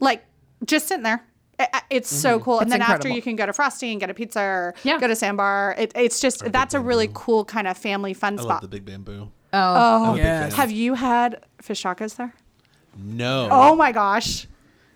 like 0.02 0.24
just 0.64 0.88
sitting 0.88 1.02
there. 1.02 1.22
I- 1.58 1.68
I- 1.74 1.82
It's 1.90 2.08
so 2.08 2.40
cool. 2.40 2.60
and 2.60 2.68
It's 2.68 2.72
then 2.72 2.80
after 2.80 3.08
you 3.10 3.20
can 3.20 3.36
go 3.36 3.44
to 3.44 3.52
Frosty 3.52 3.90
and 3.90 4.00
get 4.00 4.08
a 4.08 4.14
pizza 4.14 4.40
or 4.40 4.74
Yeah. 4.82 4.98
go 4.98 5.06
to 5.08 5.14
Sandbar. 5.14 5.74
It, 5.76 5.92
it's 5.94 6.20
just 6.20 6.50
that's 6.50 6.72
a 6.72 6.80
really 6.80 7.10
cool 7.12 7.44
kind 7.44 7.68
of 7.68 7.76
family 7.76 8.14
fun 8.14 8.38
I 8.38 8.42
spot. 8.42 8.48
love 8.48 8.60
the 8.62 8.68
Big 8.68 8.86
Bamboo. 8.86 9.28
Oh, 9.52 9.58
I'm 10.04 10.08
a 10.10 10.12
big 10.14 10.24
yes. 10.24 10.54
Have 10.54 10.70
you 10.70 10.94
had 10.94 11.44
fish 11.60 11.82
tacos 11.82 12.16
there? 12.16 12.32
No. 12.96 13.48
Oh 13.50 13.74
my 13.76 13.92
gosh. 13.92 14.46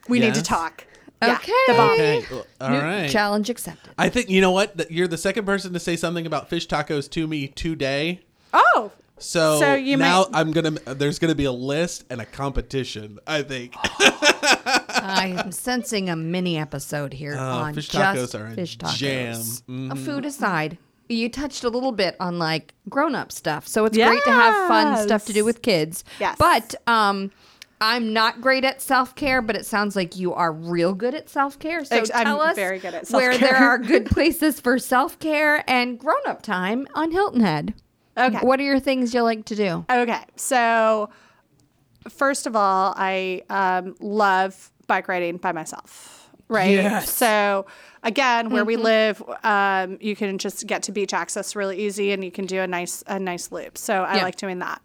We 0.08 0.20
need 0.20 0.34
to 0.34 0.42
talk. 0.42 0.86
Okay. 1.32 1.52
Yeah, 1.68 1.72
the 1.74 1.78
bomb. 1.78 1.90
Okay. 1.92 2.24
well, 2.30 2.46
All 2.60 2.70
New 2.70 2.78
right. 2.78 3.10
Challenge 3.10 3.50
accepted. 3.50 3.92
I 3.98 4.08
think 4.08 4.28
you 4.30 4.40
know 4.40 4.50
what. 4.52 4.90
You're 4.90 5.08
the 5.08 5.18
second 5.18 5.44
person 5.46 5.72
to 5.72 5.80
say 5.80 5.96
something 5.96 6.26
about 6.26 6.48
fish 6.48 6.66
tacos 6.68 7.10
to 7.10 7.26
me 7.26 7.48
today. 7.48 8.20
Oh, 8.52 8.92
So, 9.18 9.58
So 9.60 9.74
you 9.74 9.96
now 9.96 10.26
might- 10.30 10.38
I'm 10.40 10.52
gonna. 10.52 10.70
There's 10.94 11.18
gonna 11.18 11.34
be 11.34 11.44
a 11.44 11.52
list 11.52 12.04
and 12.10 12.20
a 12.20 12.26
competition. 12.26 13.18
I 13.26 13.42
think. 13.42 13.74
I 15.06 15.34
am 15.38 15.52
sensing 15.52 16.08
a 16.10 16.16
mini 16.16 16.58
episode 16.58 17.12
here 17.12 17.34
Oh, 17.38 17.42
on 17.42 17.74
fish 17.74 17.88
just 17.88 18.16
tacos 18.34 18.38
are 18.38 18.46
a 18.48 18.54
fish 18.54 18.78
tacos. 18.78 18.96
jam. 18.96 19.34
Mm-hmm. 19.36 19.92
A 19.92 19.96
food 19.96 20.24
aside, 20.24 20.78
you 21.08 21.28
touched 21.28 21.64
a 21.64 21.68
little 21.68 21.92
bit 21.92 22.16
on 22.20 22.38
like 22.38 22.74
grown-up 22.88 23.30
stuff, 23.32 23.66
so 23.68 23.84
it's 23.84 23.96
great 23.96 24.24
to 24.24 24.30
have 24.30 24.68
fun 24.68 24.96
stuff 25.06 25.26
to 25.26 25.32
do 25.32 25.44
with 25.44 25.62
kids. 25.62 26.04
Yes. 26.18 26.36
But 26.38 26.74
um, 26.86 27.30
I'm 27.80 28.12
not 28.12 28.40
great 28.40 28.64
at 28.64 28.80
self-care, 28.80 29.42
but 29.42 29.56
it 29.56 29.66
sounds 29.66 29.94
like 29.96 30.16
you 30.16 30.32
are 30.32 30.52
real 30.52 30.94
good 30.94 31.14
at 31.14 31.28
self-care. 31.28 31.84
So 31.84 31.96
Ex- 31.96 32.10
I'm 32.14 32.24
tell 32.24 32.40
us 32.40 32.56
very 32.56 32.78
good 32.78 32.94
at 32.94 33.08
where 33.10 33.36
there 33.36 33.56
are 33.56 33.78
good 33.78 34.06
places 34.10 34.60
for 34.60 34.78
self-care 34.78 35.68
and 35.68 35.98
grown-up 35.98 36.42
time 36.42 36.86
on 36.94 37.10
Hilton 37.10 37.40
Head. 37.40 37.74
Okay. 38.16 38.38
What 38.38 38.60
are 38.60 38.62
your 38.62 38.78
things 38.80 39.12
you 39.12 39.22
like 39.22 39.44
to 39.46 39.56
do? 39.56 39.84
okay. 39.90 40.22
So, 40.36 41.10
first 42.08 42.46
of 42.46 42.54
all, 42.56 42.94
I 42.96 43.42
um, 43.50 43.96
love 44.00 44.70
bike 44.86 45.08
riding 45.08 45.36
by 45.38 45.52
myself. 45.52 46.30
Right. 46.48 46.70
Yes. 46.70 47.10
So, 47.10 47.66
again, 48.02 48.50
where 48.50 48.64
we 48.64 48.76
live, 48.76 49.22
um, 49.42 49.98
you 50.00 50.14
can 50.14 50.38
just 50.38 50.66
get 50.66 50.82
to 50.84 50.92
beach 50.92 51.12
access 51.14 51.56
really 51.56 51.80
easy, 51.84 52.12
and 52.12 52.22
you 52.22 52.30
can 52.30 52.46
do 52.46 52.60
a 52.60 52.66
nice 52.66 53.02
a 53.06 53.18
nice 53.18 53.50
loop. 53.50 53.76
So 53.78 54.04
I 54.04 54.16
Yeah. 54.16 54.22
like 54.22 54.36
doing 54.36 54.58
that. 54.60 54.80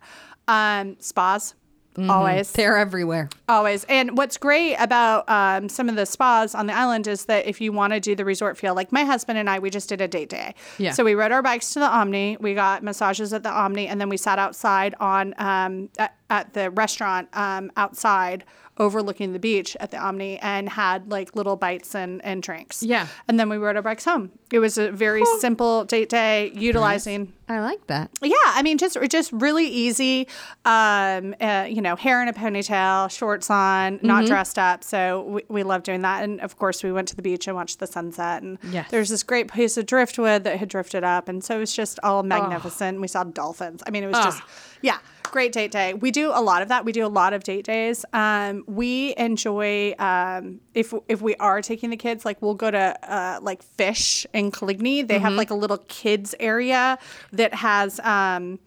Um, 0.48 0.96
spas, 1.00 1.54
always. 1.98 2.52
They're 2.52 2.78
everywhere. 2.78 3.30
Always. 3.48 3.84
And 3.86 4.18
what's 4.18 4.38
great 4.38 4.76
about 4.76 5.28
um, 5.30 5.70
some 5.70 5.90
of 5.90 5.96
the 5.96 6.06
spas 6.06 6.56
on 6.56 6.68
the 6.68 6.74
island 6.74 7.08
is 7.08 7.26
that 7.26 7.46
if 7.48 7.60
you 7.60 7.72
want 7.72 7.94
to 7.94 8.00
do 8.00 8.16
the 8.16 8.26
resort 8.26 8.58
feel, 8.58 8.76
like 8.76 8.92
my 8.92 9.04
husband 9.04 9.38
and 9.38 9.50
I, 9.50 9.60
we 9.60 9.70
just 9.70 9.90
did 9.90 10.02
a 10.02 10.08
date 10.08 10.30
day. 10.30 10.56
Yeah. 10.78 10.92
So 10.92 11.04
we 11.04 11.16
rode 11.16 11.32
our 11.32 11.42
bikes 11.42 11.74
to 11.74 11.80
the 11.80 11.88
Omni. 11.90 12.38
We 12.40 12.54
got 12.54 12.84
massages 12.84 13.34
at 13.34 13.44
the 13.44 13.52
Omni, 13.52 13.88
and 13.88 14.00
then 14.00 14.10
we 14.10 14.18
sat 14.18 14.40
outside 14.40 14.96
on 15.00 15.34
um, 15.38 15.90
at, 15.98 16.16
at 16.30 16.54
the 16.54 16.70
restaurant 16.72 17.30
um, 17.34 17.72
outside 17.76 18.44
overlooking 18.80 19.34
the 19.34 19.40
beach 19.40 19.76
at 19.80 19.92
the 19.92 19.98
Omni 19.98 20.40
and 20.40 20.70
had 20.70 21.10
like 21.12 21.36
little 21.36 21.56
bites 21.56 21.94
and, 21.96 22.24
and 22.24 22.42
drinks. 22.42 22.82
Yeah. 22.82 23.08
And 23.28 23.40
then 23.40 23.50
we 23.50 23.58
rode 23.58 23.76
our 23.76 23.82
bikes 23.82 24.06
home. 24.06 24.32
It 24.52 24.60
was 24.60 24.78
a 24.78 24.92
very 24.92 25.24
simple 25.40 25.84
date 25.86 26.10
day 26.10 26.52
utilizing. 26.56 27.34
I 27.48 27.60
like 27.62 27.88
that. 27.88 28.12
Yeah, 28.22 28.36
I 28.46 28.62
mean, 28.62 28.78
just 28.78 28.96
just 29.10 29.32
really 29.32 29.66
easy. 29.68 30.28
Um, 30.66 31.36
uh, 31.42 31.66
you 31.68 31.82
know, 31.82 31.96
hair 31.96 32.22
in 32.22 32.28
a 32.28 32.34
ponytail, 32.34 33.10
shorts 33.12 33.50
on, 33.50 34.00
not 34.04 34.26
dressed 34.26 34.60
up. 34.60 34.84
So 34.84 35.24
we, 35.24 35.44
we 35.50 35.64
love 35.64 35.84
doing 35.84 36.02
that. 36.04 36.24
And 36.24 36.40
of 36.42 36.58
course, 36.58 36.84
we 36.84 36.92
went 36.92 37.08
to 37.10 37.16
the 37.16 37.22
beach 37.22 37.48
and 37.48 37.56
watched 37.56 37.80
the 37.80 37.88
sunset. 37.88 38.44
And 38.44 38.58
Yes. 38.72 38.90
there's 38.92 39.10
this 39.10 39.24
great 39.24 39.52
piece 39.52 39.78
of 39.78 39.86
driftwood 39.88 40.44
that 40.44 40.58
had 40.60 40.70
drifted 40.70 41.04
up, 41.04 41.28
and 41.28 41.44
so 41.44 41.56
it 41.56 41.60
was 41.60 41.76
just 41.76 42.00
all 42.04 42.22
magnificent. 42.24 43.02
We 43.02 43.08
saw 43.08 43.24
dolphins. 43.24 43.82
I 43.88 43.90
mean, 43.90 44.04
it 44.04 44.08
was 44.08 44.18
just 44.24 44.42
yeah, 44.82 45.00
great 45.32 45.52
date 45.52 45.72
day. 45.72 45.94
We 45.94 46.12
do 46.12 46.32
a 46.34 46.42
lot 46.42 46.62
of 46.62 46.68
that. 46.70 46.86
We 46.86 46.92
do 46.92 47.06
a 47.06 47.08
lot 47.08 47.34
of 47.34 47.44
date 47.44 47.66
days. 47.66 48.06
Um, 48.14 48.64
we 48.68 49.14
enjoy 49.18 49.96
um, 50.00 50.60
if 50.74 50.94
if 51.08 51.22
we 51.22 51.36
are 51.36 51.62
taking 51.62 51.90
the 51.90 51.98
kids, 51.98 52.26
like 52.26 52.42
we'll 52.42 52.56
go 52.56 52.72
to 52.72 53.12
uh, 53.12 53.40
like 53.42 53.64
Fish 53.64 54.26
in 54.34 54.52
Coligny. 54.52 55.04
They 55.04 55.20
have 55.20 55.34
like 55.34 55.50
a 55.50 55.56
little 55.56 55.80
kids 55.88 56.36
area 56.40 56.98
that 57.32 57.54
has. 57.54 58.00
Um, 58.02 58.60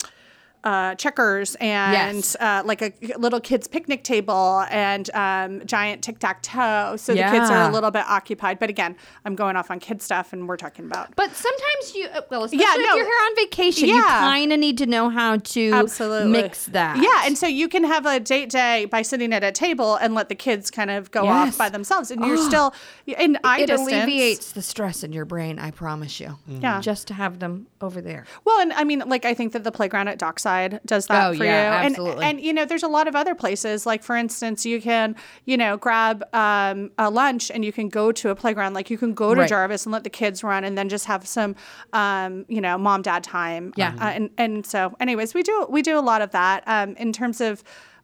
uh, 0.65 0.95
checkers 0.95 1.55
and 1.57 2.17
Yes. 2.19 2.37
uh, 2.39 2.63
like 2.65 2.83
a 2.83 2.93
little 3.19 3.41
kids 3.41 3.67
picnic 3.67 4.05
table 4.05 4.65
and 4.71 5.11
um, 5.15 5.65
giant 5.67 6.03
tic 6.03 6.19
tac 6.21 6.43
toe. 6.43 6.95
So 6.97 7.15
the 7.15 7.23
kids 7.23 7.51
are 7.51 7.69
a 7.69 7.73
little 7.73 7.91
bit 7.91 8.05
occupied. 8.09 8.59
But 8.59 8.71
again, 8.71 8.97
I'm 9.25 9.35
going 9.35 9.57
off 9.57 9.71
on 9.71 9.81
kid 9.81 10.01
stuff, 10.01 10.33
and 10.33 10.49
we're 10.49 10.57
talking 10.57 10.85
about 10.87 11.15
But 11.17 11.35
sometimes 11.35 11.95
you, 11.95 12.07
uh, 12.07 12.21
well, 12.31 12.45
especially 12.45 12.65
Yeah, 12.65 12.75
if 12.77 12.97
you're 12.97 13.05
here 13.05 13.25
on 13.27 13.37
vacation, 13.37 13.89
you 13.89 14.03
kind 14.05 14.53
of 14.53 14.61
need 14.61 14.79
to 14.79 14.87
know 14.87 15.09
how 15.09 15.39
to 15.39 15.71
absolutely 15.73 16.31
mix 16.31 16.67
that. 16.67 16.97
Yeah, 16.99 17.27
and 17.27 17.37
so 17.37 17.47
you 17.47 17.69
can 17.69 17.83
have 17.85 18.07
a 18.07 18.21
date 18.21 18.51
day 18.51 18.85
by 18.85 19.03
sitting 19.03 19.33
at 19.33 19.43
a 19.43 19.51
table 19.53 19.97
and 19.97 20.15
let 20.15 20.29
the 20.29 20.35
kids 20.37 20.71
kind 20.71 20.91
of 20.91 21.11
go 21.11 21.25
Yes. 21.25 21.49
off 21.55 21.59
by 21.59 21.69
themselves, 21.71 22.11
and 22.13 22.25
you're 22.25 22.37
still 22.51 22.73
in 23.07 23.37
eye 23.43 23.61
it 23.63 23.67
distance. 23.67 23.91
alleviates 23.91 24.53
the 24.53 24.63
stress 24.63 25.03
in 25.03 25.13
your 25.13 25.25
brain. 25.25 25.59
I 25.59 25.73
promise 25.73 26.21
you. 26.21 26.39
Yeah. 26.47 26.81
Just 26.81 27.09
to 27.09 27.15
have 27.15 27.41
them 27.41 27.67
over 27.81 28.01
there. 28.01 28.27
Well, 28.45 28.61
and 28.61 28.73
I 28.75 28.85
mean, 28.85 29.01
like 29.07 29.25
I 29.25 29.35
think 29.35 29.53
that 29.55 29.65
the 29.65 29.73
playground 29.73 30.07
at 30.09 30.19
Dockside 30.19 30.52
does 30.87 31.07
that 31.07 31.27
Oh, 31.31 31.35
for 31.35 31.45
yeah, 31.45 31.83
you. 31.83 31.87
absolutely. 31.91 32.25
And, 32.25 32.39
and 32.39 32.47
you 32.47 32.53
know, 32.53 32.65
there's 32.65 32.83
a 32.83 32.89
lot 32.89 33.07
of 33.09 33.15
other 33.17 33.35
places. 33.35 33.87
Like 33.87 34.03
for 34.03 34.17
instance, 34.17 34.65
you 34.67 34.81
can 34.81 35.15
you 35.45 35.57
know 35.57 35.77
grab 35.77 36.23
um, 36.35 36.91
a 36.99 37.11
lunch 37.11 37.51
and 37.51 37.65
you 37.65 37.73
can 37.73 37.89
go 37.89 38.13
to 38.13 38.31
a 38.31 38.35
playground. 38.35 38.75
Like 38.75 38.91
you 38.91 38.99
can 38.99 39.15
go 39.15 39.35
to 39.35 39.41
Right. 39.41 39.49
Jarvis 39.49 39.87
and 39.87 39.93
let 39.93 40.05
the 40.05 40.11
kids 40.11 40.43
run, 40.45 40.65
and 40.65 40.77
then 40.79 40.89
just 40.89 41.07
have 41.07 41.27
some 41.27 41.55
um, 41.93 42.45
you 42.49 42.61
know 42.61 42.77
mom 42.79 43.03
dad 43.03 43.23
time. 43.25 43.73
Yeah. 43.77 43.95
Uh, 44.01 44.05
and 44.17 44.31
and 44.39 44.67
so, 44.67 44.95
anyways, 45.01 45.35
we 45.35 45.43
do 45.43 45.67
we 45.71 45.83
do 45.83 45.99
a 45.99 46.05
lot 46.13 46.23
of 46.23 46.31
that 46.33 46.63
um, 46.67 46.95
in 46.97 47.13
terms 47.13 47.41
of. 47.41 47.63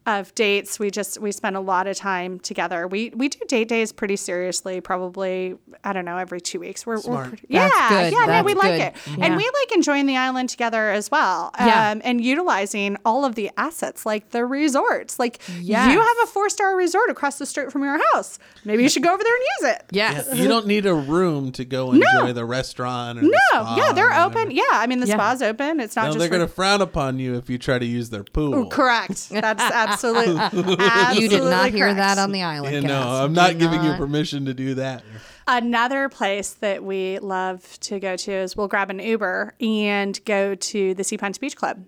Of 0.09 0.35
dates, 0.35 0.79
we 0.79 0.91
just 0.91 1.21
we 1.21 1.33
spend 1.33 1.55
a 1.55 1.61
lot 1.61 1.87
of 1.87 1.95
time 1.95 2.39
together. 2.41 2.89
We 2.89 3.11
we 3.15 3.29
do 3.29 3.41
date 3.47 3.69
days 3.69 3.93
pretty 3.93 4.17
seriously. 4.17 4.81
Probably 4.81 5.55
I 5.85 5.93
don't 5.93 6.07
know 6.07 6.17
every 6.17 6.41
two 6.41 6.61
weeks. 6.61 6.87
We're, 6.87 7.01
we're 7.03 7.29
pretty, 7.29 7.47
yeah 7.51 7.69
good. 7.91 8.13
yeah 8.15 8.21
no 8.21 8.27
That's 8.27 8.47
we 8.47 8.55
like 8.55 8.81
it 8.81 8.95
Yeah. 9.07 9.27
and 9.27 9.37
we 9.37 9.45
like 9.45 9.73
enjoying 9.75 10.07
the 10.07 10.17
island 10.17 10.49
together 10.49 10.91
as 10.91 11.11
well 11.11 11.53
Yeah. 11.61 11.91
um, 11.91 12.01
and 12.05 12.23
utilizing 12.23 12.97
all 13.05 13.27
of 13.27 13.35
the 13.35 13.51
assets 13.59 14.07
like 14.07 14.31
the 14.31 14.47
resorts 14.47 15.19
like 15.19 15.41
Yes. 15.61 15.93
you 15.93 16.01
have 16.01 16.17
a 16.25 16.27
four 16.27 16.49
star 16.49 16.75
resort 16.75 17.11
across 17.11 17.37
the 17.39 17.45
street 17.47 17.71
from 17.71 17.83
your 17.85 18.01
house 18.15 18.39
maybe 18.65 18.83
you 18.83 18.89
should 18.89 19.03
go 19.03 19.13
over 19.13 19.23
there 19.23 19.35
and 19.35 19.45
use 19.61 19.71
it 19.77 19.85
Yes. 19.91 20.29
You 20.35 20.49
don't 20.49 20.67
need 20.67 20.87
a 20.87 20.95
room 20.95 21.53
to 21.53 21.65
go 21.67 21.93
enjoy 21.93 22.33
the 22.33 22.45
restaurant 22.47 23.19
or 23.19 23.23
the 23.23 23.29
no 23.29 23.39
spa 23.63 23.77
yeah 23.77 23.93
they're 23.93 24.09
or 24.11 24.25
open 24.27 24.51
yeah 24.53 24.63
i 24.73 24.87
mean 24.87 25.01
the 25.01 25.07
Yeah. 25.07 25.15
spa's 25.17 25.43
open 25.43 25.81
it's 25.81 25.97
not 25.97 26.03
No, 26.05 26.09
just 26.09 26.19
they're 26.21 26.29
for- 26.29 26.37
going 26.37 26.49
to 26.49 26.53
frown 26.55 26.81
upon 26.81 27.19
you 27.19 27.35
if 27.37 27.51
you 27.51 27.59
try 27.59 27.79
to 27.79 27.87
use 27.87 28.09
their 28.11 28.25
pool. 28.25 28.69
correct 28.71 29.29
that's 29.31 29.61
absolutely 29.63 29.98
you 31.21 31.29
did 31.29 31.43
not 31.43 31.71
hear 31.71 31.87
correct. 31.87 31.97
that 31.99 32.19
on 32.19 32.33
the 32.33 32.43
island. 32.43 32.75
You 32.75 32.83
cast. 32.83 32.93
know, 32.93 33.25
I'm 33.25 33.33
not 33.33 33.59
giving 33.59 33.83
you 33.83 33.95
permission 33.95 34.47
to 34.47 34.55
do 34.55 34.75
that. 34.75 35.03
Another 35.51 36.11
place 36.11 36.53
that 36.55 36.85
we 36.85 37.19
love 37.21 37.81
to 37.81 37.99
go 37.99 38.17
to 38.19 38.31
is 38.31 38.55
we'll 38.55 38.69
grab 38.69 38.91
an 38.91 38.99
Uber 38.99 39.55
and 39.59 40.23
go 40.27 40.55
to 40.55 40.93
the 40.93 41.03
Sea 41.03 41.17
Pines 41.17 41.39
Beach 41.39 41.57
Club. 41.57 41.87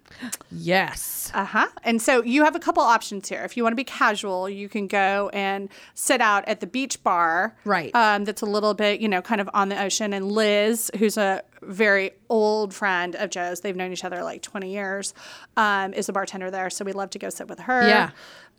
Yes. 0.51 1.31
Uh 1.35 1.45
huh. 1.45 1.69
And 1.83 2.01
so 2.01 2.23
you 2.23 2.43
have 2.45 2.57
a 2.57 2.59
couple 2.59 2.83
options 2.83 3.29
here. 3.29 3.43
If 3.45 3.59
you 3.59 3.63
want 3.63 3.73
to 3.73 3.77
be 3.77 3.85
casual, 3.85 4.49
you 4.49 4.71
can 4.71 4.87
go 4.87 5.29
and 5.35 5.69
sit 5.93 6.23
out 6.23 6.49
at 6.49 6.61
the 6.61 6.67
beach 6.67 7.03
bar. 7.03 7.55
Right. 7.67 7.95
Um, 7.95 8.25
that's 8.25 8.41
a 8.41 8.47
little 8.47 8.73
bit, 8.73 9.03
you 9.03 9.09
know, 9.09 9.21
kind 9.21 9.43
of 9.43 9.51
on 9.53 9.69
the 9.69 9.79
ocean. 9.79 10.15
And 10.15 10.33
Liz, 10.33 10.91
who's 10.99 11.19
a 11.19 11.43
very 11.61 12.13
old 12.31 12.73
friend 12.73 13.15
of 13.17 13.29
Joe's, 13.29 13.61
they've 13.61 13.77
known 13.77 13.93
each 13.93 14.05
other 14.07 14.25
like 14.25 14.41
20 14.41 14.73
years, 14.73 15.13
um, 15.59 15.93
is 15.93 16.09
a 16.09 16.15
bartender 16.15 16.51
there. 16.51 16.71
So 16.71 16.83
we 16.83 16.93
love 16.93 17.11
to 17.11 17.19
go 17.19 17.29
sit 17.29 17.47
with 17.47 17.59
her. 17.61 17.87
Yeah. 17.87 18.11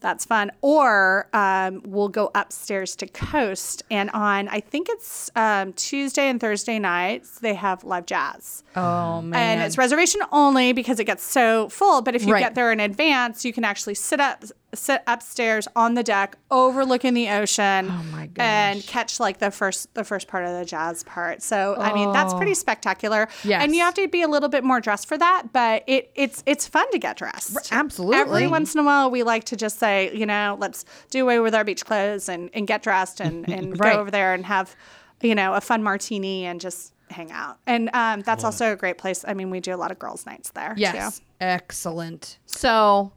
That's 0.02 0.26
fun. 0.26 0.52
Or 0.62 1.30
um, 1.32 1.82
we'll 1.86 2.10
go 2.10 2.32
upstairs 2.36 2.96
to 2.98 3.08
Coast, 3.08 3.84
and 3.90 4.10
on 4.12 4.48
I 4.50 4.60
think 4.60 4.88
it's 4.90 5.30
um, 5.36 5.74
Tuesday 5.74 6.28
and 6.28 6.42
Thursday 6.42 6.80
nights 6.80 7.40
they 7.40 7.54
have 7.54 7.84
live 7.84 8.06
jazz. 8.08 8.64
Oh 8.76 9.22
man. 9.22 9.60
And 9.60 9.62
it's 9.62 9.78
reservation 9.78 10.22
only 10.32 10.74
because 10.74 11.00
it 11.00 11.06
gets 11.06 11.24
so 11.24 11.70
full. 11.70 12.02
But 12.02 12.16
if 12.16 12.26
you 12.26 12.34
Right. 12.34 12.40
get 12.40 12.56
there 12.56 12.72
in 12.72 12.80
advance, 12.80 13.46
you 13.46 13.54
can 13.54 13.64
actually 13.64 13.96
sit 13.96 14.20
up, 14.20 14.44
sit 14.74 15.02
upstairs 15.08 15.68
on 15.76 15.96
the 15.96 16.04
deck, 16.04 16.38
overlooking 16.50 17.14
the 17.14 17.30
ocean, 17.30 17.88
Oh 17.90 18.28
and 18.38 18.82
catch 18.86 19.20
like 19.20 19.40
the 19.40 19.52
first 19.52 19.94
the 19.96 20.04
first 20.04 20.28
part 20.28 20.46
of 20.46 20.52
the 20.58 20.64
jazz 20.66 21.04
part. 21.04 21.42
So 21.42 21.76
I 21.78 21.94
mean, 21.94 22.12
that's 22.14 22.34
pretty 22.34 22.54
spectacular. 22.54 23.28
Oh. 23.30 23.36
Yes. 23.44 23.64
And 23.64 23.76
you 23.76 23.82
have 23.82 23.94
to 23.96 24.08
be 24.08 24.22
a 24.22 24.28
little 24.28 24.50
bit 24.50 24.64
more 24.64 24.80
dressed 24.80 25.08
for 25.08 25.18
that, 25.18 25.48
but 25.52 25.84
it 25.88 26.12
it's 26.16 26.42
it's 26.46 26.68
fun 26.68 26.90
to 26.92 27.00
get 27.00 27.18
dressed. 27.18 27.72
absolutely. 27.72 28.18
Every 28.18 28.48
once 28.48 28.74
in 28.74 28.80
a 28.82 28.84
while, 28.84 29.12
we 29.12 29.24
like 29.24 29.44
to 29.46 29.56
just 29.56 29.78
say, 29.80 30.16
you 30.16 30.26
know, 30.26 30.58
let's 30.60 30.86
do 31.10 31.24
away 31.24 31.40
with 31.40 31.54
our 31.56 31.64
beach 31.64 31.84
clothes 31.86 32.30
and 32.30 32.50
and 32.54 32.66
get 32.68 32.84
dressed 32.84 33.20
and 33.20 33.50
and 33.50 33.80
Right. 33.80 33.94
go 33.94 34.00
over 34.00 34.12
there 34.12 34.34
and 34.34 34.46
have, 34.46 34.76
you 35.22 35.36
know, 35.36 35.54
a 35.54 35.62
fun 35.62 35.84
martini 35.84 36.46
and 36.46 36.62
just 36.62 36.94
hang 37.10 37.30
out. 37.32 37.58
And 37.68 37.90
um, 37.94 38.22
that's 38.22 38.46
also 38.46 38.72
a 38.72 38.76
great 38.78 38.98
place. 38.98 39.26
I 39.28 39.34
mean, 39.34 39.50
we 39.50 39.60
do 39.60 39.74
a 39.74 39.76
lot 39.76 39.92
of 39.92 40.00
girls' 40.00 40.26
nights 40.26 40.52
there. 40.52 40.74
yes. 40.78 41.20
Too. 41.20 41.26
Excellent. 41.42 42.38
So 42.46 43.12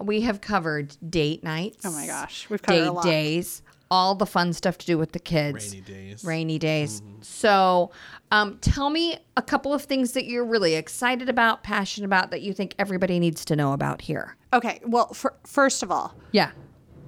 we 0.00 0.20
have 0.22 0.40
covered 0.40 0.96
date 1.10 1.42
nights. 1.44 1.84
Oh 1.84 1.92
my 1.92 2.06
gosh, 2.06 2.48
we've 2.50 2.62
covered 2.62 2.80
a 2.80 2.84
Date 2.84 2.90
lot. 2.90 3.04
days. 3.04 3.62
All 3.88 4.16
the 4.16 4.26
fun 4.26 4.52
stuff 4.52 4.78
to 4.78 4.86
do 4.86 4.98
with 4.98 5.12
the 5.12 5.20
kids. 5.20 5.70
Rainy 5.72 5.80
days. 5.82 6.24
Rainy 6.24 6.58
days. 6.58 7.02
So, 7.20 7.92
um, 8.32 8.58
tell 8.60 8.90
me 8.90 9.16
a 9.36 9.42
couple 9.42 9.72
of 9.72 9.82
things 9.82 10.10
that 10.12 10.24
you're 10.26 10.44
really 10.44 10.74
excited 10.74 11.28
about, 11.28 11.62
passionate 11.62 12.06
about, 12.06 12.32
that 12.32 12.42
you 12.42 12.52
think 12.52 12.74
everybody 12.80 13.20
needs 13.20 13.44
to 13.44 13.54
know 13.54 13.72
about 13.74 14.00
here. 14.00 14.36
Okay. 14.52 14.80
Well, 14.84 15.12
fir- 15.14 15.36
first 15.44 15.84
of 15.84 15.92
all, 15.92 16.14
Yeah. 16.32 16.50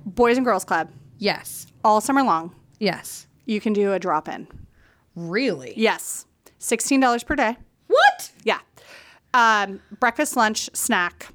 Boys 0.06 0.36
and 0.36 0.46
Girls 0.46 0.64
Club 0.64 0.88
Yes. 1.18 1.66
all 1.82 2.00
summer 2.00 2.22
long. 2.22 2.54
Yes. 2.78 3.26
You 3.44 3.60
can 3.60 3.72
do 3.72 3.92
a 3.92 3.98
drop 3.98 4.28
in. 4.28 4.46
Really? 5.16 5.74
Yes, 5.76 6.26
sixteen 6.58 7.00
dollars 7.00 7.24
per 7.24 7.34
day. 7.34 7.56
What? 7.88 8.30
Yeah. 8.44 8.60
Um, 9.34 9.80
breakfast, 9.98 10.36
lunch, 10.36 10.70
snack, 10.74 11.28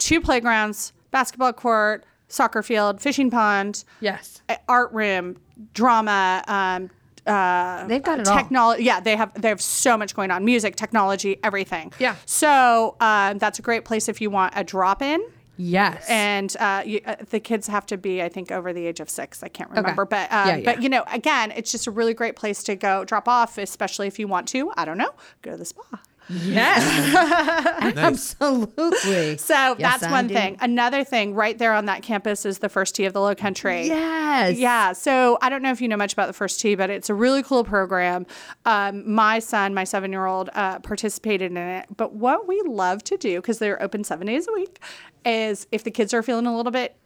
two 0.00 0.20
playgrounds, 0.20 0.92
basketball 1.12 1.52
court, 1.52 2.04
soccer 2.26 2.62
field, 2.62 3.00
fishing 3.00 3.30
pond, 3.30 3.84
Yes. 4.00 4.42
art 4.68 4.92
room, 4.92 5.36
drama. 5.74 6.42
Um, 6.48 6.90
uh, 7.26 7.86
They've 7.86 8.02
got 8.02 8.18
it 8.20 8.24
technology. 8.24 8.82
Yeah, 8.84 8.98
they 9.00 9.14
have 9.14 9.40
they 9.40 9.48
have 9.48 9.60
so 9.60 9.96
much 9.96 10.14
going 10.16 10.30
on: 10.30 10.44
music, 10.44 10.74
technology, 10.74 11.38
everything. 11.44 11.92
Yeah. 11.98 12.16
So 12.26 12.96
um, 13.00 13.38
that's 13.38 13.58
a 13.58 13.62
great 13.62 13.84
place 13.84 14.08
if 14.08 14.20
you 14.20 14.30
want 14.30 14.54
a 14.56 14.64
drop 14.64 15.02
in. 15.02 15.20
Yes. 15.58 16.06
And 16.08 16.56
uh, 16.58 16.82
you, 16.86 17.02
uh, 17.04 17.16
the 17.28 17.38
kids 17.38 17.66
have 17.66 17.84
to 17.86 17.98
be, 17.98 18.22
I 18.22 18.30
think, 18.30 18.50
over 18.50 18.72
the 18.72 18.86
age 18.86 18.98
of 18.98 19.10
six. 19.10 19.42
I 19.42 19.48
can't 19.48 19.68
remember, 19.68 20.02
okay. 20.04 20.08
but 20.08 20.32
um, 20.32 20.48
Yeah, 20.48 20.56
yeah. 20.56 20.64
but 20.64 20.82
you 20.82 20.88
know, 20.88 21.04
again, 21.12 21.50
it's 21.54 21.70
just 21.70 21.86
a 21.86 21.90
really 21.90 22.14
great 22.14 22.34
place 22.34 22.62
to 22.62 22.74
go 22.74 23.04
drop 23.04 23.28
off, 23.28 23.58
especially 23.58 24.06
if 24.06 24.18
you 24.18 24.26
want 24.26 24.48
to. 24.48 24.72
I 24.78 24.86
don't 24.86 24.96
know, 24.96 25.10
go 25.42 25.50
to 25.50 25.56
the 25.58 25.66
spa. 25.66 25.82
Yes. 26.28 27.94
Absolutely. 27.96 29.36
So 29.38 29.54
Yes, 29.54 29.76
that's 29.78 30.02
I 30.04 30.10
one 30.10 30.26
do. 30.28 30.34
thing. 30.34 30.56
Another 30.60 31.04
thing, 31.04 31.34
right 31.34 31.56
there 31.58 31.72
on 31.74 31.86
that 31.86 32.02
campus 32.02 32.44
is 32.46 32.58
the 32.58 32.68
first 32.68 32.94
tee 32.94 33.04
of 33.04 33.12
the 33.12 33.20
Low 33.20 33.34
Country. 33.34 33.86
Yes. 33.86 34.58
Yeah. 34.58 34.92
So 34.92 35.38
I 35.42 35.48
don't 35.48 35.62
know 35.62 35.70
if 35.72 35.80
you 35.80 35.88
know 35.88 35.96
much 35.96 36.12
about 36.12 36.26
the 36.26 36.32
first 36.32 36.60
tee, 36.60 36.74
but 36.74 36.90
it's 36.90 37.10
a 37.10 37.14
really 37.14 37.42
cool 37.42 37.64
program. 37.64 38.26
Um, 38.64 39.10
my 39.12 39.38
son, 39.38 39.74
my 39.74 39.84
seven 39.84 40.12
year 40.12 40.26
old, 40.26 40.50
uh, 40.54 40.78
participated 40.80 41.50
in 41.50 41.56
it. 41.56 41.86
But 41.96 42.12
what 42.14 42.46
we 42.46 42.60
love 42.66 43.02
to 43.04 43.16
do, 43.16 43.40
because 43.40 43.58
they're 43.58 43.82
open 43.82 44.04
seven 44.04 44.26
days 44.26 44.46
a 44.48 44.52
week, 44.52 44.78
is 45.24 45.66
if 45.72 45.84
the 45.84 45.90
kids 45.90 46.14
are 46.14 46.22
feeling 46.22 46.46
a 46.46 46.56
little 46.56 46.72
bit 46.72 46.96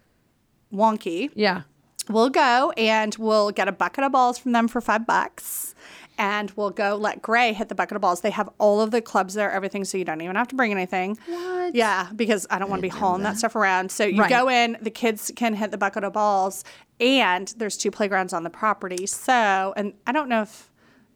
wonky, 0.73 1.31
Yeah. 1.35 1.63
we'll 2.09 2.31
go 2.31 2.73
and 2.77 3.15
we'll 3.19 3.51
get 3.51 3.69
a 3.69 3.73
bucket 3.73 4.05
of 4.05 4.13
balls 4.13 4.39
from 4.39 4.53
them 4.53 4.69
for 4.69 4.81
five 4.81 5.07
bucks. 5.07 5.74
And 6.17 6.51
we'll 6.55 6.71
go 6.71 6.95
let 6.97 7.23
Gray 7.23 7.53
hit 7.53 7.69
the 7.69 7.75
bucket 7.75 7.97
of 7.97 8.01
balls. 8.03 8.21
They 8.21 8.31
have 8.31 8.49
all 8.59 8.81
of 8.81 8.93
the 8.93 9.01
clubs 9.03 9.35
there, 9.35 9.51
everything, 9.51 9.85
so 9.85 9.99
you 9.99 10.05
don't 10.05 10.21
even 10.21 10.37
have 10.37 10.47
to 10.49 10.55
bring 10.55 10.71
anything. 10.71 11.19
What? 11.27 11.75
Yeah, 11.75 12.09
because 12.15 12.47
I 12.51 12.59
don't 12.61 12.71
want 12.71 12.79
to 12.79 12.83
be 12.83 12.89
hauling 12.89 13.23
that. 13.25 13.37
stuff 13.39 13.57
around. 13.57 13.91
So 13.91 14.05
you 14.05 14.21
Right. 14.21 14.31
go 14.31 14.49
in, 14.49 14.77
the 14.81 14.91
kids 14.91 15.33
can 15.35 15.55
hit 15.55 15.73
the 15.73 15.79
bucket 15.79 16.05
of 16.05 16.13
balls, 16.13 16.63
and 17.01 17.53
there's 17.57 17.77
two 17.77 17.91
playgrounds 17.91 18.33
on 18.33 18.45
the 18.45 18.51
property. 18.51 19.07
So, 19.07 19.75
and 19.77 19.95
I 20.07 20.13
don't 20.13 20.29
know 20.29 20.43
if 20.43 20.71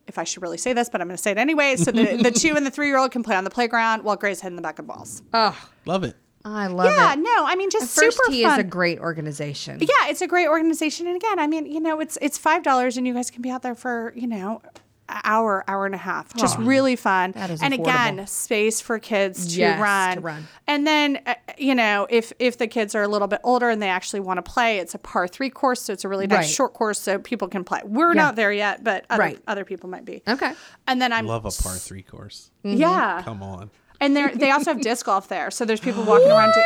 if 0.08 0.18
I 0.18 0.24
should 0.24 0.42
really 0.42 0.56
say 0.58 0.72
this, 0.72 0.88
but 0.88 1.00
I'm 1.02 1.06
going 1.06 1.18
to 1.18 1.22
say 1.22 1.32
it 1.32 1.36
anyway. 1.38 1.76
So 1.76 1.90
the, 1.92 2.16
the 2.22 2.30
two 2.30 2.56
and 2.56 2.64
the 2.64 2.70
three 2.70 2.86
year 2.88 2.96
old 2.96 3.10
can 3.12 3.22
play 3.22 3.36
on 3.36 3.44
the 3.44 3.50
playground 3.50 4.04
while 4.04 4.16
Gray's 4.16 4.40
hitting 4.40 4.56
the 4.56 4.62
bucket 4.62 4.80
of 4.80 4.86
balls. 4.86 5.22
Oh, 5.34 5.54
Love 5.84 6.02
it. 6.02 6.16
I 6.46 6.68
love 6.68 6.86
yeah, 6.86 7.12
it. 7.12 7.16
Yeah, 7.18 7.22
no, 7.22 7.44
I 7.44 7.56
mean 7.56 7.68
just 7.68 7.94
First 7.94 8.16
super 8.16 8.30
Tee 8.32 8.42
fun. 8.44 8.52
is 8.52 8.58
a 8.58 8.64
great 8.66 9.00
organization. 9.00 9.80
yeah, 9.80 10.08
it's 10.08 10.22
a 10.22 10.26
great 10.26 10.48
organization, 10.48 11.06
and 11.06 11.16
again, 11.16 11.38
I 11.38 11.46
mean, 11.46 11.66
you 11.66 11.78
know, 11.80 12.00
it's 12.00 12.16
it's 12.22 12.38
five 12.38 12.62
dollars, 12.62 12.96
and 12.96 13.06
you 13.06 13.12
guys 13.12 13.30
can 13.30 13.42
be 13.42 13.50
out 13.50 13.62
there 13.62 13.74
for 13.74 14.12
you 14.16 14.26
know. 14.26 14.62
An 15.08 15.20
Hour, 15.24 15.64
hour 15.68 15.86
and 15.86 15.94
a 15.94 15.98
half, 15.98 16.34
just 16.34 16.58
really 16.58 16.96
fun. 16.96 17.32
that 17.32 17.50
is 17.50 17.62
and 17.62 17.72
again, 17.74 18.26
space 18.26 18.80
for 18.80 18.98
kids 18.98 19.54
to 19.54 19.60
Yes, 19.60 19.80
run. 19.80 20.16
to 20.16 20.20
run. 20.20 20.48
And 20.66 20.86
then, 20.86 21.20
uh, 21.26 21.34
you 21.56 21.74
know, 21.74 22.06
if 22.10 22.32
if 22.38 22.58
the 22.58 22.66
kids 22.66 22.94
are 22.94 23.02
a 23.02 23.08
little 23.08 23.28
bit 23.28 23.40
older 23.44 23.68
and 23.70 23.80
they 23.82 23.88
actually 23.88 24.20
want 24.20 24.38
to 24.38 24.42
play, 24.42 24.78
it's 24.78 24.94
a 24.94 24.98
par 24.98 25.26
three 25.28 25.50
course, 25.50 25.82
so 25.82 25.92
it's 25.92 26.04
a 26.04 26.08
really 26.08 26.26
nice 26.26 26.38
Right. 26.38 26.46
short 26.48 26.74
course, 26.74 26.98
so 27.00 27.18
people 27.18 27.48
can 27.48 27.64
play. 27.64 27.80
We're 27.84 28.08
Yeah. 28.14 28.22
not 28.22 28.36
there 28.36 28.52
yet, 28.52 28.84
but 28.84 29.04
other, 29.10 29.20
Right. 29.22 29.38
other 29.46 29.64
people 29.64 29.88
might 29.88 30.04
be. 30.04 30.22
Okay. 30.28 30.52
And 30.86 31.00
then 31.00 31.12
I'm 31.12 31.26
Love 31.26 31.44
a 31.46 31.50
par 31.62 31.74
three 31.76 32.02
course. 32.02 32.50
yeah, 32.62 33.22
Come 33.24 33.42
on. 33.42 33.70
and 34.00 34.16
they 34.16 34.28
they 34.28 34.50
also 34.50 34.72
have 34.72 34.80
disc 34.90 35.06
golf 35.06 35.28
there, 35.28 35.50
so 35.50 35.64
there's 35.64 35.80
people 35.80 36.04
walking 36.04 36.28
around. 36.30 36.52
To, 36.52 36.62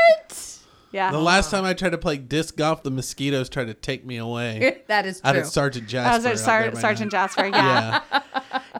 yeah, 0.93 1.11
The 1.11 1.18
last 1.18 1.51
time 1.51 1.64
I 1.64 1.74
tried 1.74 1.90
to 1.90 1.99
play 1.99 2.16
disc 2.18 2.57
golf, 2.57 2.82
the 2.82 2.90
mosquitoes 2.90 3.49
tried 3.49 3.66
to 3.66 3.74
take 3.74 4.05
me 4.05 4.16
away. 4.18 4.82
that 4.88 5.07
is 5.07 5.20
true. 5.20 5.30
Out 5.30 5.36
at 5.36 5.47
Sergeant 5.47 5.88
Jasper. 5.88 6.16
was 6.18 6.26
at 6.26 6.38
Sar- 6.38 6.74
Sergeant 6.74 7.12
now. 7.12 7.18
Jasper. 7.26 7.47
Yeah. 7.53 8.01
Yeah. 8.11 8.20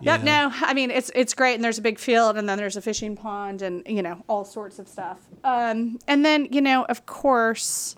Yep. 0.01 0.25
Yeah. 0.25 0.49
No, 0.49 0.51
I 0.67 0.75
mean 0.75 0.91
it's 0.91 1.11
it's 1.15 1.33
great, 1.35 1.55
and 1.55 1.63
there's 1.65 1.79
a 1.79 1.83
big 1.83 1.99
field, 1.99 2.37
and 2.37 2.49
then 2.49 2.59
there's 2.59 2.77
a 2.77 2.83
fishing 2.83 3.15
pond, 3.17 3.63
and 3.63 3.83
you 3.87 4.03
know 4.03 4.23
all 4.29 4.45
sorts 4.45 4.79
of 4.79 4.89
stuff. 4.89 5.19
Um, 5.45 5.99
and 6.09 6.25
then 6.25 6.49
you 6.51 6.61
know, 6.61 6.85
of 6.87 7.07
course, 7.07 7.95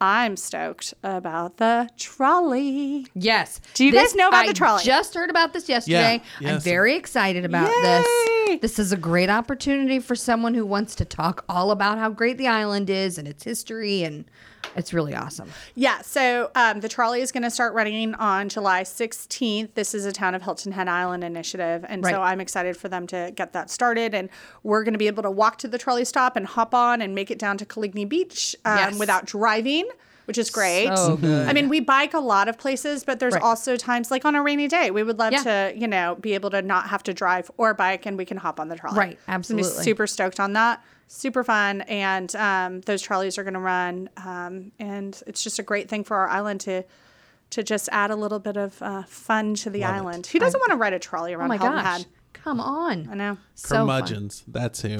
I'm 0.00 0.36
stoked 0.36 0.92
about 1.02 1.56
the 1.56 1.88
trolley. 1.96 3.06
Yes. 3.14 3.60
Do 3.74 3.84
you 3.84 3.92
guys 3.92 4.14
know 4.14 4.28
about 4.28 4.46
the 4.46 4.52
trolley? 4.52 4.82
I? 4.82 4.84
Just 4.84 5.14
heard 5.14 5.30
about 5.30 5.52
this 5.54 5.68
yesterday. 5.68 6.22
I'm 6.44 6.60
very 6.60 6.96
excited 6.96 7.44
about 7.44 7.68
Yay! 7.68 7.82
this. 7.82 8.60
This 8.60 8.78
is 8.78 8.92
a 8.92 8.96
great 8.96 9.30
opportunity 9.30 9.98
for 9.98 10.14
someone 10.14 10.54
who 10.54 10.66
wants 10.66 10.94
to 10.96 11.04
talk 11.04 11.44
all 11.48 11.70
about 11.70 11.98
how 11.98 12.10
great 12.10 12.36
the 12.36 12.46
island 12.46 12.90
is 12.90 13.16
and 13.18 13.26
its 13.26 13.42
history, 13.44 14.02
and 14.02 14.24
it's 14.76 14.92
really 14.92 15.14
awesome. 15.14 15.48
Yeah. 15.74 16.00
So 16.02 16.50
um, 16.54 16.80
the 16.80 16.88
trolley 16.88 17.20
is 17.20 17.32
going 17.32 17.42
to 17.42 17.50
start 17.50 17.74
running 17.74 18.14
on 18.14 18.48
July 18.48 18.82
16th. 18.82 19.74
This 19.74 19.94
is 19.94 20.04
a 20.04 20.12
town 20.12 20.34
of 20.34 20.42
Hilton 20.42 20.72
Head 20.72 20.88
Island 20.88 21.24
initiative, 21.24 21.84
and 21.88 22.04
so 22.04 22.20
I'm 22.22 22.40
excited 22.40 22.76
for 22.76 22.88
them 22.88 23.06
to 23.08 23.32
get 23.34 23.52
that 23.54 23.70
started. 23.70 24.14
And 24.14 24.28
we're 24.62 24.84
going 24.84 24.94
to 24.94 24.98
be 24.98 25.06
able 25.06 25.22
to 25.22 25.30
walk 25.30 25.58
to 25.58 25.68
the 25.68 25.78
trolley 25.78 26.04
stop 26.04 26.36
and 26.36 26.46
hop 26.46 26.74
on 26.74 27.00
and 27.02 27.14
make 27.14 27.30
it 27.30 27.38
down 27.38 27.58
to 27.58 27.64
Coligny 27.66 28.04
Beach 28.08 28.54
um, 28.64 28.76
Yes. 28.76 28.98
without 28.98 29.24
driving. 29.24 29.88
Which 30.26 30.38
is 30.38 30.50
great. 30.50 30.88
So 30.96 31.16
good. 31.16 31.48
I 31.48 31.52
mean, 31.52 31.68
we 31.68 31.80
bike 31.80 32.12
a 32.14 32.18
lot 32.20 32.48
of 32.48 32.58
places, 32.58 33.04
but 33.04 33.18
there's 33.20 33.34
Right. 33.34 33.42
also 33.42 33.76
times 33.76 34.10
like 34.10 34.24
on 34.24 34.34
a 34.34 34.42
rainy 34.42 34.68
day, 34.68 34.90
we 34.90 35.02
would 35.02 35.18
love 35.18 35.32
Yeah. 35.32 35.42
to, 35.70 35.72
you 35.76 35.86
know, 35.88 36.16
be 36.20 36.34
able 36.34 36.50
to 36.50 36.62
not 36.62 36.88
have 36.88 37.02
to 37.04 37.14
drive 37.14 37.50
or 37.56 37.74
bike 37.74 38.06
and 38.06 38.18
we 38.18 38.24
can 38.24 38.36
hop 38.36 38.58
on 38.60 38.68
the 38.68 38.76
trolley. 38.76 38.98
Right, 38.98 39.18
I'm 39.28 39.34
absolutely. 39.34 39.70
super 39.84 40.06
stoked 40.06 40.38
on 40.40 40.52
that. 40.54 40.82
Super 41.08 41.44
fun. 41.44 41.82
And 41.82 42.34
um, 42.36 42.80
those 42.82 43.00
trolleys 43.02 43.38
are 43.38 43.44
going 43.44 43.54
to 43.54 43.60
run. 43.60 44.10
Um, 44.16 44.72
and 44.80 45.20
it's 45.28 45.42
just 45.44 45.58
a 45.60 45.62
great 45.62 45.88
thing 45.88 46.02
for 46.04 46.16
our 46.16 46.28
island 46.28 46.60
to 46.62 46.82
to 47.50 47.62
just 47.62 47.88
add 47.92 48.10
a 48.10 48.16
little 48.16 48.40
bit 48.40 48.56
of 48.56 48.82
uh, 48.82 49.04
fun 49.04 49.54
to 49.54 49.70
the 49.70 49.82
Love 49.82 49.90
it. 49.94 49.98
island. 49.98 50.26
Who 50.26 50.40
doesn't 50.40 50.58
want 50.58 50.70
to 50.72 50.76
ride 50.76 50.92
a 50.94 50.98
trolley 50.98 51.32
around 51.32 51.44
Oh 51.46 51.48
my 51.50 51.56
Hilton 51.58 51.78
gosh. 51.78 51.96
Head? 51.98 52.06
Come 52.32 52.58
on. 52.58 53.08
I 53.08 53.14
know. 53.14 53.38
So 53.54 53.68
fun. 53.68 53.86
Curmudgeons. 53.86 54.42
That's 54.48 54.82
who. 54.82 54.98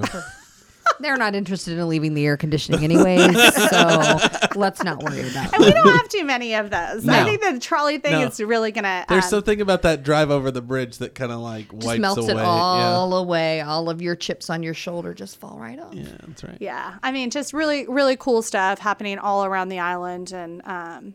They're 1.01 1.17
not 1.17 1.35
interested 1.35 1.79
in 1.79 1.89
leaving 1.89 2.15
the 2.15 2.27
air 2.27 2.37
conditioning 2.37 2.83
anyways, 2.85 3.55
so 3.55 4.19
let's 4.55 4.83
not 4.83 5.03
worry 5.03 5.29
about 5.29 5.55
And 5.55 5.65
we 5.65 5.73
don't 5.73 5.89
have 5.89 6.09
too 6.09 6.25
many 6.25 6.55
of 6.55 6.71
those. 6.71 7.09
I 7.09 7.25
think 7.25 7.41
the 7.43 7.59
trolley 7.61 7.99
thing 7.99 8.13
No. 8.13 8.23
is 8.27 8.41
really 8.41 8.73
going 8.73 8.85
to. 8.85 9.05
There's 9.09 9.29
something 9.29 9.61
about 9.61 9.83
that 9.83 10.03
drive 10.03 10.31
over 10.31 10.51
the 10.51 10.63
bridge 10.63 10.99
that 10.99 11.15
kind 11.15 11.33
of 11.33 11.41
like 11.41 11.71
Just 11.73 11.87
wipes 11.87 12.01
melts 12.01 12.29
away. 12.29 12.33
it 12.43 12.47
all 12.47 13.15
away. 13.15 13.61
All 13.61 13.91
of 13.91 14.01
your 14.03 14.17
chips 14.17 14.51
on 14.51 14.63
your 14.63 14.75
shoulder 14.75 15.15
just 15.15 15.39
fall 15.39 15.59
right 15.59 15.79
off. 15.79 15.95
Yeah. 15.95 16.05
yeah, 16.05 16.17
that's 16.27 16.45
right. 16.45 16.59
Yeah, 16.61 16.95
I 17.03 17.13
mean, 17.13 17.31
just 17.31 17.53
really, 17.53 17.87
really 17.89 18.17
cool 18.17 18.43
stuff 18.43 18.79
happening 18.79 19.19
all 19.19 19.45
around 19.45 19.69
the 19.69 19.79
island, 19.79 20.33
and 20.33 20.63
um, 20.65 21.15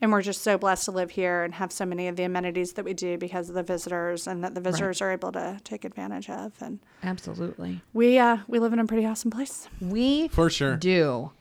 and 0.00 0.12
we're 0.12 0.22
just 0.22 0.42
so 0.42 0.56
blessed 0.58 0.84
to 0.86 0.92
live 0.92 1.10
here 1.10 1.42
and 1.42 1.54
have 1.54 1.72
so 1.72 1.84
many 1.84 2.08
of 2.08 2.16
the 2.16 2.22
amenities 2.22 2.74
that 2.74 2.84
we 2.84 2.94
do 2.94 3.18
because 3.18 3.48
of 3.48 3.54
the 3.54 3.62
visitors, 3.62 4.26
and 4.26 4.44
that 4.44 4.54
the 4.54 4.60
visitors 4.60 5.00
are 5.00 5.10
able 5.10 5.32
to 5.32 5.58
take 5.64 5.84
advantage 5.84 6.30
of. 6.30 6.52
And 6.60 6.78
Absolutely. 7.02 7.80
we 7.92 8.18
uh, 8.18 8.38
we 8.46 8.58
live 8.58 8.72
in 8.72 8.78
a 8.78 8.86
pretty 8.86 9.06
awesome 9.06 9.30
place. 9.30 9.68
We 9.80 10.28
For 10.28 10.50
sure. 10.50 10.76
do. 10.76 11.32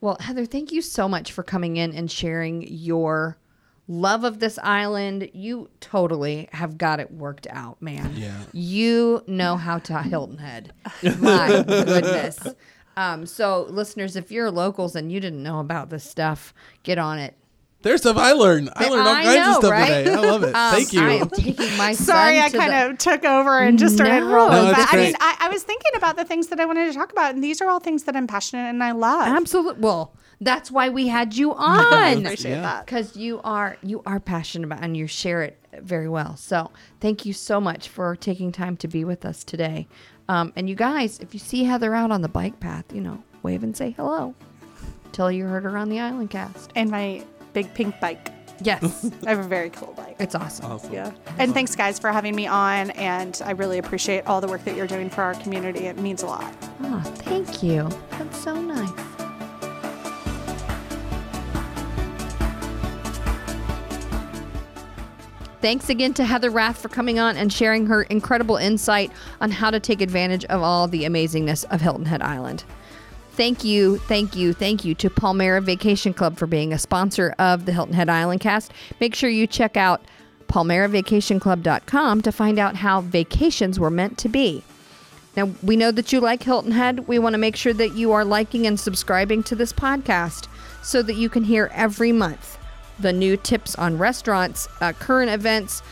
Well, 0.00 0.18
Heather, 0.20 0.44
thank 0.46 0.72
you 0.72 0.82
so 0.82 1.08
much 1.08 1.32
for 1.32 1.42
coming 1.42 1.76
in 1.78 1.94
and 1.94 2.10
sharing 2.10 2.62
your 2.68 3.38
love 3.88 4.24
of 4.24 4.40
this 4.40 4.58
island. 4.62 5.30
You 5.32 5.70
totally 5.80 6.48
have 6.52 6.76
got 6.76 7.00
it 7.00 7.10
worked 7.10 7.46
out, 7.50 7.80
man. 7.80 8.12
Yeah. 8.14 8.38
You 8.52 9.22
know 9.26 9.56
how 9.56 9.78
to 9.78 10.02
Hilton 10.02 10.38
Head. 10.38 10.72
My 11.18 11.64
goodness. 11.66 12.38
Um, 12.98 13.26
so, 13.26 13.66
listeners, 13.68 14.16
if 14.16 14.30
you're 14.32 14.50
locals 14.50 14.96
and 14.96 15.12
you 15.12 15.20
didn't 15.20 15.42
know 15.42 15.60
about 15.60 15.90
this 15.90 16.02
stuff, 16.02 16.54
get 16.82 16.96
on 16.96 17.18
it. 17.18 17.36
There's 17.82 18.00
stuff 18.00 18.16
I 18.16 18.32
learned. 18.32 18.70
I 18.74 18.88
learned 18.88 19.06
all 19.06 19.14
I 19.14 19.22
kinds 19.22 19.36
know, 19.36 19.50
of 19.50 19.56
stuff 19.58 19.70
right? 19.70 20.04
today. 20.04 20.12
I 20.12 20.16
love 20.20 20.42
it. 20.42 20.46
Um, 20.56 20.72
Thank 20.74 20.92
you. 20.92 21.00
I 21.02 21.12
am 21.12 21.28
taking 21.30 21.76
my 21.76 21.92
Sorry, 21.94 22.40
I 22.40 22.50
kind 22.50 22.72
the- 22.72 22.90
of 22.90 22.98
took 22.98 23.24
over 23.24 23.60
and 23.60 23.78
just 23.78 23.94
started 23.94 24.20
No. 24.20 24.32
rolling. 24.34 24.52
No, 24.52 24.64
but 24.72 24.76
that's 24.76 24.92
I 24.92 24.96
mean. 24.96 25.14
I, 25.20 25.36
I 25.40 25.48
was 25.50 25.62
thinking 25.62 25.92
about 25.94 26.16
the 26.16 26.24
things 26.24 26.48
that 26.48 26.58
I 26.58 26.64
wanted 26.64 26.86
to 26.86 26.94
talk 26.98 27.12
about, 27.12 27.34
and 27.34 27.44
these 27.44 27.60
are 27.60 27.68
all 27.68 27.78
things 27.78 28.04
that 28.04 28.16
I'm 28.16 28.26
passionate 28.26 28.68
and 28.68 28.82
I 28.82 28.90
love. 28.92 29.28
Absolutely. 29.28 29.80
Well, 29.82 30.12
that's 30.40 30.70
why 30.70 30.88
we 30.88 31.06
had 31.06 31.36
you 31.36 31.52
I 31.56 32.14
on. 32.16 32.24
appreciate 32.26 32.50
Yeah. 32.52 32.60
that. 32.62 32.86
because 32.86 33.16
you 33.16 33.40
are 33.44 33.76
you 33.82 34.02
are 34.04 34.18
passionate 34.20 34.66
about 34.66 34.82
and 34.82 34.96
you 34.96 35.06
share 35.06 35.42
it 35.42 35.56
very 35.80 36.08
well. 36.08 36.36
So 36.36 36.72
thank 37.00 37.24
you 37.24 37.32
so 37.32 37.60
much 37.60 37.88
for 37.88 38.16
taking 38.16 38.50
time 38.50 38.76
to 38.78 38.88
be 38.88 39.04
with 39.04 39.24
us 39.24 39.44
today. 39.44 39.86
Um, 40.28 40.52
and 40.56 40.68
you 40.68 40.74
guys, 40.74 41.20
if 41.20 41.34
you 41.34 41.38
see 41.40 41.62
Heather 41.64 41.94
out 41.94 42.10
on 42.10 42.22
the 42.22 42.28
bike 42.28 42.58
path, 42.58 42.86
you 42.92 43.00
know, 43.00 43.22
wave 43.44 43.62
and 43.62 43.76
say 43.76 43.92
hello. 43.92 44.34
Tell 45.12 45.26
her 45.26 45.32
you 45.32 45.44
heard 45.46 45.62
her 45.62 45.76
on 45.78 45.88
the 45.88 46.00
Island 46.00 46.30
Cast. 46.30 46.72
And 46.74 46.90
my 46.90 47.22
big 47.56 47.72
pink 47.72 47.98
bike. 48.00 48.30
Yes, 48.60 49.10
I 49.26 49.30
have 49.30 49.38
a 49.38 49.48
very 49.48 49.70
cool 49.70 49.94
bike. 49.96 50.16
it's 50.18 50.34
awesome. 50.34 50.66
Awesome. 50.72 50.92
Yeah. 50.92 51.10
And 51.38 51.54
thanks, 51.54 51.74
guys, 51.74 51.98
for 51.98 52.12
having 52.12 52.36
me 52.36 52.46
on. 52.46 52.90
And 52.90 53.40
I 53.44 53.52
really 53.52 53.78
appreciate 53.78 54.26
all 54.26 54.42
the 54.42 54.46
work 54.46 54.62
that 54.66 54.76
you're 54.76 54.86
doing 54.86 55.08
for 55.08 55.22
our 55.22 55.34
community. 55.36 55.86
It 55.86 55.96
means 55.96 56.22
a 56.22 56.26
lot. 56.26 56.54
Oh, 56.82 57.00
thank 57.24 57.62
you. 57.62 57.88
That's 58.10 58.38
so 58.38 58.60
nice. 58.60 58.90
Thanks 65.62 65.88
again 65.88 66.14
to 66.14 66.24
Heather 66.24 66.50
Rath 66.50 66.78
for 66.78 66.88
coming 66.88 67.18
on 67.18 67.36
and 67.36 67.52
sharing 67.52 67.86
her 67.86 68.02
incredible 68.04 68.56
insight 68.56 69.10
on 69.40 69.50
how 69.50 69.70
to 69.70 69.80
take 69.80 70.00
advantage 70.00 70.44
of 70.44 70.62
all 70.62 70.86
the 70.86 71.04
amazingness 71.04 71.64
of 71.70 71.80
Hilton 71.80 72.04
Head 72.04 72.22
Island. 72.22 72.64
Thank 73.36 73.64
you, 73.64 73.98
thank 73.98 74.34
you, 74.34 74.54
thank 74.54 74.82
you 74.82 74.94
to 74.94 75.10
Palmera 75.10 75.62
Vacation 75.62 76.14
Club 76.14 76.38
for 76.38 76.46
being 76.46 76.72
a 76.72 76.78
sponsor 76.78 77.34
of 77.38 77.66
the 77.66 77.72
Hilton 77.72 77.92
Head 77.92 78.08
Island 78.08 78.40
cast. 78.40 78.72
Make 78.98 79.14
sure 79.14 79.28
you 79.28 79.46
check 79.46 79.76
out 79.76 80.00
palmeravacationclub.com 80.48 82.22
to 82.22 82.32
find 82.32 82.58
out 82.58 82.76
how 82.76 83.02
vacations 83.02 83.78
were 83.78 83.90
meant 83.90 84.16
to 84.18 84.30
be. 84.30 84.62
Now, 85.36 85.50
we 85.62 85.76
know 85.76 85.90
that 85.90 86.14
you 86.14 86.20
like 86.20 86.44
Hilton 86.44 86.72
Head. 86.72 87.08
We 87.08 87.18
want 87.18 87.34
to 87.34 87.38
make 87.38 87.56
sure 87.56 87.74
that 87.74 87.92
you 87.92 88.12
are 88.12 88.24
liking 88.24 88.66
and 88.66 88.80
subscribing 88.80 89.42
to 89.42 89.54
this 89.54 89.72
podcast 89.72 90.48
so 90.82 91.02
that 91.02 91.16
you 91.16 91.28
can 91.28 91.44
hear 91.44 91.70
every 91.74 92.12
month 92.12 92.58
the 92.98 93.12
new 93.12 93.36
tips 93.36 93.74
on 93.74 93.98
restaurants, 93.98 94.66
uh, 94.80 94.94
current 94.94 95.30
events, 95.30 95.82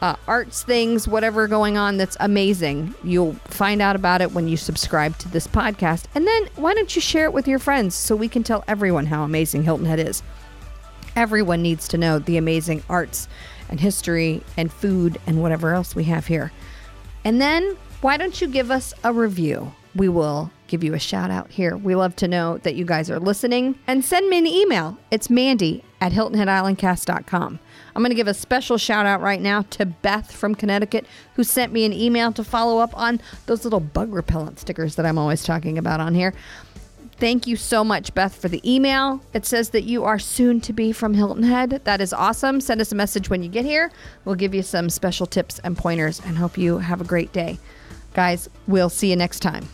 uh, 0.00 0.16
arts 0.26 0.62
things, 0.62 1.06
whatever 1.06 1.46
going 1.46 1.76
on 1.76 1.96
that's 1.96 2.16
amazing. 2.20 2.94
You'll 3.04 3.34
find 3.44 3.82
out 3.82 3.96
about 3.96 4.20
it 4.20 4.32
when 4.32 4.48
you 4.48 4.56
subscribe 4.56 5.18
to 5.18 5.28
this 5.28 5.46
podcast. 5.46 6.04
And 6.14 6.26
then 6.26 6.48
why 6.56 6.74
don't 6.74 6.94
you 6.94 7.02
share 7.02 7.24
it 7.24 7.32
with 7.32 7.46
your 7.46 7.58
friends 7.58 7.94
so 7.94 8.16
we 8.16 8.28
can 8.28 8.42
tell 8.42 8.64
everyone 8.66 9.06
how 9.06 9.24
amazing 9.24 9.64
Hilton 9.64 9.86
Head 9.86 10.00
is? 10.00 10.22
Everyone 11.16 11.60
needs 11.60 11.88
to 11.88 11.98
know 11.98 12.18
the 12.18 12.36
amazing 12.36 12.82
arts 12.88 13.28
and 13.68 13.80
history 13.80 14.42
and 14.56 14.72
food 14.72 15.18
and 15.26 15.42
whatever 15.42 15.74
else 15.74 15.94
we 15.94 16.04
have 16.04 16.26
here. 16.26 16.52
And 17.24 17.40
then 17.40 17.76
why 18.00 18.16
don't 18.16 18.40
you 18.40 18.48
give 18.48 18.70
us 18.70 18.94
a 19.04 19.12
review? 19.12 19.72
We 19.94 20.08
will 20.08 20.50
give 20.68 20.84
you 20.84 20.94
a 20.94 20.98
shout 20.98 21.30
out 21.30 21.50
here. 21.50 21.76
We 21.76 21.94
love 21.96 22.14
to 22.16 22.28
know 22.28 22.58
that 22.58 22.76
you 22.76 22.84
guys 22.84 23.10
are 23.10 23.18
listening 23.18 23.78
and 23.86 24.04
send 24.04 24.28
me 24.28 24.38
an 24.38 24.46
email. 24.46 24.96
It's 25.10 25.28
Mandy 25.28 25.84
at 26.00 26.12
HiltonHeadIslandcast.com. 26.12 27.58
I'm 27.94 28.02
going 28.02 28.10
to 28.10 28.16
give 28.16 28.28
a 28.28 28.34
special 28.34 28.78
shout 28.78 29.04
out 29.04 29.20
right 29.20 29.40
now 29.40 29.62
to 29.70 29.86
Beth 29.86 30.30
from 30.30 30.54
Connecticut 30.54 31.06
who 31.34 31.42
sent 31.42 31.72
me 31.72 31.84
an 31.84 31.92
email 31.92 32.32
to 32.32 32.44
follow 32.44 32.78
up 32.78 32.96
on 32.96 33.20
those 33.46 33.64
little 33.64 33.80
bug 33.80 34.12
repellent 34.12 34.60
stickers 34.60 34.94
that 34.94 35.06
I'm 35.06 35.18
always 35.18 35.42
talking 35.42 35.76
about 35.76 36.00
on 36.00 36.14
here. 36.14 36.34
Thank 37.18 37.46
you 37.46 37.56
so 37.56 37.84
much, 37.84 38.14
Beth, 38.14 38.34
for 38.34 38.48
the 38.48 38.62
email. 38.64 39.20
It 39.34 39.44
says 39.44 39.70
that 39.70 39.82
you 39.82 40.04
are 40.04 40.18
soon 40.18 40.60
to 40.62 40.72
be 40.72 40.90
from 40.90 41.12
Hilton 41.12 41.42
Head. 41.42 41.82
That 41.84 42.00
is 42.00 42.14
awesome. 42.14 42.62
Send 42.62 42.80
us 42.80 42.92
a 42.92 42.94
message 42.94 43.28
when 43.28 43.42
you 43.42 43.50
get 43.50 43.66
here. 43.66 43.90
We'll 44.24 44.36
give 44.36 44.54
you 44.54 44.62
some 44.62 44.88
special 44.88 45.26
tips 45.26 45.58
and 45.58 45.76
pointers 45.76 46.20
and 46.24 46.38
hope 46.38 46.56
you 46.56 46.78
have 46.78 47.02
a 47.02 47.04
great 47.04 47.32
day. 47.32 47.58
Guys, 48.14 48.48
we'll 48.66 48.88
see 48.88 49.10
you 49.10 49.16
next 49.16 49.40
time. 49.40 49.68